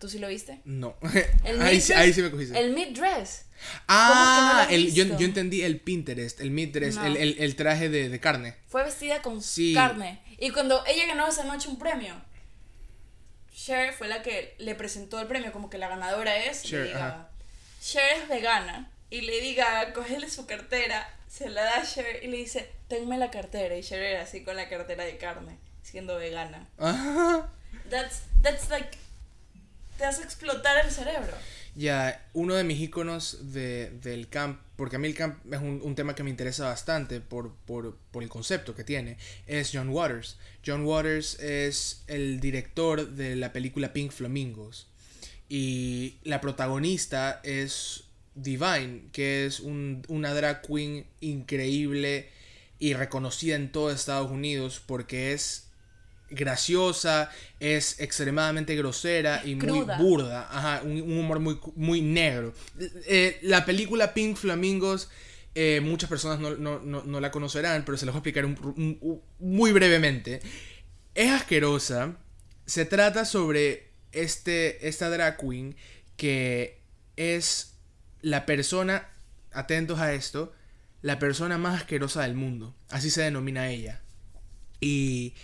¿Tú 0.00 0.08
sí 0.08 0.18
lo 0.18 0.28
viste? 0.28 0.60
No. 0.64 0.96
El 1.44 1.62
ahí, 1.62 1.80
ahí, 1.94 2.12
sí 2.12 2.22
me 2.22 2.30
cogiste. 2.30 2.58
El 2.58 2.74
mid-dress. 2.74 3.44
Ah, 3.86 4.66
no 4.68 4.74
el, 4.74 4.92
yo, 4.92 5.04
yo, 5.04 5.24
entendí 5.24 5.62
el 5.62 5.80
Pinterest, 5.80 6.40
el 6.40 6.50
mid-dress, 6.50 6.96
no. 6.96 7.06
el, 7.06 7.16
el, 7.16 7.36
el, 7.38 7.56
traje 7.56 7.88
de, 7.88 8.08
de, 8.08 8.20
carne. 8.20 8.56
Fue 8.66 8.82
vestida 8.82 9.22
con 9.22 9.40
sí. 9.40 9.72
carne. 9.72 10.20
Y 10.38 10.50
cuando 10.50 10.84
ella 10.86 11.06
ganó 11.06 11.28
esa 11.28 11.44
noche 11.44 11.68
un 11.68 11.78
premio, 11.78 12.20
Cher 13.54 13.94
fue 13.94 14.08
la 14.08 14.22
que 14.22 14.56
le 14.58 14.74
presentó 14.74 15.20
el 15.20 15.28
premio, 15.28 15.52
como 15.52 15.70
que 15.70 15.78
la 15.78 15.88
ganadora 15.88 16.36
es 16.36 16.62
Cher, 16.64 16.80
Lady 16.80 16.92
Gaga. 16.92 17.30
Cher 17.80 18.22
es 18.22 18.28
vegana 18.28 18.90
y 19.08 19.20
Lady 19.22 19.54
Gaga 19.54 19.92
cógele 19.92 20.28
su 20.28 20.46
cartera, 20.46 21.08
se 21.36 21.50
la 21.50 21.64
da 21.64 21.80
a 21.80 21.84
Cher 21.84 22.22
y 22.22 22.28
le 22.28 22.38
dice, 22.38 22.66
tenme 22.88 23.18
la 23.18 23.30
cartera. 23.30 23.76
Y 23.76 23.82
Cher 23.82 24.02
era 24.02 24.22
así 24.22 24.42
con 24.42 24.56
la 24.56 24.70
cartera 24.70 25.04
de 25.04 25.18
carne, 25.18 25.58
siendo 25.82 26.16
vegana. 26.16 26.66
Ajá. 26.78 27.52
That's, 27.90 28.22
that's 28.42 28.70
like, 28.70 28.96
te 29.98 30.04
hace 30.04 30.22
explotar 30.22 30.82
el 30.82 30.90
cerebro. 30.90 31.34
Ya, 31.74 32.26
uno 32.32 32.54
de 32.54 32.64
mis 32.64 32.80
iconos 32.80 33.52
de, 33.52 33.90
del 33.90 34.30
camp, 34.30 34.62
porque 34.76 34.96
a 34.96 34.98
mí 34.98 35.08
el 35.08 35.14
camp 35.14 35.52
es 35.52 35.60
un, 35.60 35.82
un 35.84 35.94
tema 35.94 36.14
que 36.14 36.22
me 36.22 36.30
interesa 36.30 36.64
bastante 36.64 37.20
por, 37.20 37.54
por, 37.66 37.98
por, 38.10 38.22
el 38.22 38.30
concepto 38.30 38.74
que 38.74 38.82
tiene, 38.82 39.18
es 39.46 39.70
John 39.74 39.90
Waters. 39.90 40.38
John 40.64 40.86
Waters 40.86 41.38
es 41.38 42.02
el 42.06 42.40
director 42.40 43.10
de 43.10 43.36
la 43.36 43.52
película 43.52 43.92
Pink 43.92 44.10
Flamingos. 44.10 44.88
Y 45.50 46.16
la 46.24 46.40
protagonista 46.40 47.40
es 47.44 48.05
Divine, 48.36 49.08
que 49.12 49.46
es 49.46 49.60
un, 49.60 50.02
una 50.08 50.34
drag 50.34 50.62
queen 50.62 51.06
increíble 51.20 52.28
y 52.78 52.94
reconocida 52.94 53.56
en 53.56 53.72
todo 53.72 53.90
Estados 53.90 54.30
Unidos 54.30 54.82
porque 54.84 55.32
es 55.32 55.66
graciosa, 56.28 57.30
es 57.60 58.00
extremadamente 58.00 58.74
grosera 58.76 59.42
y 59.44 59.54
muy 59.54 59.86
burda, 59.98 60.48
Ajá, 60.50 60.82
un, 60.84 61.00
humor 61.00 61.40
muy, 61.40 61.58
muy 61.76 62.02
negro. 62.02 62.52
Eh, 63.06 63.38
la 63.42 63.64
película 63.64 64.12
Pink 64.12 64.36
Flamingos, 64.36 65.08
eh, 65.54 65.80
muchas 65.80 66.10
personas 66.10 66.38
no, 66.58 67.20
la 67.20 67.30
conocerán, 67.30 67.84
pero 67.84 67.96
se 67.96 68.06
los 68.06 68.14
voy 68.14 68.18
a 68.18 68.20
explicar 68.20 68.46
muy 69.38 69.72
brevemente. 69.72 70.40
Es 71.14 71.30
asquerosa, 71.30 72.16
se 72.66 72.84
trata 72.84 73.24
sobre 73.24 73.92
este, 74.12 74.86
esta 74.86 75.08
drag 75.08 75.38
queen 75.38 75.76
que 76.16 76.80
es 77.16 77.75
la 78.26 78.44
persona, 78.44 79.06
atentos 79.52 80.00
a 80.00 80.12
esto, 80.12 80.52
la 81.00 81.20
persona 81.20 81.58
más 81.58 81.82
asquerosa 81.82 82.22
del 82.22 82.34
mundo. 82.34 82.74
Así 82.88 83.08
se 83.08 83.22
denomina 83.22 83.70
ella. 83.70 84.02
Y, 84.80 85.34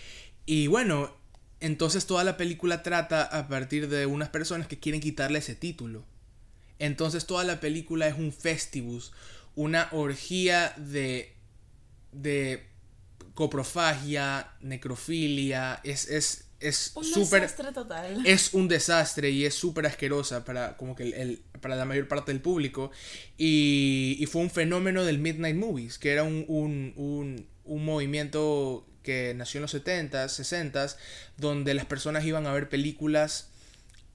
y 0.45 0.67
bueno, 0.67 1.15
entonces 1.61 2.05
toda 2.05 2.25
la 2.25 2.35
película 2.35 2.83
trata 2.83 3.23
a 3.23 3.47
partir 3.47 3.87
de 3.87 4.05
unas 4.05 4.27
personas 4.27 4.67
que 4.67 4.81
quieren 4.81 4.99
quitarle 4.99 5.39
ese 5.39 5.55
título. 5.55 6.03
Entonces 6.77 7.25
toda 7.25 7.45
la 7.45 7.61
película 7.61 8.05
es 8.05 8.17
un 8.17 8.33
festivus, 8.33 9.13
una 9.55 9.87
orgía 9.93 10.73
de, 10.75 11.37
de 12.11 12.67
coprofagia, 13.33 14.51
necrofilia, 14.59 15.79
es, 15.85 16.09
es, 16.09 16.49
es 16.63 16.93
súper... 17.01 17.43
Es 18.25 18.53
un 18.53 18.67
desastre 18.67 19.29
y 19.29 19.45
es 19.45 19.53
súper 19.53 19.85
asquerosa 19.85 20.43
para, 20.45 20.77
como 20.77 20.95
que 20.95 21.09
el, 21.09 21.43
para 21.61 21.75
la 21.75 21.85
mayor 21.85 22.07
parte 22.07 22.31
del 22.31 22.41
público. 22.41 22.91
Y, 23.37 24.17
y, 24.19 24.25
fue 24.25 24.41
un 24.41 24.49
fenómeno 24.49 25.03
del 25.03 25.19
Midnight 25.19 25.55
Movies, 25.55 25.97
que 25.97 26.11
era 26.11 26.23
un, 26.23 26.45
un, 26.47 26.93
un, 26.95 27.47
un 27.65 27.85
movimiento 27.85 28.87
que 29.03 29.33
nació 29.35 29.59
en 29.59 29.63
los 29.63 29.75
70s, 29.75 30.11
60s, 30.11 30.95
donde 31.37 31.73
las 31.73 31.85
personas 31.85 32.25
iban 32.25 32.47
a 32.47 32.53
ver 32.53 32.69
películas 32.69 33.49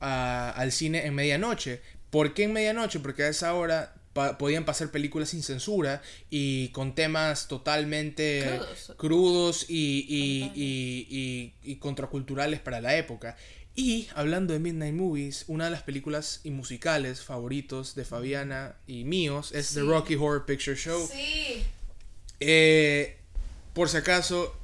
al 0.00 0.72
cine 0.72 1.06
en 1.06 1.14
medianoche. 1.14 1.82
¿Por 2.10 2.34
qué 2.34 2.44
en 2.44 2.52
medianoche? 2.52 3.00
Porque 3.00 3.24
a 3.24 3.28
esa 3.28 3.54
hora 3.54 3.94
podían 4.38 4.64
pasar 4.64 4.90
películas 4.90 5.30
sin 5.30 5.42
censura 5.42 6.02
y 6.30 6.68
con 6.68 6.94
temas 6.94 7.48
totalmente 7.48 8.60
crudos, 8.96 9.66
y, 9.68 10.06
y, 10.08 11.52
y, 11.62 11.76
contraculturales 11.76 12.60
para 12.60 12.80
la 12.80 12.96
época. 12.96 13.36
Y 13.74 14.08
hablando 14.14 14.52
de 14.52 14.58
Midnight 14.58 14.94
Movies, 14.94 15.44
una 15.46 15.66
de 15.66 15.70
las 15.70 15.82
películas 15.82 16.40
y 16.42 16.50
musicales 16.50 17.22
favoritos 17.22 17.94
de 17.94 18.04
Fabiana 18.04 18.74
y 18.88 19.04
míos 19.04 19.52
es 19.52 19.72
The 19.74 19.82
Rocky 19.82 20.16
Horror 20.16 20.44
Picture 20.46 20.76
Show. 20.76 21.08
Sí. 21.08 21.62
Eh, 22.40 23.16
por 23.74 23.88
si 23.88 23.98
acaso, 23.98 24.56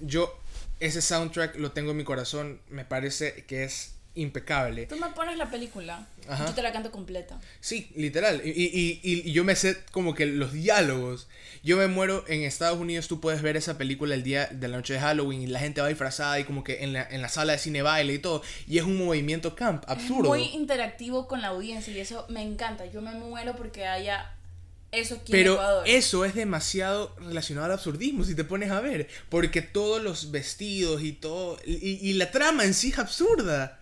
yo 0.00 0.38
ese 0.80 1.00
soundtrack 1.00 1.56
lo 1.56 1.72
tengo 1.72 1.92
en 1.92 1.98
mi 1.98 2.04
corazón, 2.04 2.60
me 2.68 2.84
parece 2.84 3.44
que 3.46 3.64
es 3.64 3.92
impecable. 4.14 4.86
Tú 4.86 4.96
me 4.96 5.08
pones 5.08 5.36
la 5.36 5.50
película, 5.50 6.06
yo 6.28 6.52
te 6.54 6.62
la 6.62 6.72
canto 6.72 6.90
completa. 6.90 7.40
Sí, 7.60 7.90
literal. 7.94 8.42
Y, 8.44 8.50
y, 8.50 9.00
y, 9.02 9.32
yo 9.32 9.44
me 9.44 9.54
sé 9.54 9.76
como 9.92 10.14
que 10.14 10.26
los 10.26 10.52
diálogos. 10.52 11.28
Yo 11.62 11.76
me 11.76 11.86
muero 11.86 12.24
en 12.26 12.42
Estados 12.42 12.78
Unidos, 12.78 13.06
tú 13.06 13.20
puedes 13.20 13.42
ver 13.42 13.56
esa 13.56 13.78
película 13.78 14.14
el 14.14 14.22
día 14.22 14.46
de 14.46 14.68
la 14.68 14.78
noche 14.78 14.94
de 14.94 15.00
Halloween 15.00 15.42
y 15.42 15.46
la 15.46 15.60
gente 15.60 15.80
va 15.80 15.88
disfrazada 15.88 16.40
y 16.40 16.44
como 16.44 16.64
que 16.64 16.82
en 16.82 16.92
la, 16.92 17.06
en 17.08 17.22
la 17.22 17.28
sala 17.28 17.52
de 17.52 17.58
cine 17.58 17.82
baile 17.82 18.14
y 18.14 18.18
todo. 18.18 18.42
Y 18.66 18.78
es 18.78 18.84
un 18.84 18.96
movimiento 18.96 19.54
camp, 19.54 19.84
absurdo. 19.86 20.28
muy 20.28 20.44
interactivo 20.44 21.28
con 21.28 21.40
la 21.40 21.48
audiencia 21.48 21.92
y 21.92 22.00
eso 22.00 22.26
me 22.28 22.42
encanta. 22.42 22.86
Yo 22.86 23.02
me 23.02 23.12
muero 23.12 23.54
porque 23.56 23.86
haya 23.86 24.32
eso 24.90 25.16
aquí 25.16 25.30
Pero 25.30 25.84
eso 25.84 26.24
es 26.24 26.34
demasiado 26.34 27.14
relacionado 27.20 27.66
al 27.66 27.72
absurdismo, 27.72 28.24
si 28.24 28.34
te 28.34 28.42
pones 28.42 28.72
a 28.72 28.80
ver. 28.80 29.08
Porque 29.28 29.62
todos 29.62 30.02
los 30.02 30.32
vestidos 30.32 31.02
y 31.02 31.12
todo. 31.12 31.58
Y, 31.64 31.98
y 32.02 32.14
la 32.14 32.30
trama 32.32 32.64
en 32.64 32.74
sí 32.74 32.88
es 32.88 32.98
absurda. 32.98 33.78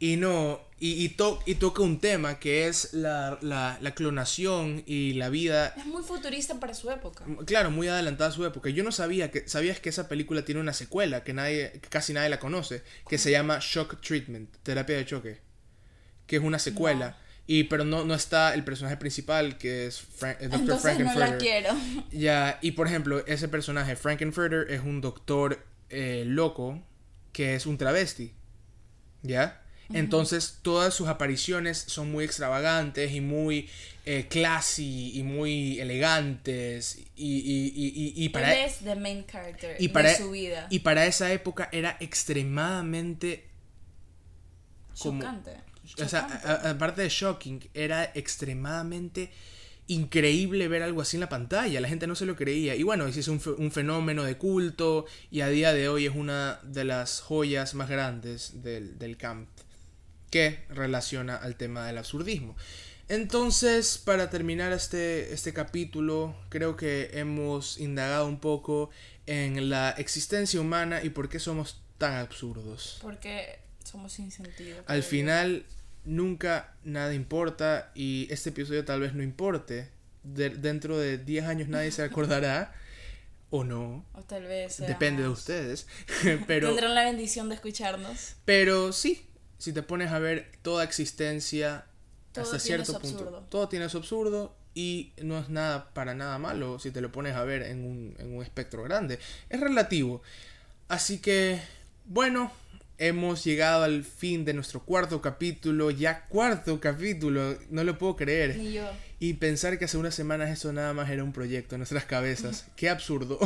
Y 0.00 0.16
no, 0.16 0.60
y, 0.78 1.04
y, 1.04 1.16
y 1.46 1.54
toca 1.56 1.82
un 1.82 1.98
tema 1.98 2.38
que 2.38 2.68
es 2.68 2.92
la, 2.92 3.36
la, 3.42 3.78
la, 3.80 3.94
clonación 3.94 4.84
y 4.86 5.14
la 5.14 5.28
vida. 5.28 5.74
Es 5.76 5.86
muy 5.86 6.04
futurista 6.04 6.60
para 6.60 6.72
su 6.72 6.88
época. 6.90 7.24
Claro, 7.46 7.72
muy 7.72 7.88
adelantada 7.88 8.30
a 8.30 8.32
su 8.32 8.46
época. 8.46 8.70
Yo 8.70 8.84
no 8.84 8.92
sabía 8.92 9.32
que. 9.32 9.48
¿Sabías 9.48 9.80
que 9.80 9.88
esa 9.88 10.08
película 10.08 10.44
tiene 10.44 10.60
una 10.60 10.72
secuela 10.72 11.24
que 11.24 11.32
nadie, 11.32 11.80
casi 11.90 12.12
nadie 12.12 12.28
la 12.28 12.38
conoce? 12.38 12.84
Que 13.08 13.18
se 13.18 13.32
llama 13.32 13.58
Shock 13.60 14.00
Treatment, 14.00 14.54
terapia 14.62 14.96
de 14.96 15.04
choque. 15.04 15.40
Que 16.28 16.36
es 16.36 16.42
una 16.42 16.60
secuela. 16.60 17.16
Y, 17.48 17.64
pero 17.64 17.84
no, 17.84 18.04
no 18.04 18.14
está 18.14 18.54
el 18.54 18.62
personaje 18.62 18.98
principal, 18.98 19.58
que 19.58 19.86
es 19.86 19.98
Frank, 19.98 20.36
el 20.40 20.50
Dr. 20.50 20.78
Frankenfurter. 20.78 21.28
No 21.28 21.32
la 21.32 21.38
quiero. 21.38 21.70
Ya, 22.12 22.58
y 22.62 22.72
por 22.72 22.86
ejemplo, 22.86 23.26
ese 23.26 23.48
personaje, 23.48 23.96
Frankenfurter, 23.96 24.70
es 24.70 24.82
un 24.82 25.00
doctor 25.00 25.64
eh, 25.88 26.24
loco 26.26 26.84
que 27.32 27.56
es 27.56 27.66
un 27.66 27.78
travesti. 27.78 28.34
¿Ya? 29.22 29.64
Entonces 29.92 30.58
todas 30.62 30.92
sus 30.92 31.08
apariciones 31.08 31.78
son 31.78 32.10
muy 32.10 32.24
extravagantes 32.24 33.12
y 33.12 33.20
muy 33.20 33.70
eh, 34.04 34.26
classy 34.28 35.18
y 35.18 35.22
muy 35.22 35.80
elegantes 35.80 36.98
y, 37.16 37.38
y, 37.38 37.72
y, 37.74 38.24
y 38.24 38.28
para 38.28 38.54
Él 38.54 38.66
es 38.66 38.78
the 38.78 38.94
main 38.94 39.24
character 39.26 39.76
y 39.78 39.88
para, 39.88 40.10
de 40.10 40.16
su 40.16 40.30
vida. 40.30 40.66
Y 40.70 40.80
para 40.80 41.06
esa 41.06 41.32
época 41.32 41.68
era 41.72 41.96
extremadamente 42.00 43.48
chocante. 44.94 45.52
O 46.02 46.08
sea, 46.08 46.26
aparte 46.64 47.00
de 47.02 47.08
shocking, 47.08 47.70
era 47.72 48.12
extremadamente 48.14 49.30
increíble 49.86 50.68
ver 50.68 50.82
algo 50.82 51.00
así 51.00 51.16
en 51.16 51.22
la 51.22 51.30
pantalla. 51.30 51.80
La 51.80 51.88
gente 51.88 52.06
no 52.06 52.14
se 52.14 52.26
lo 52.26 52.36
creía. 52.36 52.74
Y 52.76 52.82
bueno, 52.82 53.06
es 53.06 53.28
un, 53.28 53.40
un 53.56 53.72
fenómeno 53.72 54.24
de 54.24 54.36
culto 54.36 55.06
y 55.30 55.40
a 55.40 55.48
día 55.48 55.72
de 55.72 55.88
hoy 55.88 56.04
es 56.04 56.14
una 56.14 56.60
de 56.62 56.84
las 56.84 57.20
joyas 57.20 57.74
más 57.74 57.88
grandes 57.88 58.62
del, 58.62 58.98
del 58.98 59.16
camp 59.16 59.48
que 60.30 60.60
relaciona 60.68 61.36
al 61.36 61.56
tema 61.56 61.86
del 61.86 61.98
absurdismo. 61.98 62.56
Entonces, 63.08 63.98
para 63.98 64.28
terminar 64.28 64.72
este, 64.72 65.32
este 65.32 65.54
capítulo, 65.54 66.36
creo 66.50 66.76
que 66.76 67.10
hemos 67.14 67.78
indagado 67.78 68.26
un 68.26 68.38
poco 68.38 68.90
en 69.26 69.70
la 69.70 69.90
existencia 69.90 70.60
humana 70.60 71.02
y 71.02 71.10
por 71.10 71.28
qué 71.28 71.38
somos 71.38 71.80
tan 71.96 72.14
absurdos. 72.14 72.98
Porque 73.00 73.60
somos 73.82 74.12
sin 74.12 74.30
sentido. 74.30 74.82
Al 74.86 75.02
final, 75.02 75.64
nunca 76.04 76.74
nada 76.84 77.14
importa 77.14 77.92
y 77.94 78.28
este 78.30 78.50
episodio 78.50 78.84
tal 78.84 79.00
vez 79.00 79.14
no 79.14 79.22
importe. 79.22 79.88
dentro 80.22 80.98
de 80.98 81.16
10 81.16 81.46
años 81.46 81.68
nadie 81.68 81.90
se 81.90 82.02
acordará. 82.02 82.74
o 83.50 83.64
no. 83.64 84.04
O 84.12 84.22
tal 84.22 84.44
vez. 84.44 84.78
Depende 84.78 85.22
de 85.22 85.28
ustedes. 85.28 85.86
pero, 86.46 86.68
Tendrán 86.68 86.94
la 86.94 87.04
bendición 87.04 87.48
de 87.48 87.54
escucharnos. 87.54 88.34
Pero 88.44 88.92
sí, 88.92 89.26
si 89.58 89.72
te 89.72 89.82
pones 89.82 90.10
a 90.12 90.18
ver 90.18 90.50
toda 90.62 90.84
existencia 90.84 91.84
hasta 92.36 92.58
cierto 92.58 92.98
punto, 92.98 93.46
todo 93.48 93.68
tiene 93.68 93.88
su 93.88 93.98
absurdo 93.98 94.56
y 94.74 95.12
no 95.22 95.38
es 95.38 95.48
nada 95.48 95.92
para 95.92 96.14
nada 96.14 96.38
malo 96.38 96.78
si 96.78 96.90
te 96.90 97.00
lo 97.00 97.10
pones 97.10 97.34
a 97.34 97.42
ver 97.42 97.62
en 97.62 97.84
un, 97.84 98.14
en 98.18 98.34
un 98.34 98.42
espectro 98.42 98.82
grande. 98.84 99.18
Es 99.48 99.60
relativo. 99.60 100.22
Así 100.86 101.18
que, 101.18 101.60
bueno, 102.04 102.52
hemos 102.98 103.44
llegado 103.44 103.84
al 103.84 104.04
fin 104.04 104.44
de 104.44 104.54
nuestro 104.54 104.84
cuarto 104.84 105.20
capítulo. 105.20 105.90
Ya 105.90 106.26
cuarto 106.26 106.80
capítulo, 106.80 107.58
no 107.70 107.84
lo 107.84 107.98
puedo 107.98 108.16
creer. 108.16 108.56
Ni 108.56 108.74
yo. 108.74 108.88
Y 109.20 109.34
pensar 109.34 109.78
que 109.78 109.86
hace 109.86 109.96
unas 109.96 110.14
semanas 110.14 110.50
eso 110.50 110.72
nada 110.72 110.92
más 110.92 111.10
era 111.10 111.24
un 111.24 111.32
proyecto 111.32 111.74
en 111.74 111.80
nuestras 111.80 112.04
cabezas. 112.04 112.66
Qué 112.76 112.88
absurdo. 112.88 113.38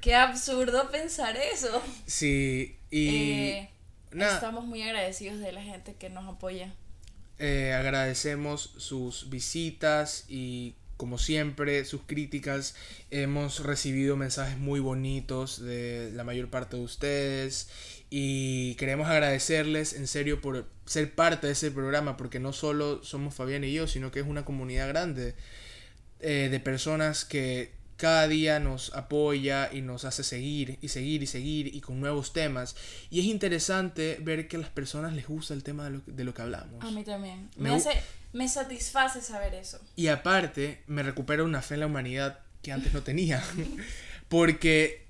Qué 0.00 0.14
absurdo 0.14 0.90
pensar 0.90 1.36
eso. 1.36 1.82
Sí, 2.06 2.76
y... 2.90 3.08
Eh, 3.08 3.70
Estamos 4.12 4.66
muy 4.66 4.82
agradecidos 4.82 5.40
de 5.40 5.52
la 5.52 5.62
gente 5.62 5.94
que 5.94 6.10
nos 6.10 6.28
apoya. 6.28 6.74
Eh, 7.38 7.72
agradecemos 7.72 8.74
sus 8.76 9.30
visitas 9.30 10.24
y 10.28 10.74
como 10.96 11.18
siempre, 11.18 11.84
sus 11.84 12.02
críticas. 12.02 12.76
Hemos 13.10 13.64
recibido 13.64 14.16
mensajes 14.16 14.58
muy 14.58 14.78
bonitos 14.78 15.60
de 15.60 16.12
la 16.14 16.22
mayor 16.22 16.48
parte 16.48 16.76
de 16.76 16.82
ustedes 16.82 17.68
y 18.08 18.74
queremos 18.76 19.08
agradecerles 19.08 19.94
en 19.94 20.06
serio 20.06 20.40
por 20.40 20.68
ser 20.86 21.14
parte 21.14 21.48
de 21.48 21.54
ese 21.54 21.70
programa, 21.70 22.16
porque 22.16 22.38
no 22.38 22.52
solo 22.52 23.02
somos 23.02 23.34
Fabián 23.34 23.64
y 23.64 23.72
yo, 23.72 23.88
sino 23.88 24.12
que 24.12 24.20
es 24.20 24.26
una 24.26 24.44
comunidad 24.44 24.86
grande 24.88 25.34
eh, 26.20 26.48
de 26.50 26.60
personas 26.60 27.24
que 27.24 27.72
cada 27.96 28.26
día 28.28 28.58
nos 28.58 28.92
apoya 28.94 29.70
y 29.72 29.80
nos 29.80 30.04
hace 30.04 30.24
seguir 30.24 30.78
y 30.80 30.88
seguir 30.88 31.22
y 31.22 31.26
seguir 31.26 31.74
y 31.74 31.80
con 31.80 32.00
nuevos 32.00 32.32
temas. 32.32 32.76
Y 33.10 33.20
es 33.20 33.26
interesante 33.26 34.18
ver 34.20 34.48
que 34.48 34.56
a 34.56 34.60
las 34.60 34.70
personas 34.70 35.12
les 35.12 35.26
gusta 35.26 35.54
el 35.54 35.62
tema 35.62 35.84
de 35.84 35.90
lo, 35.90 36.02
de 36.06 36.24
lo 36.24 36.34
que 36.34 36.42
hablamos. 36.42 36.84
A 36.84 36.90
mí 36.90 37.04
también. 37.04 37.50
Me 37.56 37.70
Me, 37.70 37.76
hace, 37.76 37.90
me 38.32 38.48
satisface 38.48 39.20
saber 39.20 39.54
eso. 39.54 39.80
Y 39.96 40.08
aparte, 40.08 40.82
me 40.86 41.02
recupera 41.02 41.44
una 41.44 41.62
fe 41.62 41.74
en 41.74 41.80
la 41.80 41.86
humanidad 41.86 42.40
que 42.62 42.72
antes 42.72 42.92
no 42.92 43.02
tenía. 43.02 43.42
Porque 44.28 45.06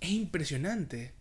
es 0.00 0.10
impresionante. 0.10 1.12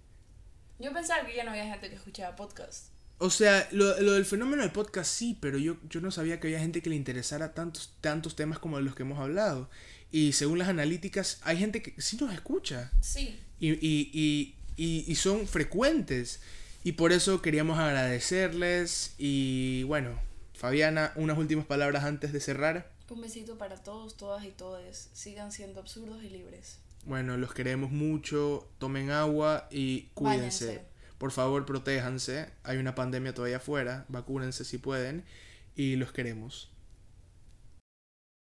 Yo 0.80 0.94
pensaba 0.94 1.26
que 1.26 1.36
ya 1.36 1.44
no 1.44 1.52
había 1.52 1.66
gente 1.66 1.90
que 1.90 1.96
escuchaba 1.96 2.36
podcast. 2.36 2.88
O 3.22 3.30
sea, 3.30 3.68
lo, 3.72 4.00
lo 4.00 4.14
del 4.14 4.26
fenómeno 4.26 4.62
del 4.62 4.72
podcast 4.72 5.12
sí, 5.12 5.38
pero 5.42 5.58
yo, 5.58 5.76
yo 5.90 6.00
no 6.00 6.10
sabía 6.10 6.40
que 6.40 6.48
había 6.48 6.60
gente 6.60 6.82
que 6.82 6.90
le 6.90 6.96
interesara 6.96 7.54
tantos, 7.54 7.94
tantos 8.00 8.38
temas 8.38 8.60
como 8.60 8.80
los 8.80 8.96
que 8.96 9.04
hemos 9.04 9.20
hablado. 9.20 9.70
Y 10.12 10.34
según 10.34 10.60
las 10.60 10.70
analíticas, 10.70 11.40
hay 11.44 11.58
gente 11.58 11.82
que 11.82 12.00
sí 12.02 12.18
nos 12.18 12.34
escucha. 12.34 12.92
Sí. 13.02 13.40
Y, 13.60 13.72
y, 13.72 14.10
y, 14.14 14.56
y, 14.76 15.06
y 15.08 15.16
son 15.16 15.48
frecuentes. 15.48 16.42
Y 16.84 16.94
por 16.94 17.12
eso 17.12 17.42
queríamos 17.42 17.78
agradecerles. 17.78 19.14
Y 19.18 19.84
bueno, 19.84 20.20
Fabiana, 20.54 21.12
unas 21.16 21.38
últimas 21.38 21.66
palabras 21.66 22.04
antes 22.04 22.34
de 22.34 22.40
cerrar. 22.40 22.92
Un 23.10 23.22
besito 23.22 23.58
para 23.58 23.76
todos, 23.76 24.18
todas 24.18 24.46
y 24.46 24.50
todes. 24.50 25.10
Sigan 25.14 25.52
siendo 25.52 25.80
absurdos 25.80 26.24
y 26.24 26.30
libres. 26.30 26.78
Bueno, 27.06 27.38
los 27.38 27.54
queremos 27.54 27.92
mucho. 27.92 28.70
Tomen 28.78 29.10
agua 29.12 29.68
y 29.72 30.10
cuídense. 30.14 30.66
Báñense. 30.66 30.90
Por 31.18 31.32
favor, 31.32 31.66
protéjanse. 31.66 32.50
Hay 32.64 32.78
una 32.78 32.96
pandemia 32.96 33.34
todavía 33.34 33.58
afuera. 33.58 34.06
Vacúnense 34.10 34.64
si 34.64 34.78
pueden. 34.78 35.24
Y 35.76 35.96
los 35.96 36.12
queremos. 36.12 36.70